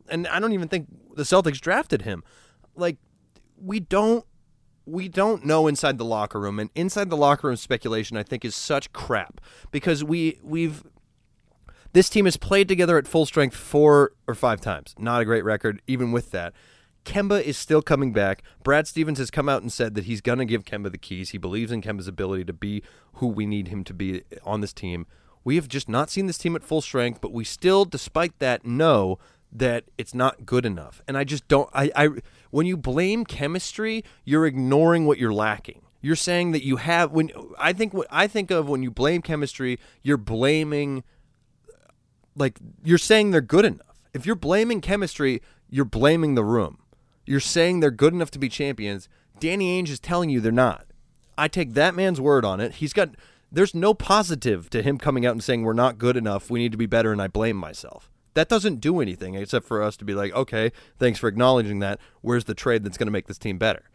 And 0.09 0.29
I 0.29 0.39
don't 0.39 0.53
even 0.53 0.69
think 0.69 0.89
the 1.17 1.23
Celtics 1.23 1.59
drafted 1.61 2.03
him. 2.03 2.23
Like 2.77 2.99
we 3.57 3.81
don't 3.81 4.27
we 4.85 5.09
don't 5.09 5.45
know 5.45 5.67
inside 5.67 5.97
the 5.97 6.05
locker 6.05 6.41
room 6.41 6.59
and 6.59 6.69
inside 6.75 7.09
the 7.09 7.17
locker 7.17 7.47
room 7.47 7.57
speculation 7.57 8.17
I 8.17 8.23
think 8.23 8.45
is 8.45 8.55
such 8.55 8.93
crap 8.93 9.41
because 9.71 10.05
we 10.05 10.39
we've 10.43 10.85
this 11.93 12.09
team 12.09 12.25
has 12.25 12.37
played 12.37 12.69
together 12.69 12.99
at 12.99 13.07
full 13.07 13.27
strength 13.27 13.57
four 13.57 14.13
or 14.27 14.35
five 14.35 14.61
times. 14.61 14.95
Not 14.99 15.23
a 15.23 15.25
great 15.25 15.45
record, 15.45 15.83
even 15.87 16.13
with 16.13 16.31
that. 16.31 16.53
Kemba 17.05 17.43
is 17.43 17.59
still 17.59 17.83
coming 17.83 18.13
back. 18.13 18.43
Brad 18.63 18.87
Stevens 18.87 19.19
has 19.19 19.31
come 19.31 19.49
out 19.49 19.63
and 19.63 19.73
said 19.73 19.95
that 19.95 20.05
he's 20.05 20.21
going 20.21 20.39
to 20.39 20.45
give 20.45 20.65
Kemba 20.65 20.91
the 20.91 20.99
keys. 20.99 21.31
He 21.31 21.39
believes 21.39 21.73
in 21.73 21.83
Kemba's 21.83 22.09
ability 22.09 22.45
to 22.45 22.53
be 22.53 22.83
who 23.15 23.27
we 23.27 23.45
need 23.45 23.69
him 23.69 23.83
to 23.85 23.95
be 23.95 24.23
on 24.45 24.61
this 24.61 24.73
team. 24.73 25.07
We 25.45 25.57
have 25.57 25.67
just 25.67 25.89
not 25.89 26.11
seen 26.11 26.27
this 26.27 26.39
team 26.39 26.55
at 26.55 26.63
full 26.63 26.81
strength, 26.81 27.21
but 27.21 27.33
we 27.33 27.45
still, 27.45 27.85
despite 27.85 28.39
that, 28.39 28.65
know 28.65 29.19
that 29.51 29.85
it's 29.99 30.15
not 30.15 30.47
good 30.47 30.65
enough. 30.65 31.03
And 31.07 31.19
I 31.19 31.25
just 31.25 31.47
don't. 31.49 31.69
I, 31.75 31.91
I 31.97 32.09
when 32.51 32.67
you 32.67 32.77
blame 32.77 33.25
chemistry, 33.25 34.05
you're 34.25 34.47
ignoring 34.47 35.07
what 35.07 35.19
you're 35.19 35.33
lacking. 35.33 35.83
You're 36.01 36.17
saying 36.17 36.53
that 36.53 36.65
you 36.65 36.77
have 36.77 37.13
when 37.13 37.31
I 37.59 37.73
think 37.73 37.93
what 37.93 38.07
I 38.11 38.27
think 38.29 38.51
of 38.51 38.69
when 38.69 38.83
you 38.83 38.91
blame 38.91 39.23
chemistry, 39.23 39.79
you're 40.03 40.17
blaming 40.17 41.05
like 42.37 42.59
you're 42.85 42.99
saying 42.99 43.31
they're 43.31 43.41
good 43.41 43.65
enough. 43.65 44.07
If 44.13 44.27
you're 44.27 44.37
blaming 44.37 44.81
chemistry, 44.81 45.43
you're 45.69 45.85
blaming 45.85 46.35
the 46.35 46.45
room. 46.45 46.79
You're 47.25 47.41
saying 47.41 47.81
they're 47.81 47.91
good 47.91 48.13
enough 48.13 48.31
to 48.33 48.39
be 48.39 48.49
champions. 48.49 49.09
Danny 49.39 49.81
Ainge 49.81 49.89
is 49.89 50.01
telling 50.01 50.31
you 50.31 50.41
they're 50.41 50.53
not. 50.53 50.87
I 51.39 51.49
take 51.49 51.75
that 51.75 51.95
man's 51.95 52.21
word 52.21 52.45
on 52.45 52.61
it. 52.61 52.75
He's 52.75 52.93
got 52.93 53.11
there's 53.51 53.75
no 53.75 53.95
positive 53.95 54.71
to 54.71 54.83
him 54.83 54.99
coming 54.99 55.27
out 55.27 55.33
and 55.33 55.45
saying 55.45 55.63
we're 55.63 55.73
not 55.73 55.99
good 55.99 56.17
enough. 56.17 56.51
We 56.51 56.59
need 56.59 56.73
to 56.73 56.79
be 56.79 56.87
better 56.87 57.13
and 57.13 57.21
I 57.21 57.29
blame 57.29 57.57
myself. 57.57 58.11
That 58.35 58.49
doesn't 58.49 58.81
do 58.81 59.01
anything 59.01 59.35
except 59.35 59.67
for 59.67 59.83
us 59.83 59.97
to 59.99 60.05
be 60.07 60.15
like, 60.15 60.33
"Okay, 60.33 60.73
thanks 60.99 61.19
for 61.19 61.29
acknowledging 61.29 61.81
that. 61.81 62.01
Where's 62.23 62.45
the 62.45 62.55
trade 62.55 62.83
that's 62.83 62.97
going 62.97 63.09
to 63.09 63.13
make 63.13 63.27
this 63.27 63.39
team 63.39 63.59
better?" 63.59 63.91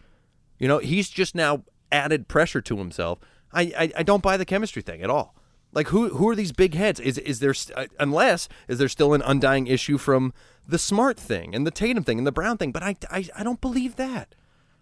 You 0.59 0.67
know, 0.67 0.77
he's 0.77 1.09
just 1.09 1.33
now 1.33 1.63
added 1.91 2.27
pressure 2.27 2.61
to 2.61 2.77
himself. 2.77 3.19
I, 3.51 3.61
I, 3.77 3.91
I 3.97 4.03
don't 4.03 4.23
buy 4.23 4.37
the 4.37 4.45
chemistry 4.45 4.81
thing 4.81 5.01
at 5.01 5.09
all. 5.09 5.35
Like 5.77 5.89
who 5.89 6.09
who 6.09 6.27
are 6.27 6.35
these 6.35 6.51
big 6.51 6.73
heads? 6.73 6.99
Is 6.99 7.19
is 7.19 7.39
there 7.39 7.53
st- 7.53 7.77
uh, 7.77 7.85
unless 7.99 8.49
is 8.67 8.79
there 8.79 8.89
still 8.89 9.13
an 9.13 9.21
undying 9.21 9.67
issue 9.67 9.99
from 9.99 10.33
the 10.67 10.79
Smart 10.79 11.19
thing 11.19 11.53
and 11.53 11.67
the 11.67 11.71
Tatum 11.71 12.03
thing 12.03 12.17
and 12.17 12.25
the 12.25 12.31
Brown 12.31 12.57
thing? 12.57 12.71
But 12.71 12.81
I, 12.81 12.95
I, 13.11 13.29
I 13.37 13.43
don't 13.43 13.61
believe 13.61 13.95
that. 13.97 14.33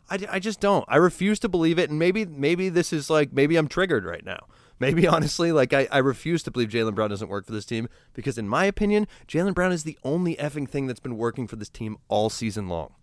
I, 0.10 0.20
I 0.32 0.40
just 0.40 0.62
don't. 0.62 0.86
I 0.88 0.96
refuse 0.96 1.38
to 1.40 1.50
believe 1.50 1.78
it. 1.80 1.90
And 1.90 2.00
maybe 2.00 2.24
maybe 2.24 2.70
this 2.70 2.94
is 2.94 3.10
like 3.10 3.34
maybe 3.34 3.58
I'm 3.58 3.68
triggered 3.68 4.06
right 4.06 4.24
now. 4.24 4.48
Maybe 4.80 5.06
honestly, 5.16 5.52
like 5.52 5.74
I, 5.74 5.86
I 5.92 5.98
refuse 5.98 6.44
to 6.44 6.52
believe 6.52 6.70
Jaylen 6.70 6.96
Brown 6.96 7.10
doesn't 7.10 7.28
work 7.28 7.46
for 7.46 7.52
this 7.52 7.66
team 7.66 7.90
because 8.14 8.38
in 8.38 8.48
my 8.48 8.64
opinion, 8.64 9.06
Jaylen 9.28 9.54
Brown 9.54 9.74
is 9.74 9.84
the 9.84 10.00
only 10.06 10.38
effing 10.38 10.66
thing 10.70 10.88
that's 10.88 11.02
been 11.02 11.18
working 11.18 11.46
for 11.46 11.58
this 11.58 11.68
team 11.68 11.98
all 12.08 12.30
season 12.30 12.70
long. 12.70 12.94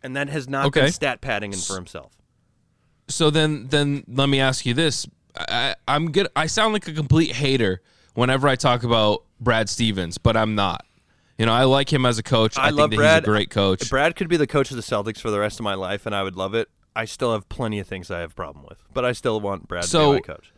And 0.00 0.14
that 0.14 0.28
has 0.28 0.48
not 0.48 0.66
Okay. 0.66 0.82
been 0.82 0.92
stat 0.92 1.20
padding 1.20 1.52
in 1.52 1.58
for 1.58 1.74
himself. 1.74 2.12
So 3.08 3.30
then, 3.30 3.66
then 3.66 4.04
let 4.06 4.28
me 4.28 4.38
ask 4.38 4.64
you 4.64 4.74
this: 4.74 5.08
I, 5.38 5.74
I'm 5.86 6.12
good. 6.12 6.28
I 6.36 6.46
sound 6.46 6.72
like 6.72 6.86
a 6.88 6.92
complete 6.92 7.32
hater 7.32 7.80
whenever 8.14 8.48
I 8.48 8.56
talk 8.56 8.82
about 8.84 9.24
Brad 9.40 9.68
Stevens, 9.68 10.18
but 10.18 10.36
I'm 10.36 10.54
not. 10.54 10.84
You 11.38 11.44
know, 11.46 11.52
I 11.52 11.64
like 11.64 11.92
him 11.92 12.06
as 12.06 12.18
a 12.18 12.22
coach. 12.22 12.56
I, 12.56 12.62
I 12.62 12.66
think 12.68 12.78
love 12.78 12.90
that 12.90 12.96
Brad. 12.96 13.22
he's 13.22 13.28
a 13.28 13.30
great 13.30 13.50
coach. 13.50 13.90
Brad 13.90 14.16
could 14.16 14.28
be 14.28 14.36
the 14.38 14.46
coach 14.46 14.70
of 14.70 14.76
the 14.76 14.82
Celtics 14.82 15.20
for 15.20 15.30
the 15.30 15.38
rest 15.38 15.60
of 15.60 15.64
my 15.64 15.74
life, 15.74 16.06
and 16.06 16.14
I 16.14 16.22
would 16.22 16.36
love 16.36 16.54
it. 16.54 16.68
I 16.94 17.04
still 17.04 17.32
have 17.32 17.46
plenty 17.50 17.78
of 17.78 17.86
things 17.86 18.10
I 18.10 18.20
have 18.20 18.30
a 18.32 18.34
problem 18.34 18.64
with, 18.66 18.82
but 18.94 19.04
I 19.04 19.12
still 19.12 19.38
want 19.40 19.68
Brad 19.68 19.84
So- 19.84 20.14
to 20.14 20.20
be 20.22 20.28
my 20.28 20.34
coach. 20.34 20.52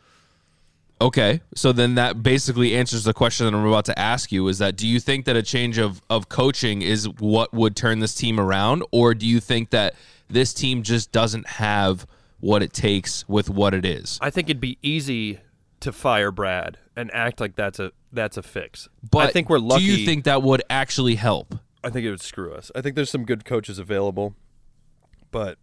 Okay, 1.01 1.41
so 1.55 1.71
then 1.71 1.95
that 1.95 2.25
basically 2.25 2.75
answers 2.75 3.05
the 3.05 3.15
question 3.15 3.47
that 3.47 3.55
I'm 3.57 3.65
about 3.65 3.85
to 3.85 3.97
ask 3.97 4.33
you: 4.33 4.49
is 4.49 4.59
that 4.59 4.75
do 4.77 4.87
you 4.87 4.99
think 4.99 5.27
that 5.27 5.37
a 5.37 5.45
change 5.45 5.79
of 5.79 6.03
of 6.11 6.29
coaching 6.29 6.83
is 6.83 7.09
what 7.09 7.55
would 7.55 7.77
turn 7.77 8.01
this 8.01 8.17
team 8.17 8.41
around, 8.41 8.83
or 8.91 9.15
do 9.15 9.25
you 9.25 9.39
think 9.39 9.71
that 9.71 9.95
this 10.29 10.53
team 10.53 10.83
just 10.83 11.13
doesn't 11.13 11.47
have 11.47 12.05
what 12.41 12.63
it 12.63 12.73
takes 12.73 13.29
with 13.29 13.51
what 13.51 13.75
it 13.75 13.85
is? 13.85 14.19
I 14.21 14.31
think 14.31 14.49
it'd 14.49 14.61
be 14.61 14.79
easy 14.83 15.41
to 15.81 15.93
fire 15.93 16.31
Brad 16.31 16.79
and 16.97 17.13
act 17.15 17.41
like 17.41 17.55
that's 17.57 17.79
a 17.79 17.93
that's 18.13 18.37
a 18.37 18.43
fix. 18.43 18.89
But 19.11 19.29
I 19.29 19.31
think 19.33 19.49
we're 19.49 19.59
lucky. 19.59 19.85
Do 19.87 19.93
you 19.93 20.07
think 20.07 20.25
that 20.25 20.43
would 20.43 20.63
actually 20.71 21.17
help? 21.17 21.55
I 21.85 21.91
think 21.91 22.05
it 22.05 22.11
would 22.11 22.21
screw 22.21 22.53
us. 22.53 22.71
I 22.75 22.81
think 22.81 22.97
there's 22.97 23.11
some 23.11 23.25
good 23.25 23.45
coaches 23.45 23.79
available, 23.79 24.35
but 25.31 25.59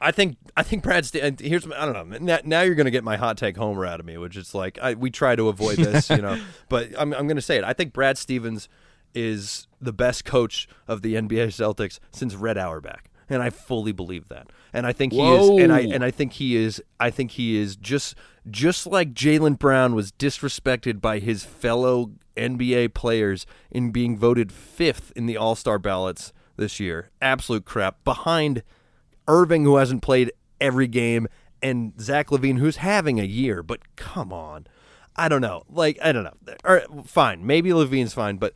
I 0.00 0.10
think 0.10 0.36
I 0.56 0.62
think 0.64 0.82
Brad. 0.82 1.06
St- 1.06 1.22
and 1.22 1.38
here's 1.40 1.64
my- 1.66 1.80
I 1.80 1.84
don't 1.86 2.10
know. 2.10 2.18
Now, 2.18 2.38
now 2.44 2.60
you're 2.62 2.74
going 2.74 2.86
to 2.86 2.90
get 2.90 3.04
my 3.04 3.16
hot 3.16 3.36
take 3.38 3.56
homer 3.56 3.86
out 3.86 4.00
of 4.00 4.06
me, 4.06 4.18
which 4.18 4.36
is 4.36 4.54
like 4.54 4.78
I, 4.82 4.94
we 4.94 5.10
try 5.10 5.36
to 5.36 5.48
avoid 5.48 5.76
this, 5.78 6.10
you 6.10 6.18
know. 6.18 6.40
But 6.68 6.88
I'm 6.98 7.12
I'm 7.12 7.26
going 7.26 7.36
to 7.36 7.42
say 7.42 7.56
it. 7.56 7.64
I 7.64 7.72
think 7.72 7.92
Brad 7.92 8.18
Stevens 8.18 8.68
is 9.14 9.66
the 9.80 9.92
best 9.92 10.24
coach 10.24 10.66
of 10.88 11.02
the 11.02 11.14
NBA 11.14 11.48
Celtics 11.48 11.98
since 12.10 12.34
Red 12.34 12.56
Auerbach, 12.58 13.04
and 13.32 13.42
I 13.42 13.50
fully 13.50 13.92
believe 13.92 14.28
that. 14.28 14.48
And 14.72 14.86
I 14.86 14.92
think 14.92 15.12
he 15.12 15.20
is. 15.20 15.48
And 15.48 15.72
I 15.72 15.80
and 15.80 16.04
I 16.04 16.10
think 16.10 16.34
he 16.34 16.56
is. 16.56 16.82
I 16.98 17.10
think 17.10 17.32
he 17.32 17.56
is 17.56 17.76
just 17.76 18.14
just 18.50 18.86
like 18.86 19.14
Jaylen 19.14 19.58
Brown 19.58 19.94
was 19.94 20.12
disrespected 20.12 21.00
by 21.00 21.18
his 21.18 21.44
fellow 21.44 22.12
NBA 22.36 22.94
players 22.94 23.46
in 23.70 23.90
being 23.90 24.16
voted 24.16 24.52
fifth 24.52 25.12
in 25.14 25.26
the 25.26 25.36
All 25.36 25.54
Star 25.54 25.78
ballots 25.78 26.32
this 26.56 26.80
year. 26.80 27.10
Absolute 27.20 27.64
crap. 27.64 28.02
Behind 28.04 28.62
Irving, 29.28 29.64
who 29.64 29.76
hasn't 29.76 30.02
played 30.02 30.32
every 30.60 30.86
game, 30.86 31.28
and 31.62 31.92
Zach 32.00 32.28
LaVine, 32.28 32.58
who's 32.58 32.76
having 32.76 33.20
a 33.20 33.24
year. 33.24 33.62
But 33.62 33.96
come 33.96 34.32
on, 34.32 34.66
I 35.16 35.28
don't 35.28 35.42
know. 35.42 35.62
Like 35.68 35.98
I 36.02 36.12
don't 36.12 36.24
know. 36.24 36.54
Or 36.64 36.82
fine, 37.04 37.46
maybe 37.46 37.70
LaVine's 37.70 38.14
fine, 38.14 38.36
but 38.36 38.54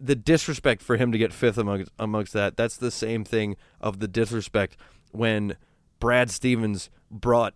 the 0.00 0.14
disrespect 0.14 0.82
for 0.82 0.96
him 0.96 1.12
to 1.12 1.18
get 1.18 1.32
fifth 1.32 1.58
amongst 1.58 1.90
amongst 1.98 2.32
that 2.32 2.56
that's 2.56 2.76
the 2.76 2.90
same 2.90 3.22
thing 3.22 3.56
of 3.80 4.00
the 4.00 4.08
disrespect 4.08 4.76
when 5.12 5.56
Brad 6.00 6.30
Stevens 6.30 6.90
brought 7.10 7.54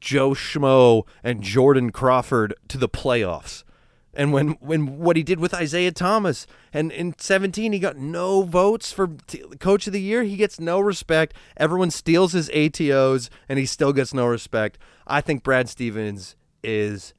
Joe 0.00 0.30
Schmo 0.30 1.06
and 1.22 1.42
Jordan 1.42 1.90
Crawford 1.90 2.54
to 2.68 2.78
the 2.78 2.88
playoffs. 2.88 3.64
And 4.12 4.32
when, 4.32 4.50
when 4.60 4.98
what 4.98 5.16
he 5.16 5.22
did 5.22 5.38
with 5.38 5.54
Isaiah 5.54 5.92
Thomas, 5.92 6.46
and 6.72 6.90
in 6.90 7.14
17 7.16 7.72
he 7.72 7.78
got 7.78 7.96
no 7.96 8.42
votes 8.42 8.92
for 8.92 9.08
t- 9.28 9.42
coach 9.60 9.86
of 9.86 9.92
the 9.92 10.00
year, 10.00 10.24
he 10.24 10.36
gets 10.36 10.58
no 10.58 10.80
respect. 10.80 11.34
Everyone 11.56 11.92
steals 11.92 12.32
his 12.32 12.48
ATOs, 12.48 13.30
and 13.48 13.58
he 13.58 13.66
still 13.66 13.92
gets 13.92 14.12
no 14.12 14.26
respect. 14.26 14.78
I 15.06 15.20
think 15.20 15.44
Brad 15.44 15.68
Stevens 15.68 16.34
is 16.64 17.14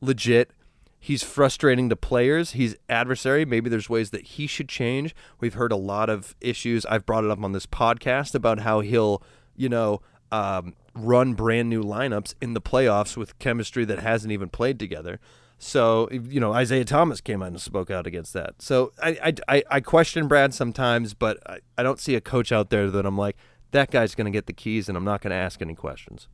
legit. 0.00 0.52
He's 1.04 1.24
frustrating 1.24 1.88
to 1.88 1.96
players. 1.96 2.52
He's 2.52 2.76
adversary. 2.88 3.44
Maybe 3.44 3.68
there's 3.68 3.90
ways 3.90 4.10
that 4.10 4.22
he 4.22 4.46
should 4.46 4.68
change. 4.68 5.16
We've 5.40 5.54
heard 5.54 5.72
a 5.72 5.76
lot 5.76 6.08
of 6.08 6.36
issues. 6.40 6.86
I've 6.86 7.04
brought 7.04 7.24
it 7.24 7.30
up 7.30 7.42
on 7.42 7.50
this 7.50 7.66
podcast 7.66 8.36
about 8.36 8.60
how 8.60 8.78
he'll, 8.80 9.20
you 9.56 9.68
know, 9.68 10.00
um, 10.30 10.76
run 10.94 11.34
brand 11.34 11.68
new 11.68 11.82
lineups 11.82 12.36
in 12.40 12.54
the 12.54 12.60
playoffs 12.60 13.16
with 13.16 13.36
chemistry 13.40 13.84
that 13.84 13.98
hasn't 13.98 14.30
even 14.30 14.48
played 14.48 14.78
together. 14.78 15.18
So, 15.58 16.08
you 16.12 16.38
know, 16.38 16.52
Isaiah 16.52 16.84
Thomas 16.84 17.20
came 17.20 17.42
out 17.42 17.48
and 17.48 17.60
spoke 17.60 17.90
out 17.90 18.06
against 18.06 18.32
that. 18.34 18.62
So 18.62 18.92
I, 19.02 19.34
I, 19.48 19.64
I, 19.68 19.80
question 19.80 20.28
Brad 20.28 20.54
sometimes, 20.54 21.14
but 21.14 21.38
I, 21.50 21.58
I 21.76 21.82
don't 21.82 21.98
see 21.98 22.14
a 22.14 22.20
coach 22.20 22.52
out 22.52 22.70
there 22.70 22.88
that 22.92 23.04
I'm 23.04 23.18
like, 23.18 23.36
that 23.72 23.90
guy's 23.90 24.14
going 24.14 24.26
to 24.26 24.30
get 24.30 24.46
the 24.46 24.52
keys 24.52 24.88
and 24.88 24.96
I'm 24.96 25.04
not 25.04 25.20
going 25.20 25.32
to 25.32 25.36
ask 25.36 25.60
any 25.60 25.74
questions. 25.74 26.28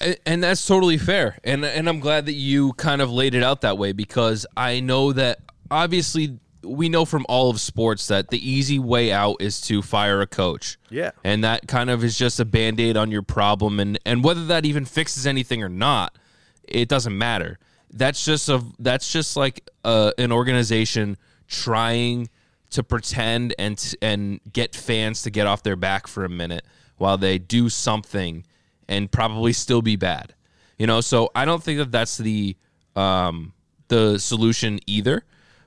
A- 0.00 0.28
and 0.28 0.42
that's 0.42 0.64
totally 0.66 0.98
fair 0.98 1.38
and 1.44 1.64
and 1.64 1.88
i'm 1.88 2.00
glad 2.00 2.26
that 2.26 2.34
you 2.34 2.72
kind 2.74 3.00
of 3.02 3.10
laid 3.10 3.34
it 3.34 3.42
out 3.42 3.62
that 3.62 3.78
way 3.78 3.92
because 3.92 4.46
i 4.56 4.80
know 4.80 5.12
that 5.12 5.40
obviously 5.70 6.38
we 6.62 6.88
know 6.88 7.04
from 7.04 7.24
all 7.28 7.50
of 7.50 7.60
sports 7.60 8.06
that 8.08 8.28
the 8.28 8.50
easy 8.50 8.78
way 8.78 9.12
out 9.12 9.36
is 9.40 9.60
to 9.62 9.82
fire 9.82 10.20
a 10.20 10.26
coach. 10.26 10.78
Yeah. 10.90 11.12
And 11.24 11.42
that 11.44 11.66
kind 11.66 11.90
of 11.90 12.04
is 12.04 12.18
just 12.18 12.38
a 12.40 12.44
band-aid 12.44 12.96
on 12.96 13.10
your 13.10 13.22
problem 13.22 13.80
and 13.80 13.98
and 14.04 14.22
whether 14.22 14.44
that 14.46 14.66
even 14.66 14.84
fixes 14.84 15.26
anything 15.26 15.62
or 15.62 15.68
not, 15.68 16.16
it 16.64 16.88
doesn't 16.88 17.16
matter. 17.16 17.58
That's 17.92 18.24
just 18.24 18.48
a 18.48 18.62
that's 18.78 19.10
just 19.10 19.36
like 19.36 19.68
uh, 19.84 20.12
an 20.18 20.32
organization 20.32 21.16
trying 21.48 22.28
to 22.70 22.82
pretend 22.84 23.54
and 23.58 23.78
t- 23.78 23.96
and 24.00 24.40
get 24.52 24.76
fans 24.76 25.22
to 25.22 25.30
get 25.30 25.46
off 25.46 25.62
their 25.62 25.76
back 25.76 26.06
for 26.06 26.24
a 26.24 26.28
minute 26.28 26.64
while 26.98 27.16
they 27.16 27.38
do 27.38 27.68
something 27.68 28.44
and 28.90 29.10
probably 29.10 29.54
still 29.54 29.80
be 29.80 29.96
bad. 29.96 30.34
You 30.76 30.86
know, 30.86 31.00
so 31.00 31.30
I 31.34 31.46
don't 31.46 31.62
think 31.62 31.78
that 31.78 31.90
that's 31.90 32.18
the 32.18 32.56
um, 32.94 33.54
the 33.88 34.18
solution 34.18 34.80
either. 34.86 35.24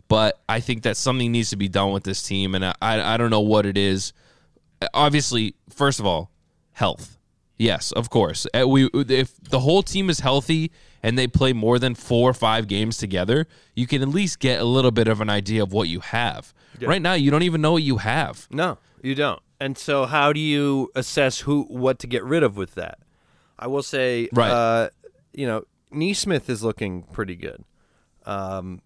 But 0.09 0.39
I 0.47 0.59
think 0.59 0.83
that 0.83 0.97
something 0.97 1.31
needs 1.31 1.49
to 1.51 1.55
be 1.55 1.69
done 1.69 1.91
with 1.91 2.03
this 2.03 2.21
team, 2.21 2.53
and 2.53 2.63
I 2.65 2.73
I 2.81 3.17
don't 3.17 3.31
know 3.31 3.39
what 3.41 3.65
it 3.65 3.77
is. 3.77 4.13
Obviously, 4.93 5.55
first 5.69 5.99
of 5.99 6.05
all, 6.05 6.29
health. 6.73 7.17
Yes, 7.57 7.91
of 7.93 8.09
course. 8.09 8.45
Uh, 8.53 8.67
We 8.67 8.89
if 8.93 9.35
the 9.41 9.59
whole 9.61 9.81
team 9.81 10.09
is 10.09 10.19
healthy 10.19 10.71
and 11.01 11.17
they 11.17 11.27
play 11.27 11.53
more 11.53 11.79
than 11.79 11.95
four 11.95 12.29
or 12.29 12.33
five 12.33 12.67
games 12.67 12.97
together, 12.97 13.47
you 13.75 13.87
can 13.87 14.01
at 14.01 14.09
least 14.09 14.39
get 14.39 14.59
a 14.59 14.65
little 14.65 14.91
bit 14.91 15.07
of 15.07 15.21
an 15.21 15.29
idea 15.29 15.63
of 15.63 15.71
what 15.71 15.87
you 15.87 16.01
have. 16.01 16.53
Right 16.81 17.01
now, 17.01 17.13
you 17.13 17.31
don't 17.31 17.43
even 17.43 17.61
know 17.61 17.71
what 17.73 17.83
you 17.83 17.97
have. 17.97 18.47
No, 18.51 18.79
you 19.01 19.15
don't. 19.15 19.41
And 19.59 19.77
so, 19.77 20.05
how 20.05 20.33
do 20.33 20.39
you 20.39 20.91
assess 20.95 21.41
who 21.41 21.63
what 21.69 21.99
to 21.99 22.07
get 22.07 22.23
rid 22.23 22.43
of 22.43 22.57
with 22.57 22.75
that? 22.75 22.99
I 23.59 23.67
will 23.67 23.83
say, 23.83 24.29
Right. 24.33 24.49
uh, 24.51 24.89
you 25.33 25.47
know, 25.47 25.63
Nesmith 25.91 26.49
is 26.49 26.63
looking 26.63 27.03
pretty 27.03 27.35
good. 27.35 27.63
Um, 28.25 28.81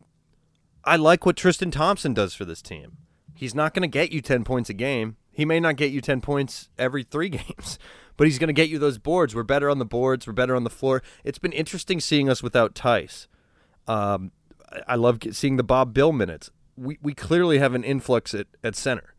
I 0.84 0.96
like 0.96 1.26
what 1.26 1.36
Tristan 1.36 1.72
Thompson 1.72 2.14
does 2.14 2.34
for 2.34 2.46
this 2.46 2.62
team. 2.62 2.98
He's 3.34 3.54
not 3.56 3.74
going 3.74 3.82
to 3.84 3.88
get 3.88 4.12
you 4.12 4.22
10 4.22 4.44
points 4.44 4.70
a 4.70 4.74
game. 4.74 5.18
He 5.32 5.46
may 5.46 5.60
not 5.60 5.76
get 5.76 5.92
you 5.92 6.02
10 6.02 6.22
points 6.22 6.70
every 6.78 7.04
three 7.04 7.30
games, 7.30 7.78
but 8.18 8.26
he's 8.28 8.40
going 8.40 8.48
to 8.48 8.54
get 8.54 8.70
you 8.70 8.80
those 8.80 8.98
boards. 8.98 9.36
We're 9.36 9.44
better 9.44 9.70
on 9.70 9.78
the 9.80 9.86
boards. 9.86 10.26
We're 10.26 10.34
better 10.34 10.56
on 10.56 10.64
the 10.64 10.70
floor. 10.70 11.04
It's 11.24 11.38
been 11.40 11.52
interesting 11.54 12.00
seeing 12.00 12.30
us 12.30 12.42
without 12.42 12.74
Theis. 12.74 13.28
Um, 13.88 14.32
I- 14.88 14.96
love 14.96 15.20
seeing 15.32 15.58
the 15.58 15.64
Bob 15.64 15.94
Bill 15.94 16.12
minutes. 16.12 16.50
We, 16.76 16.98
we 17.02 17.14
clearly 17.14 17.60
have 17.60 17.74
an 17.74 17.84
influx 17.84 18.34
at, 18.34 18.48
at 18.64 18.76
center. 18.76 19.14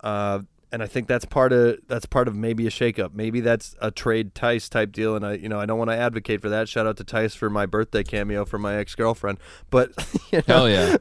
Uh, 0.00 0.40
and 0.72 0.82
I 0.82 0.86
think 0.86 1.06
that's 1.06 1.26
part 1.26 1.52
of 1.52 1.78
that's 1.86 2.06
part 2.06 2.26
of 2.26 2.34
maybe 2.34 2.66
a 2.66 2.70
shakeup. 2.70 3.12
Maybe 3.12 3.40
that's 3.40 3.76
a 3.80 3.90
trade 3.90 4.34
Theis 4.34 4.70
type 4.70 4.90
deal. 4.90 5.14
And 5.14 5.24
I 5.24 5.34
you 5.34 5.48
know 5.48 5.60
I 5.60 5.66
don't 5.66 5.78
want 5.78 5.90
to 5.90 5.96
advocate 5.96 6.40
for 6.40 6.48
that. 6.48 6.66
Shout 6.68 6.86
out 6.86 6.96
to 6.96 7.04
Theis 7.04 7.36
for 7.36 7.50
my 7.50 7.66
birthday 7.66 8.02
cameo 8.02 8.46
for 8.46 8.58
my 8.58 8.76
ex 8.76 8.94
girlfriend. 8.94 9.38
But 9.68 9.92
you 10.32 10.42
know, 10.48 10.66
Hell 10.66 10.70
yeah. 10.70 10.96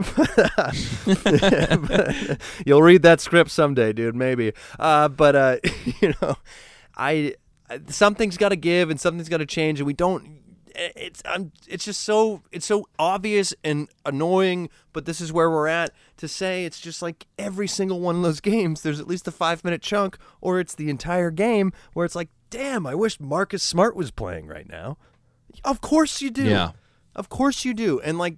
You'll 2.66 2.84
read 2.84 3.02
that 3.04 3.22
script 3.22 3.50
someday, 3.50 3.94
dude. 3.94 4.16
Maybe. 4.16 4.52
Uh, 4.78 5.08
but 5.08 5.36
uh, 5.38 5.58
you 6.02 6.14
know, 6.22 6.36
I 6.98 7.36
something's 7.88 8.36
got 8.36 8.50
to 8.50 8.58
give 8.58 8.90
and 8.90 9.00
something's 9.00 9.30
got 9.30 9.38
to 9.38 9.46
change, 9.46 9.80
and 9.80 9.88
we 9.88 9.94
don't. 9.94 10.41
It's 10.76 11.22
I'm. 11.26 11.52
It's 11.68 11.86
just 11.86 12.02
so. 12.02 12.42
It's 12.52 12.66
so 12.66 12.88
obvious 12.98 13.54
and 13.64 13.90
annoying. 14.06 14.70
But 14.94 15.06
this 15.06 15.22
is 15.22 15.32
where 15.32 15.50
we're 15.50 15.68
at. 15.68 15.92
To 16.18 16.28
say 16.28 16.66
it's 16.66 16.80
just 16.80 17.02
like 17.02 17.28
every 17.40 17.68
single 17.68 18.00
one 18.00 18.16
of 18.18 18.22
those 18.22 18.40
games. 18.42 18.82
There's 18.82 19.00
at 19.00 19.08
least 19.08 19.28
a 19.28 19.32
five 19.32 19.64
minute 19.64 19.82
chunk, 19.82 20.18
or 20.40 20.60
it's 20.60 20.76
the 20.76 20.90
entire 20.90 21.32
game 21.32 21.72
where 21.94 22.06
it's 22.06 22.16
like, 22.16 22.30
damn, 22.50 22.86
I 22.86 22.96
wish 22.96 23.20
Marcus 23.20 23.64
Smart 23.64 23.96
was 23.96 24.12
playing 24.12 24.48
right 24.48 24.70
now. 24.70 24.98
Of 25.64 25.82
course 25.82 26.22
you 26.22 26.32
do. 26.32 26.46
Yeah. 26.46 26.72
Of 27.16 27.30
course 27.30 27.66
you 27.66 27.74
do. 27.74 28.00
And 28.00 28.18
like 28.18 28.38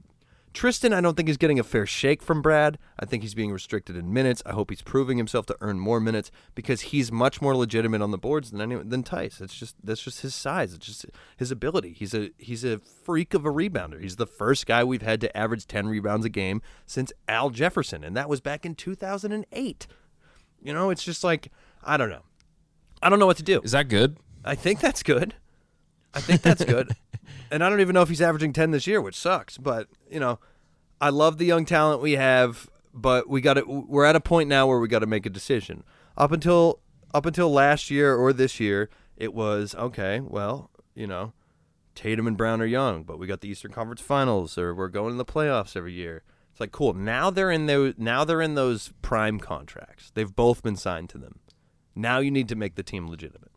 Tristan, 0.53 0.93
I 0.93 1.01
don't 1.01 1.17
think 1.17 1.29
is 1.29 1.37
getting 1.37 1.59
a 1.59 1.63
fair 1.63 1.85
shake 1.85 2.21
from 2.21 2.41
Brad. 2.41 2.77
I 2.99 3.05
think 3.05 3.23
he's 3.23 3.33
being 3.33 3.51
restricted 3.51 3.95
in 3.97 4.13
minutes. 4.13 4.43
I 4.45 4.51
hope 4.51 4.69
he's 4.69 4.81
proving 4.81 5.17
himself 5.17 5.45
to 5.47 5.57
earn 5.61 5.79
more 5.79 5.99
minutes 5.99 6.29
because 6.53 6.81
he's 6.81 7.11
much 7.11 7.41
more 7.41 7.55
legitimate 7.55 8.01
on 8.01 8.11
the 8.11 8.17
boards 8.17 8.51
than 8.51 8.61
anyone 8.61 8.89
than 8.89 9.03
Theis. 9.03 9.41
It's 9.41 9.55
just 9.55 9.75
that's 9.83 10.03
just 10.03 10.21
his 10.21 10.35
size. 10.35 10.73
It's 10.73 10.85
just 10.85 11.05
his 11.37 11.51
ability. 11.51 11.93
He's 11.93 12.13
a 12.13 12.29
he's 12.37 12.63
a 12.63 12.77
freak 12.79 13.33
of 13.33 13.45
a 13.45 13.49
rebounder. 13.51 13.99
He's 13.99 14.17
the 14.17 14.27
first 14.27 14.67
guy 14.67 14.83
we've 14.83 15.01
had 15.01 15.21
to 15.21 15.35
average 15.35 15.65
ten 15.65 15.87
rebounds 15.87 16.25
a 16.25 16.29
game 16.29 16.61
since 16.85 17.11
Al 17.27 17.49
Jefferson, 17.49 18.03
and 18.03 18.15
that 18.15 18.29
was 18.29 18.39
back 18.39 18.65
in 18.65 18.75
two 18.75 18.95
thousand 18.95 19.31
and 19.31 19.45
eight. 19.51 19.87
You 20.61 20.73
know, 20.73 20.91
it's 20.91 21.03
just 21.03 21.23
like 21.23 21.51
I 21.83 21.97
don't 21.97 22.09
know. 22.09 22.23
I 23.01 23.09
don't 23.09 23.19
know 23.19 23.25
what 23.25 23.37
to 23.37 23.43
do. 23.43 23.59
Is 23.63 23.71
that 23.71 23.89
good? 23.89 24.17
I 24.45 24.55
think 24.55 24.79
that's 24.79 25.03
good. 25.03 25.35
I 26.13 26.19
think 26.19 26.41
that's 26.41 26.63
good. 26.63 26.95
and 27.51 27.63
I 27.63 27.69
don't 27.69 27.81
even 27.81 27.93
know 27.93 28.01
if 28.01 28.09
he's 28.09 28.21
averaging 28.21 28.53
10 28.53 28.71
this 28.71 28.87
year, 28.87 29.01
which 29.01 29.15
sucks, 29.15 29.57
but 29.57 29.87
you 30.09 30.19
know, 30.19 30.39
I 31.01 31.09
love 31.09 31.37
the 31.37 31.45
young 31.45 31.65
talent 31.65 32.01
we 32.01 32.13
have, 32.13 32.69
but 32.93 33.27
we 33.27 33.41
got 33.41 33.55
to 33.55 33.63
we're 33.63 34.05
at 34.05 34.15
a 34.15 34.21
point 34.21 34.49
now 34.49 34.67
where 34.67 34.79
we 34.79 34.87
got 34.87 34.99
to 34.99 35.07
make 35.07 35.25
a 35.25 35.29
decision. 35.29 35.83
Up 36.17 36.31
until 36.31 36.79
up 37.13 37.25
until 37.25 37.51
last 37.51 37.91
year 37.91 38.15
or 38.15 38.33
this 38.33 38.59
year, 38.59 38.89
it 39.17 39.33
was 39.33 39.75
okay, 39.75 40.19
well, 40.19 40.69
you 40.95 41.07
know, 41.07 41.33
Tatum 41.95 42.27
and 42.27 42.37
Brown 42.37 42.61
are 42.61 42.65
young, 42.65 43.03
but 43.03 43.19
we 43.19 43.27
got 43.27 43.41
the 43.41 43.49
Eastern 43.49 43.71
Conference 43.71 44.01
Finals 44.01 44.57
or 44.57 44.73
we're 44.73 44.87
going 44.87 45.11
to 45.11 45.17
the 45.17 45.25
playoffs 45.25 45.75
every 45.75 45.93
year. 45.93 46.23
It's 46.51 46.59
like 46.59 46.71
cool. 46.71 46.93
Now 46.93 47.29
they're 47.29 47.51
in 47.51 47.65
those 47.65 47.95
now 47.97 48.23
they're 48.23 48.41
in 48.41 48.55
those 48.55 48.93
prime 49.01 49.39
contracts. 49.39 50.11
They've 50.13 50.35
both 50.35 50.61
been 50.61 50.75
signed 50.75 51.09
to 51.09 51.17
them. 51.17 51.39
Now 51.95 52.19
you 52.19 52.31
need 52.31 52.49
to 52.49 52.55
make 52.55 52.75
the 52.75 52.83
team 52.83 53.07
legitimate 53.07 53.51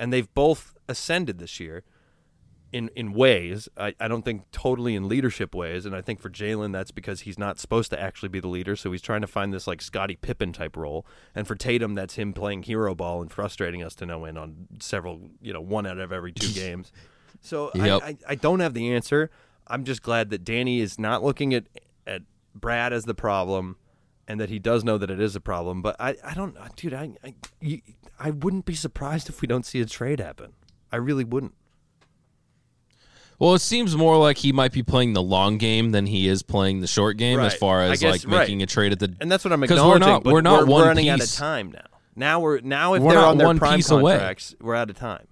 and 0.00 0.10
they've 0.10 0.32
both 0.34 0.74
ascended 0.90 1.38
this 1.38 1.60
year 1.60 1.84
in 2.72 2.88
in 2.94 3.12
ways. 3.12 3.68
I, 3.76 3.94
I 3.98 4.08
don't 4.08 4.24
think 4.24 4.50
totally 4.52 4.94
in 4.94 5.08
leadership 5.08 5.54
ways, 5.54 5.86
and 5.86 5.94
I 5.94 6.00
think 6.00 6.20
for 6.20 6.30
Jaylen 6.30 6.72
that's 6.72 6.90
because 6.90 7.20
he's 7.20 7.38
not 7.38 7.58
supposed 7.58 7.90
to 7.90 8.00
actually 8.00 8.28
be 8.28 8.40
the 8.40 8.48
leader, 8.48 8.76
so 8.76 8.92
he's 8.92 9.02
trying 9.02 9.20
to 9.22 9.26
find 9.26 9.52
this 9.52 9.66
like 9.66 9.82
Scottie 9.82 10.16
Pippen 10.16 10.52
type 10.52 10.76
role. 10.76 11.06
And 11.34 11.46
for 11.46 11.54
Tatum, 11.54 11.94
that's 11.94 12.14
him 12.14 12.32
playing 12.32 12.64
hero 12.64 12.94
ball 12.94 13.22
and 13.22 13.32
frustrating 13.32 13.82
us 13.82 13.94
to 13.96 14.06
no 14.06 14.24
end 14.24 14.38
on 14.38 14.68
several, 14.80 15.30
you 15.40 15.52
know, 15.52 15.60
one 15.60 15.86
out 15.86 15.98
of 15.98 16.12
every 16.12 16.32
two 16.32 16.52
games. 16.54 16.92
So 17.40 17.70
Yep. 17.74 18.02
I, 18.02 18.06
I 18.06 18.16
I 18.28 18.34
don't 18.34 18.60
have 18.60 18.74
the 18.74 18.92
answer. 18.92 19.30
I'm 19.66 19.84
just 19.84 20.02
glad 20.02 20.30
that 20.30 20.44
Danny 20.44 20.80
is 20.80 20.98
not 20.98 21.22
looking 21.22 21.54
at 21.54 21.64
at 22.06 22.22
Brad 22.54 22.92
as 22.92 23.04
the 23.04 23.14
problem. 23.14 23.76
And 24.28 24.38
that 24.40 24.48
he 24.48 24.60
does 24.60 24.84
know 24.84 24.96
that 24.96 25.10
it 25.10 25.18
is 25.18 25.34
a 25.34 25.40
problem, 25.40 25.82
but 25.82 25.96
I, 25.98 26.14
I 26.24 26.34
don't, 26.34 26.56
dude, 26.76 26.94
I, 26.94 27.10
I, 27.24 27.82
I 28.16 28.30
wouldn't 28.30 28.64
be 28.64 28.76
surprised 28.76 29.28
if 29.28 29.40
we 29.40 29.48
don't 29.48 29.66
see 29.66 29.80
a 29.80 29.86
trade 29.86 30.20
happen. 30.20 30.52
I 30.92 30.96
really 30.96 31.24
wouldn't. 31.24 31.54
Well, 33.38 33.54
it 33.54 33.60
seems 33.60 33.96
more 33.96 34.18
like 34.18 34.36
he 34.38 34.52
might 34.52 34.72
be 34.72 34.82
playing 34.82 35.14
the 35.14 35.22
long 35.22 35.56
game 35.56 35.92
than 35.92 36.04
he 36.06 36.28
is 36.28 36.42
playing 36.42 36.80
the 36.80 36.86
short 36.86 37.16
game 37.16 37.40
as 37.40 37.54
far 37.54 37.80
as 37.82 37.98
guess- 38.00 38.24
like 38.24 38.30
making 38.30 38.58
right. 38.58 38.64
a 38.64 38.66
trade 38.66 38.92
at 38.92 38.98
the. 38.98 39.14
And 39.20 39.32
that's 39.32 39.44
what 39.44 39.52
I'm 39.52 39.62
acknowledging. 39.64 39.88
we're 40.02 40.06
not- 40.12 40.24
we're 40.24 40.40
not 40.42 40.66
one 40.66 40.86
running 40.86 41.08
out 41.08 41.20
of 41.22 41.32
time 41.32 41.72
now. 41.72 41.80
Now 42.16 42.40
we're 42.40 42.60
now 42.60 42.94
if 42.94 43.02
We're 43.02 43.12
they're 43.12 43.20
on 43.24 43.38
their 43.38 43.46
one 43.46 43.58
prime 43.58 43.76
piece 43.76 43.90
away. 43.90 44.12
contracts, 44.12 44.54
we're 44.60 44.74
out 44.74 44.90
of 44.90 44.96
time. 44.98 45.26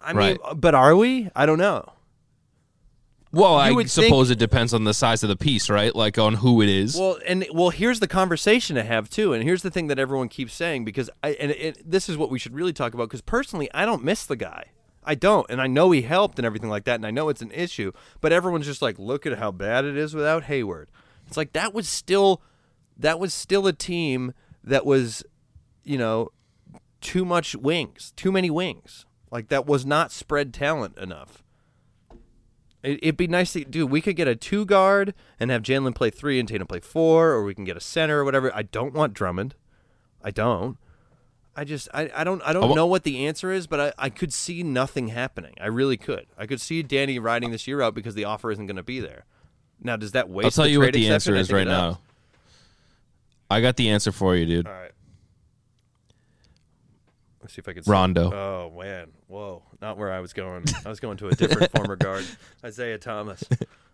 I 0.00 0.12
mean, 0.12 0.36
Right. 0.44 0.60
but 0.60 0.74
are 0.76 0.94
we? 0.94 1.28
I 1.34 1.46
don't 1.46 1.58
know. 1.58 1.84
Well, 3.32 3.54
I 3.54 3.70
would 3.70 3.90
think- 3.90 4.06
suppose 4.06 4.30
it 4.30 4.38
depends 4.38 4.72
on 4.72 4.84
the 4.84 4.94
size 4.94 5.22
of 5.22 5.28
the 5.28 5.36
piece, 5.36 5.68
right? 5.68 5.94
Like 5.94 6.18
on 6.18 6.34
who 6.34 6.62
it 6.62 6.68
is. 6.68 6.96
Well, 6.96 7.18
and 7.26 7.46
well, 7.52 7.70
here's 7.70 8.00
the 8.00 8.08
conversation 8.08 8.76
to 8.76 8.82
have 8.84 9.10
too, 9.10 9.32
and 9.32 9.42
here's 9.42 9.62
the 9.62 9.70
thing 9.70 9.88
that 9.88 9.98
everyone 9.98 10.28
keeps 10.28 10.54
saying 10.54 10.84
because 10.84 11.10
I 11.22 11.30
and 11.30 11.50
it, 11.50 11.90
this 11.90 12.08
is 12.08 12.16
what 12.16 12.30
we 12.30 12.38
should 12.38 12.54
really 12.54 12.72
talk 12.72 12.94
about 12.94 13.04
because 13.04 13.20
personally, 13.20 13.68
I 13.74 13.84
don't 13.84 14.04
miss 14.04 14.24
the 14.26 14.36
guy. 14.36 14.66
I 15.08 15.14
don't, 15.14 15.48
and 15.48 15.60
I 15.60 15.68
know 15.68 15.92
he 15.92 16.02
helped 16.02 16.38
and 16.38 16.44
everything 16.44 16.68
like 16.68 16.84
that, 16.84 16.96
and 16.96 17.06
I 17.06 17.12
know 17.12 17.28
it's 17.28 17.42
an 17.42 17.52
issue. 17.52 17.92
But 18.20 18.32
everyone's 18.32 18.66
just 18.66 18.82
like, 18.82 18.98
look 18.98 19.24
at 19.24 19.38
how 19.38 19.52
bad 19.52 19.84
it 19.84 19.96
is 19.96 20.14
without 20.14 20.44
Hayward. 20.44 20.88
It's 21.28 21.36
like 21.36 21.52
that 21.52 21.72
was 21.72 21.88
still, 21.88 22.42
that 22.96 23.20
was 23.20 23.32
still 23.32 23.68
a 23.68 23.72
team 23.72 24.34
that 24.64 24.84
was, 24.84 25.22
you 25.84 25.96
know, 25.96 26.30
too 27.00 27.24
much 27.24 27.54
wings, 27.54 28.12
too 28.16 28.32
many 28.32 28.50
wings. 28.50 29.06
Like 29.30 29.48
that 29.48 29.64
was 29.64 29.86
not 29.86 30.10
spread 30.10 30.52
talent 30.52 30.98
enough. 30.98 31.44
It, 32.86 33.00
it'd 33.02 33.16
be 33.16 33.26
nice 33.26 33.52
to 33.54 33.64
do. 33.64 33.84
We 33.84 34.00
could 34.00 34.14
get 34.14 34.28
a 34.28 34.36
two 34.36 34.64
guard 34.64 35.12
and 35.40 35.50
have 35.50 35.62
Jaylen 35.62 35.94
play 35.94 36.08
three 36.08 36.38
and 36.38 36.48
Tatum 36.48 36.68
play 36.68 36.78
four, 36.78 37.32
or 37.32 37.42
we 37.42 37.52
can 37.52 37.64
get 37.64 37.76
a 37.76 37.80
center 37.80 38.20
or 38.20 38.24
whatever. 38.24 38.54
I 38.54 38.62
don't 38.62 38.94
want 38.94 39.12
Drummond. 39.12 39.56
I 40.22 40.30
don't. 40.30 40.78
I 41.56 41.64
just 41.64 41.88
I, 41.92 42.10
I 42.14 42.22
don't 42.22 42.40
I 42.44 42.52
don't 42.52 42.68
wa- 42.68 42.74
know 42.74 42.86
what 42.86 43.02
the 43.02 43.26
answer 43.26 43.50
is, 43.50 43.66
but 43.66 43.80
I, 43.80 43.92
I 43.98 44.10
could 44.10 44.32
see 44.32 44.62
nothing 44.62 45.08
happening. 45.08 45.54
I 45.60 45.66
really 45.66 45.96
could. 45.96 46.26
I 46.38 46.46
could 46.46 46.60
see 46.60 46.82
Danny 46.82 47.18
riding 47.18 47.50
this 47.50 47.66
year 47.66 47.80
out 47.82 47.94
because 47.94 48.14
the 48.14 48.24
offer 48.24 48.52
isn't 48.52 48.66
going 48.66 48.76
to 48.76 48.82
be 48.82 49.00
there. 49.00 49.24
Now, 49.82 49.96
does 49.96 50.12
that 50.12 50.28
waste? 50.28 50.44
I'll 50.44 50.50
tell 50.50 50.64
the 50.64 50.70
you 50.70 50.80
what 50.80 50.92
the 50.92 51.08
answer 51.08 51.34
is 51.34 51.50
right 51.50 51.66
now. 51.66 51.98
I 53.50 53.60
got 53.60 53.76
the 53.76 53.88
answer 53.90 54.12
for 54.12 54.36
you, 54.36 54.46
dude. 54.46 54.66
All 54.66 54.72
right. 54.72 54.92
Let's 57.46 57.54
see 57.54 57.60
if 57.60 57.68
I 57.68 57.74
can. 57.74 57.84
Rondo. 57.86 58.32
Oh 58.34 58.72
man, 58.76 59.06
whoa! 59.28 59.62
Not 59.80 59.98
where 59.98 60.10
I 60.10 60.18
was 60.18 60.32
going. 60.32 60.64
I 60.84 60.88
was 60.88 60.98
going 60.98 61.16
to 61.18 61.28
a 61.28 61.30
different 61.30 61.70
former 61.76 61.94
guard, 61.94 62.24
Isaiah 62.64 62.98
Thomas. 62.98 63.44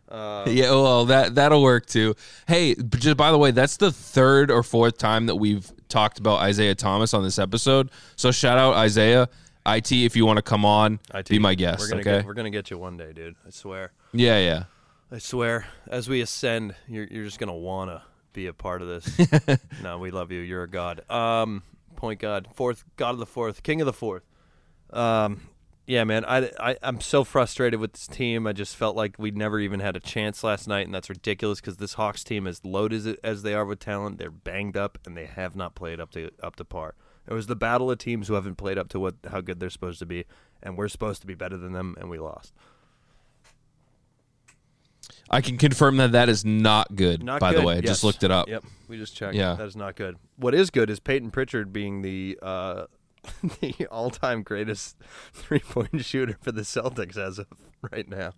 Uh, 0.09 0.47
Yeah, 0.49 0.71
well, 0.71 1.05
that 1.05 1.35
that'll 1.35 1.63
work 1.63 1.85
too. 1.85 2.15
Hey, 2.49 2.75
just 2.75 3.19
by 3.19 3.31
the 3.31 3.37
way, 3.37 3.51
that's 3.51 3.77
the 3.77 3.93
third 3.93 4.51
or 4.51 4.63
fourth 4.63 4.97
time 4.97 5.27
that 5.27 5.37
we've 5.37 5.71
talked 5.91 6.19
about 6.19 6.39
Isaiah 6.39 6.75
Thomas 6.75 7.13
on 7.13 7.23
this 7.23 7.39
episode. 7.39 7.91
So 8.17 8.31
shout 8.31 8.57
out 8.57 8.73
Isaiah, 8.73 9.29
it 9.67 9.93
if 9.93 10.17
you 10.17 10.25
want 10.25 10.39
to 10.39 10.43
come 10.43 10.65
on, 10.65 10.99
IT, 11.13 11.29
be 11.29 11.39
my 11.39 11.55
guest. 11.55 11.81
We're 11.81 11.89
gonna 11.89 12.01
okay? 12.01 12.17
get, 12.21 12.25
we're 12.25 12.33
gonna 12.33 12.49
get 12.49 12.71
you 12.71 12.79
one 12.79 12.97
day, 12.97 13.13
dude. 13.13 13.37
I 13.47 13.51
swear. 13.51 13.93
yeah, 14.15 14.39
yeah. 14.39 14.65
I 15.11 15.19
swear. 15.19 15.67
As 15.89 16.09
we 16.09 16.23
ascend, 16.23 16.75
you're 16.89 17.05
you're 17.05 17.27
just 17.27 17.39
gonna 17.39 17.55
wanna 17.55 18.03
be 18.33 18.47
a 18.47 18.55
part 18.55 18.81
of 18.81 18.89
this. 18.89 19.59
no, 19.83 19.99
we 19.99 20.11
love 20.11 20.33
you. 20.33 20.41
You're 20.41 20.63
a 20.63 20.71
god. 20.71 21.03
Um, 21.11 21.63
point 22.03 22.19
god, 22.19 22.49
fourth 22.53 22.85
god 22.97 23.11
of 23.11 23.19
the 23.19 23.27
fourth, 23.27 23.63
king 23.63 23.81
of 23.81 23.87
the 23.87 23.93
fourth. 23.93 24.25
Um, 24.91 25.43
yeah, 25.87 26.03
man, 26.03 26.25
I, 26.25 26.51
I 26.59 26.77
I'm 26.83 27.01
so 27.01 27.23
frustrated 27.23 27.79
with 27.79 27.93
this 27.93 28.09
team. 28.09 28.45
I 28.47 28.53
just 28.53 28.77
felt 28.77 28.97
like 28.97 29.15
we 29.19 29.31
never 29.31 29.61
even 29.61 29.79
had 29.79 29.95
a 29.97 30.01
chance 30.01 30.43
last 30.43 30.67
night, 30.67 30.85
and 30.85 30.93
that's 30.93 31.09
ridiculous 31.09 31.61
because 31.61 31.77
this 31.77 31.95
Hawks 31.95 32.25
team, 32.25 32.49
as 32.49 32.65
loaded 32.65 33.07
as, 33.07 33.17
as 33.23 33.43
they 33.43 33.55
are 33.55 33.65
with 33.65 33.79
talent, 33.79 34.19
they're 34.19 34.33
banged 34.33 34.77
up 34.77 34.99
and 35.07 35.17
they 35.17 35.27
have 35.27 35.55
not 35.55 35.77
played 35.77 36.01
up 36.01 36.11
to 36.11 36.31
up 36.43 36.57
to 36.57 36.65
par. 36.65 36.97
It 37.29 37.35
was 37.35 37.47
the 37.47 37.55
battle 37.55 37.89
of 37.89 37.99
teams 37.99 38.27
who 38.27 38.35
haven't 38.35 38.57
played 38.57 38.79
up 38.79 38.89
to 38.89 39.01
what 39.01 39.15
how 39.31 39.41
good 39.41 39.61
they're 39.61 39.71
supposed 39.71 40.01
to 40.01 40.07
be, 40.07 40.25
and 40.61 40.77
we're 40.77 40.89
supposed 40.89 41.21
to 41.21 41.27
be 41.29 41.35
better 41.35 41.57
than 41.57 41.73
them, 41.73 41.95
and 42.01 42.11
we 42.11 42.19
lost. 42.19 42.53
I 45.31 45.41
can 45.41 45.57
confirm 45.59 45.97
that 45.97 46.13
that 46.13 46.29
is 46.29 46.45
not 46.45 46.95
good. 46.95 47.23
Not 47.23 47.41
by 47.41 47.53
good. 47.53 47.63
the 47.63 47.67
way, 47.67 47.73
I 47.75 47.77
Yes. 47.77 47.85
just 47.87 48.05
looked 48.05 48.23
it 48.23 48.31
up. 48.31 48.49
Yep, 48.49 48.65
we 48.89 48.99
just 48.99 49.17
checked. 49.17 49.35
Yeah. 49.35 49.55
that 49.55 49.67
is 49.67 49.77
not 49.77 49.97
good. 49.97 50.17
What 50.37 50.55
is 50.55 50.71
good 50.71 50.91
is 50.91 51.01
Payton 51.01 51.31
Pritchard 51.31 51.73
being 51.73 52.03
the 52.03 52.39
uh, 52.43 52.85
the 53.61 53.87
all-time 53.91 54.43
greatest 54.43 54.97
three-point 55.33 56.05
shooter 56.05 56.37
for 56.41 56.53
the 56.53 56.63
Celtics 56.63 57.17
as 57.17 57.39
of 57.39 57.47
right 57.93 58.09
now. 58.09 58.33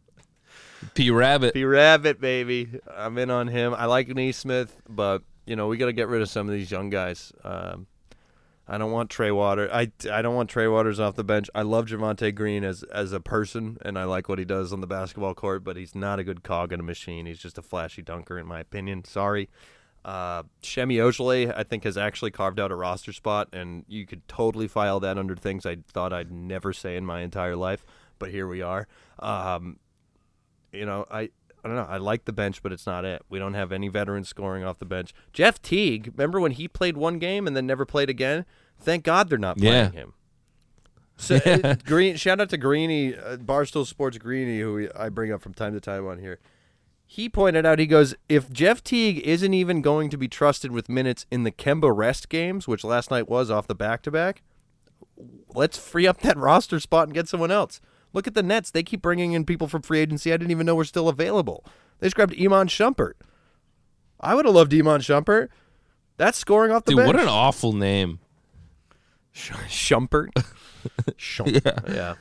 P 0.95 1.11
Rabbit. 1.11 1.55
P 1.55 1.65
Rabbit, 1.65 2.21
baby, 2.21 2.69
I'm 2.95 3.17
in 3.19 3.31
on 3.31 3.49
him. 3.49 3.75
I 3.75 3.87
like 3.87 4.09
Nesmith, 4.09 4.81
but 4.89 5.23
you 5.47 5.57
know 5.57 5.67
we 5.69 5.77
got 5.79 5.87
to 5.87 5.93
get 5.93 6.09
rid 6.09 6.23
of 6.23 6.29
some 6.29 6.47
of 6.49 6.55
these 6.55 6.71
young 6.71 6.91
guys. 6.91 7.33
Um, 7.43 7.87
I 8.67 8.79
don't 8.79 8.93
want 8.93 9.11
Trey 9.11 9.31
Water. 9.31 9.69
I, 9.71 9.91
I 10.11 10.23
don't 10.23 10.35
want 10.35 10.49
Trey 10.49 10.67
Waters 10.69 10.99
off 10.99 11.17
the 11.17 11.25
bench. 11.25 11.51
I 11.55 11.62
love 11.62 11.87
Javonte 11.87 12.35
Green 12.35 12.65
as 12.65 12.83
as 12.85 13.12
a 13.12 13.21
person, 13.21 13.77
and 13.83 13.99
I 13.99 14.05
like 14.05 14.29
what 14.29 14.39
he 14.39 14.45
does 14.45 14.73
on 14.73 14.81
the 14.81 14.87
basketball 14.87 15.35
court. 15.35 15.65
But 15.65 15.77
he's 15.77 15.95
not 15.95 16.19
a 16.19 16.25
good 16.25 16.43
cog 16.43 16.73
in 16.73 16.81
a 16.81 16.83
machine. 16.85 17.27
He's 17.27 17.39
just 17.39 17.59
a 17.59 17.62
flashy 17.62 18.01
dunker, 18.01 18.39
in 18.39 18.47
my 18.47 18.61
opinion. 18.61 19.05
Sorry. 19.05 19.51
Uh, 20.05 20.43
Semi 20.62 20.97
Ojeleye, 20.97 21.53
I 21.57 21.62
think, 21.62 21.85
has 21.85 21.97
actually 21.97 22.31
carved 22.31 22.61
out 22.61 22.71
a 22.71 22.75
roster 22.75 23.12
spot, 23.12 23.49
and 23.53 23.85
you 23.89 24.07
could 24.07 24.27
totally 24.29 24.69
file 24.69 25.01
that 25.01 25.19
under 25.19 25.35
things 25.35 25.65
I 25.65 25.79
thought 25.93 26.12
I'd 26.12 26.31
never 26.31 26.73
say 26.73 26.97
in 26.97 27.07
my 27.07 27.21
entire 27.21 27.57
life. 27.57 27.85
But 28.19 28.31
here 28.31 28.47
we 28.47 28.62
are. 28.62 28.87
Um, 29.19 29.79
you 30.73 30.85
know, 30.85 31.07
I 31.11 31.31
I 31.65 31.69
don't 31.69 31.77
know. 31.77 31.87
I 31.89 31.97
like 31.97 32.27
the 32.27 32.33
bench, 32.33 32.62
but 32.62 32.73
it's 32.73 32.87
not 32.87 33.05
it. 33.07 33.23
We 33.31 33.39
don't 33.39 33.55
have 33.55 33.73
any 33.73 33.89
veterans 33.89 34.29
scoring 34.29 34.65
off 34.65 34.79
the 34.79 34.85
bench. 34.85 35.15
Jeff 35.33 35.62
Teague, 35.62 36.12
remember 36.15 36.39
when 36.39 36.53
he 36.53 36.69
played 36.69 36.97
one 36.97 37.19
game 37.19 37.47
and 37.47 37.57
then 37.57 37.67
never 37.67 37.87
played 37.87 38.11
again? 38.11 38.45
Thank 38.79 39.03
God 39.05 39.29
they're 39.31 39.39
not 39.39 39.57
playing 39.57 39.73
Yeah. 39.95 40.01
him. 40.01 40.12
So 41.17 41.37
uh, 41.47 41.77
Green, 41.87 42.17
shout 42.17 42.41
out 42.41 42.51
to 42.51 42.59
Greeny, 42.59 43.17
uh, 43.17 43.37
Barstool 43.39 43.87
Sports 43.87 44.19
Greeny, 44.19 44.61
who 44.61 44.89
I 44.95 45.09
bring 45.09 45.33
up 45.33 45.41
from 45.41 45.55
time 45.55 45.73
to 45.73 45.81
time 45.81 46.07
on 46.07 46.19
here. 46.19 46.39
He 47.07 47.29
pointed 47.29 47.65
out, 47.65 47.79
he 47.79 47.87
goes, 47.87 48.15
if 48.29 48.51
Jeff 48.51 48.83
Teague 48.83 49.19
isn't 49.21 49.55
even 49.55 49.81
going 49.81 50.11
to 50.11 50.17
be 50.19 50.27
trusted 50.29 50.73
with 50.73 50.89
minutes 50.89 51.25
in 51.31 51.45
the 51.45 51.53
Kemba 51.53 51.97
rest 51.97 52.29
games, 52.29 52.67
which 52.67 52.83
last 52.83 53.11
night 53.11 53.29
was 53.29 53.51
off 53.51 53.67
the 53.69 53.75
back 53.75 54.03
to 54.03 54.11
back, 54.11 54.43
let's 55.55 55.79
free 55.79 56.07
up 56.07 56.21
that 56.23 56.37
roster 56.39 56.81
spot 56.81 57.05
and 57.09 57.15
get 57.15 57.29
someone 57.29 57.51
else. 57.51 57.81
Look 58.15 58.27
at 58.27 58.33
the 58.35 58.43
Nets. 58.43 58.71
They 58.71 58.83
keep 58.83 59.03
bringing 59.03 59.33
in 59.33 59.45
people 59.45 59.69
from 59.69 59.83
free 59.83 59.99
agency 60.01 60.33
I 60.33 60.37
didn't 60.39 60.51
even 60.53 60.65
know 60.65 60.75
were 60.75 60.85
still 60.85 61.09
available. 61.11 61.65
They 61.99 62.07
just 62.07 62.17
grabbed 62.17 62.35
Iman 62.41 62.69
Shumpert. 62.69 63.15
I 64.21 64.35
would 64.35 64.47
have 64.47 64.55
loved 64.55 64.73
Iman 64.73 65.01
Shumpert. 65.03 65.49
That's 66.17 66.39
scoring 66.39 66.73
off 66.73 66.85
the 66.85 66.93
Dude, 66.93 66.99
bench. 66.99 67.07
what 67.15 67.21
an 67.23 67.29
awful 67.29 67.73
name. 67.73 68.21
Sh- 69.33 69.51
Shumpert. 69.69 70.29
Shumpert. 71.19 71.65
Yeah. 71.89 71.95
yeah. 71.95 72.15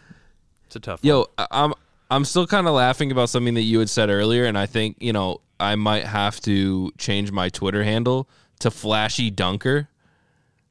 It's 0.65 0.75
a 0.75 0.79
tough 0.79 1.03
one. 1.03 1.07
Yo, 1.07 1.27
I- 1.37 1.47
I'm 1.51 1.73
I'm 2.09 2.25
still 2.25 2.45
kind 2.47 2.67
of 2.67 2.73
laughing 2.73 3.11
about 3.11 3.29
something 3.29 3.53
that 3.53 3.61
you 3.61 3.79
had 3.79 3.89
said 3.89 4.09
earlier, 4.09 4.45
and 4.45 4.57
I 4.57 4.65
think 4.65 4.97
you 4.99 5.13
know 5.13 5.41
I 5.59 5.75
might 5.75 6.03
have 6.05 6.39
to 6.41 6.91
change 6.97 7.31
my 7.31 7.49
Twitter 7.49 7.83
handle 7.83 8.27
to 8.59 8.69
Flashy 8.71 9.29
Dunker. 9.29 9.89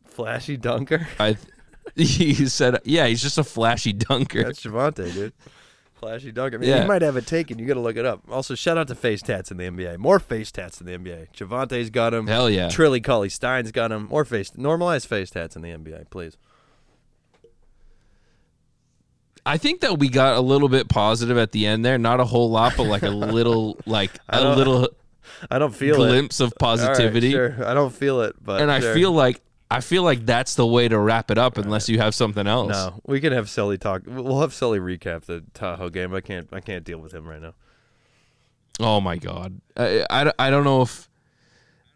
Flashy 0.04 0.56
dunker. 0.58 1.08
I 1.18 1.36
he 1.96 2.34
said, 2.46 2.80
yeah, 2.84 3.06
he's 3.06 3.22
just 3.22 3.38
a 3.38 3.44
flashy 3.44 3.92
dunker. 3.92 4.44
That's 4.44 4.62
Javonte, 4.62 5.12
dude. 5.12 5.32
Flashy 5.94 6.32
dunker. 6.32 6.56
I 6.56 6.60
mean, 6.60 6.68
Yeah. 6.68 6.82
He 6.82 6.88
might 6.88 7.02
have 7.02 7.16
it 7.16 7.26
taken. 7.26 7.58
You 7.58 7.66
got 7.66 7.74
to 7.74 7.80
look 7.80 7.96
it 7.96 8.04
up. 8.04 8.22
Also, 8.30 8.54
shout 8.54 8.76
out 8.76 8.88
to 8.88 8.94
face 8.94 9.22
tats 9.22 9.50
in 9.50 9.56
the 9.56 9.64
NBA. 9.64 9.98
More 9.98 10.18
face 10.18 10.50
tats 10.50 10.80
in 10.80 10.86
the 10.86 10.98
NBA. 10.98 11.28
Javonte's 11.32 11.90
got 11.90 12.12
him. 12.12 12.26
Hell 12.26 12.50
yeah. 12.50 12.68
Trilly 12.68 13.02
Cauley-Stein's 13.02 13.70
got 13.72 13.92
him. 13.92 14.08
More 14.08 14.24
face. 14.24 14.50
Normalize 14.50 15.06
face 15.06 15.30
tats 15.30 15.54
in 15.54 15.62
the 15.62 15.70
NBA, 15.70 16.10
please. 16.10 16.36
I 19.44 19.58
think 19.58 19.80
that 19.80 19.98
we 19.98 20.08
got 20.08 20.36
a 20.36 20.40
little 20.40 20.68
bit 20.68 20.88
positive 20.88 21.36
at 21.36 21.52
the 21.52 21.66
end 21.66 21.84
there. 21.84 21.98
Not 21.98 22.20
a 22.20 22.24
whole 22.24 22.50
lot, 22.50 22.74
but 22.76 22.84
like 22.84 23.02
a 23.02 23.10
little, 23.10 23.78
like 23.86 24.12
a 24.28 24.56
little 24.56 24.88
I 25.50 25.58
don't 25.58 25.74
feel 25.74 25.96
glimpse 25.96 26.40
of 26.40 26.48
it. 26.48 26.54
Right, 26.54 26.58
positivity. 26.58 27.32
sure. 27.32 27.64
I 27.64 27.74
don't 27.74 27.92
feel 27.92 28.20
it, 28.22 28.36
but 28.42 28.60
And 28.60 28.70
I 28.70 28.80
feel 28.80 29.12
like 29.12 29.40
I 29.72 29.80
feel 29.80 30.02
like 30.02 30.26
that's 30.26 30.54
the 30.54 30.66
way 30.66 30.86
to 30.86 30.98
wrap 30.98 31.30
it 31.30 31.38
up, 31.38 31.56
unless 31.56 31.88
you 31.88 31.98
have 31.98 32.14
something 32.14 32.46
else. 32.46 32.70
no. 32.72 33.00
We 33.06 33.20
can 33.20 33.32
have 33.32 33.48
Sully 33.48 33.78
talk. 33.78 34.02
We'll 34.06 34.40
have 34.40 34.52
Sully 34.52 34.78
recap 34.78 35.24
the 35.24 35.44
Tahoe 35.54 35.88
game. 35.88 36.14
I 36.14 36.20
can't. 36.20 36.48
I 36.52 36.60
can't 36.60 36.84
deal 36.84 36.98
with 36.98 37.12
him 37.12 37.26
right 37.26 37.40
now. 37.40 37.54
Oh 38.80 39.00
my 39.00 39.16
god, 39.16 39.60
I, 39.76 40.04
I, 40.10 40.32
I 40.38 40.50
don't 40.50 40.64
know 40.64 40.82
if 40.82 41.08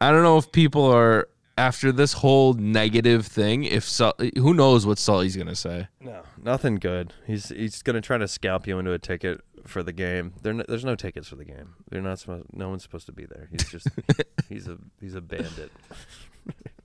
I 0.01 0.11
don't 0.11 0.23
know 0.23 0.39
if 0.39 0.53
people 0.53 0.85
are 0.85 1.29
after 1.59 1.93
this 1.93 2.13
whole 2.15 2.55
negative 2.55 3.27
thing. 3.27 3.65
If 3.65 3.85
Sul- 3.85 4.15
who 4.37 4.55
knows 4.55 4.87
what 4.87 4.99
Sully's 4.99 5.37
gonna 5.37 5.55
say? 5.55 5.89
No, 6.01 6.23
nothing 6.43 6.77
good. 6.77 7.13
He's 7.27 7.49
he's 7.49 7.83
gonna 7.83 8.01
try 8.01 8.19
to 8.19 8.29
scalp 8.29 8.67
you 8.67 8.79
into 8.79 8.93
a 8.93 8.99
ticket 8.99 9.41
for 9.67 9.83
the 9.83 9.93
game. 9.93 10.35
There, 10.43 10.53
no, 10.53 10.65
there's 10.69 10.85
no 10.85 10.95
tickets 10.95 11.29
for 11.29 11.37
the 11.37 11.45
game. 11.45 11.75
They're 11.91 12.03
not 12.03 12.19
supposed. 12.19 12.47
No 12.53 12.69
one's 12.69 12.83
supposed 12.83 13.07
to 13.07 13.13
be 13.13 13.27
there. 13.27 13.49
He's 13.51 13.69
just 13.71 13.89
he's 14.49 14.69
a 14.69 14.79
he's 15.01 15.15
a 15.15 15.21
bandit. 15.21 15.73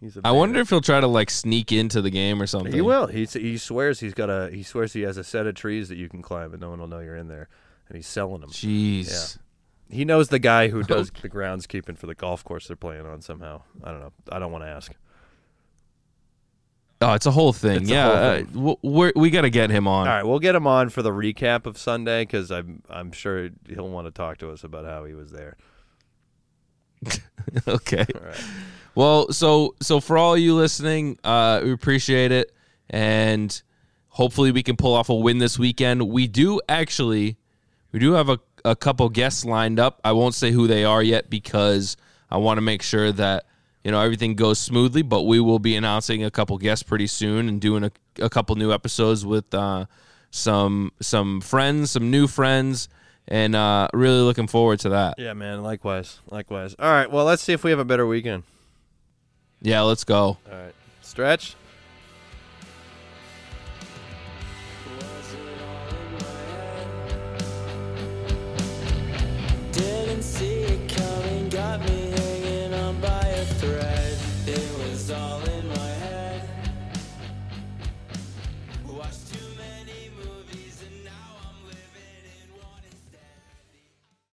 he's 0.00 0.16
a. 0.16 0.20
I 0.24 0.32
wonder 0.32 0.60
if 0.60 0.70
he'll 0.70 0.80
try 0.80 1.00
to 1.00 1.06
like 1.06 1.30
sneak 1.30 1.72
into 1.72 2.00
the 2.02 2.10
game 2.10 2.40
or 2.40 2.46
something. 2.46 2.72
he 2.72 2.80
will. 2.80 3.06
He 3.06 3.24
he 3.24 3.58
swears 3.58 4.00
he's 4.00 4.14
got 4.14 4.30
a 4.30 4.50
he 4.50 4.62
swears 4.62 4.92
he 4.92 5.02
has 5.02 5.16
a 5.16 5.24
set 5.24 5.46
of 5.46 5.54
trees 5.54 5.88
that 5.88 5.96
you 5.96 6.08
can 6.08 6.22
climb 6.22 6.52
and 6.52 6.60
no 6.60 6.70
one 6.70 6.80
will 6.80 6.88
know 6.88 7.00
you're 7.00 7.16
in 7.16 7.28
there, 7.28 7.48
and 7.88 7.96
he's 7.96 8.06
selling 8.06 8.40
them. 8.40 8.50
Jeez. 8.50 9.38
He 9.90 10.04
knows 10.04 10.28
the 10.28 10.38
guy 10.38 10.68
who 10.68 10.82
does 10.82 11.10
the 11.22 11.30
groundskeeping 11.30 11.96
for 11.96 12.06
the 12.06 12.14
golf 12.14 12.44
course 12.44 12.66
they're 12.66 12.76
playing 12.76 13.06
on 13.06 13.22
somehow. 13.22 13.62
I 13.82 13.90
don't 13.90 14.00
know. 14.00 14.12
I 14.30 14.38
don't 14.38 14.52
want 14.52 14.64
to 14.64 14.68
ask. 14.68 14.92
Oh, 17.00 17.14
it's 17.14 17.26
a 17.26 17.30
whole 17.30 17.52
thing. 17.52 17.82
It's 17.82 17.90
yeah, 17.90 18.04
whole 18.04 18.16
uh, 18.16 18.36
thing. 18.36 18.76
we're, 18.82 19.12
we 19.14 19.30
got 19.30 19.42
to 19.42 19.50
get 19.50 19.70
him 19.70 19.86
on. 19.86 20.08
All 20.08 20.14
right, 20.14 20.24
we'll 20.24 20.40
get 20.40 20.54
him 20.54 20.66
on 20.66 20.88
for 20.88 21.00
the 21.00 21.12
recap 21.12 21.64
of 21.64 21.78
Sunday 21.78 22.22
because 22.22 22.50
I'm 22.50 22.82
I'm 22.90 23.12
sure 23.12 23.50
he'll 23.68 23.88
want 23.88 24.08
to 24.08 24.10
talk 24.10 24.38
to 24.38 24.50
us 24.50 24.64
about 24.64 24.84
how 24.84 25.04
he 25.04 25.14
was 25.14 25.30
there. 25.30 25.56
okay. 27.68 28.06
Right. 28.14 28.44
Well, 28.94 29.32
so 29.32 29.74
so 29.80 30.00
for 30.00 30.18
all 30.18 30.36
you 30.36 30.54
listening, 30.54 31.18
uh, 31.22 31.60
we 31.62 31.72
appreciate 31.72 32.32
it, 32.32 32.52
and 32.90 33.62
hopefully 34.08 34.50
we 34.50 34.62
can 34.62 34.76
pull 34.76 34.94
off 34.94 35.08
a 35.08 35.14
win 35.14 35.38
this 35.38 35.58
weekend. 35.58 36.08
We 36.08 36.26
do 36.26 36.60
actually, 36.68 37.36
we 37.92 38.00
do 38.00 38.14
have 38.14 38.28
a, 38.28 38.40
a 38.64 38.74
couple 38.74 39.08
guests 39.08 39.44
lined 39.44 39.78
up. 39.78 40.00
I 40.04 40.12
won't 40.12 40.34
say 40.34 40.50
who 40.50 40.66
they 40.66 40.84
are 40.84 41.02
yet 41.02 41.30
because 41.30 41.96
I 42.28 42.38
want 42.38 42.58
to 42.58 42.62
make 42.62 42.82
sure 42.82 43.12
that 43.12 43.46
you 43.84 43.92
know 43.92 44.00
everything 44.00 44.34
goes 44.34 44.58
smoothly. 44.58 45.02
But 45.02 45.22
we 45.22 45.38
will 45.38 45.60
be 45.60 45.76
announcing 45.76 46.24
a 46.24 46.30
couple 46.30 46.58
guests 46.58 46.82
pretty 46.82 47.06
soon 47.06 47.48
and 47.48 47.60
doing 47.60 47.84
a, 47.84 47.92
a 48.20 48.28
couple 48.28 48.56
new 48.56 48.72
episodes 48.72 49.24
with 49.24 49.54
uh, 49.54 49.86
some 50.30 50.90
some 51.00 51.40
friends, 51.40 51.92
some 51.92 52.10
new 52.10 52.26
friends, 52.26 52.88
and 53.28 53.54
uh, 53.54 53.88
really 53.92 54.20
looking 54.20 54.46
forward 54.46 54.80
to 54.80 54.88
that. 54.90 55.14
Yeah, 55.18 55.34
man. 55.34 55.62
Likewise. 55.62 56.20
Likewise. 56.30 56.74
All 56.78 56.90
right. 56.90 57.10
Well, 57.10 57.24
let's 57.24 57.42
see 57.42 57.52
if 57.52 57.62
we 57.62 57.70
have 57.70 57.78
a 57.78 57.84
better 57.84 58.06
weekend. 58.06 58.42
Yeah, 59.60 59.82
let's 59.82 60.04
go. 60.04 60.18
All 60.18 60.38
right. 60.50 60.74
Stretch. 61.02 61.54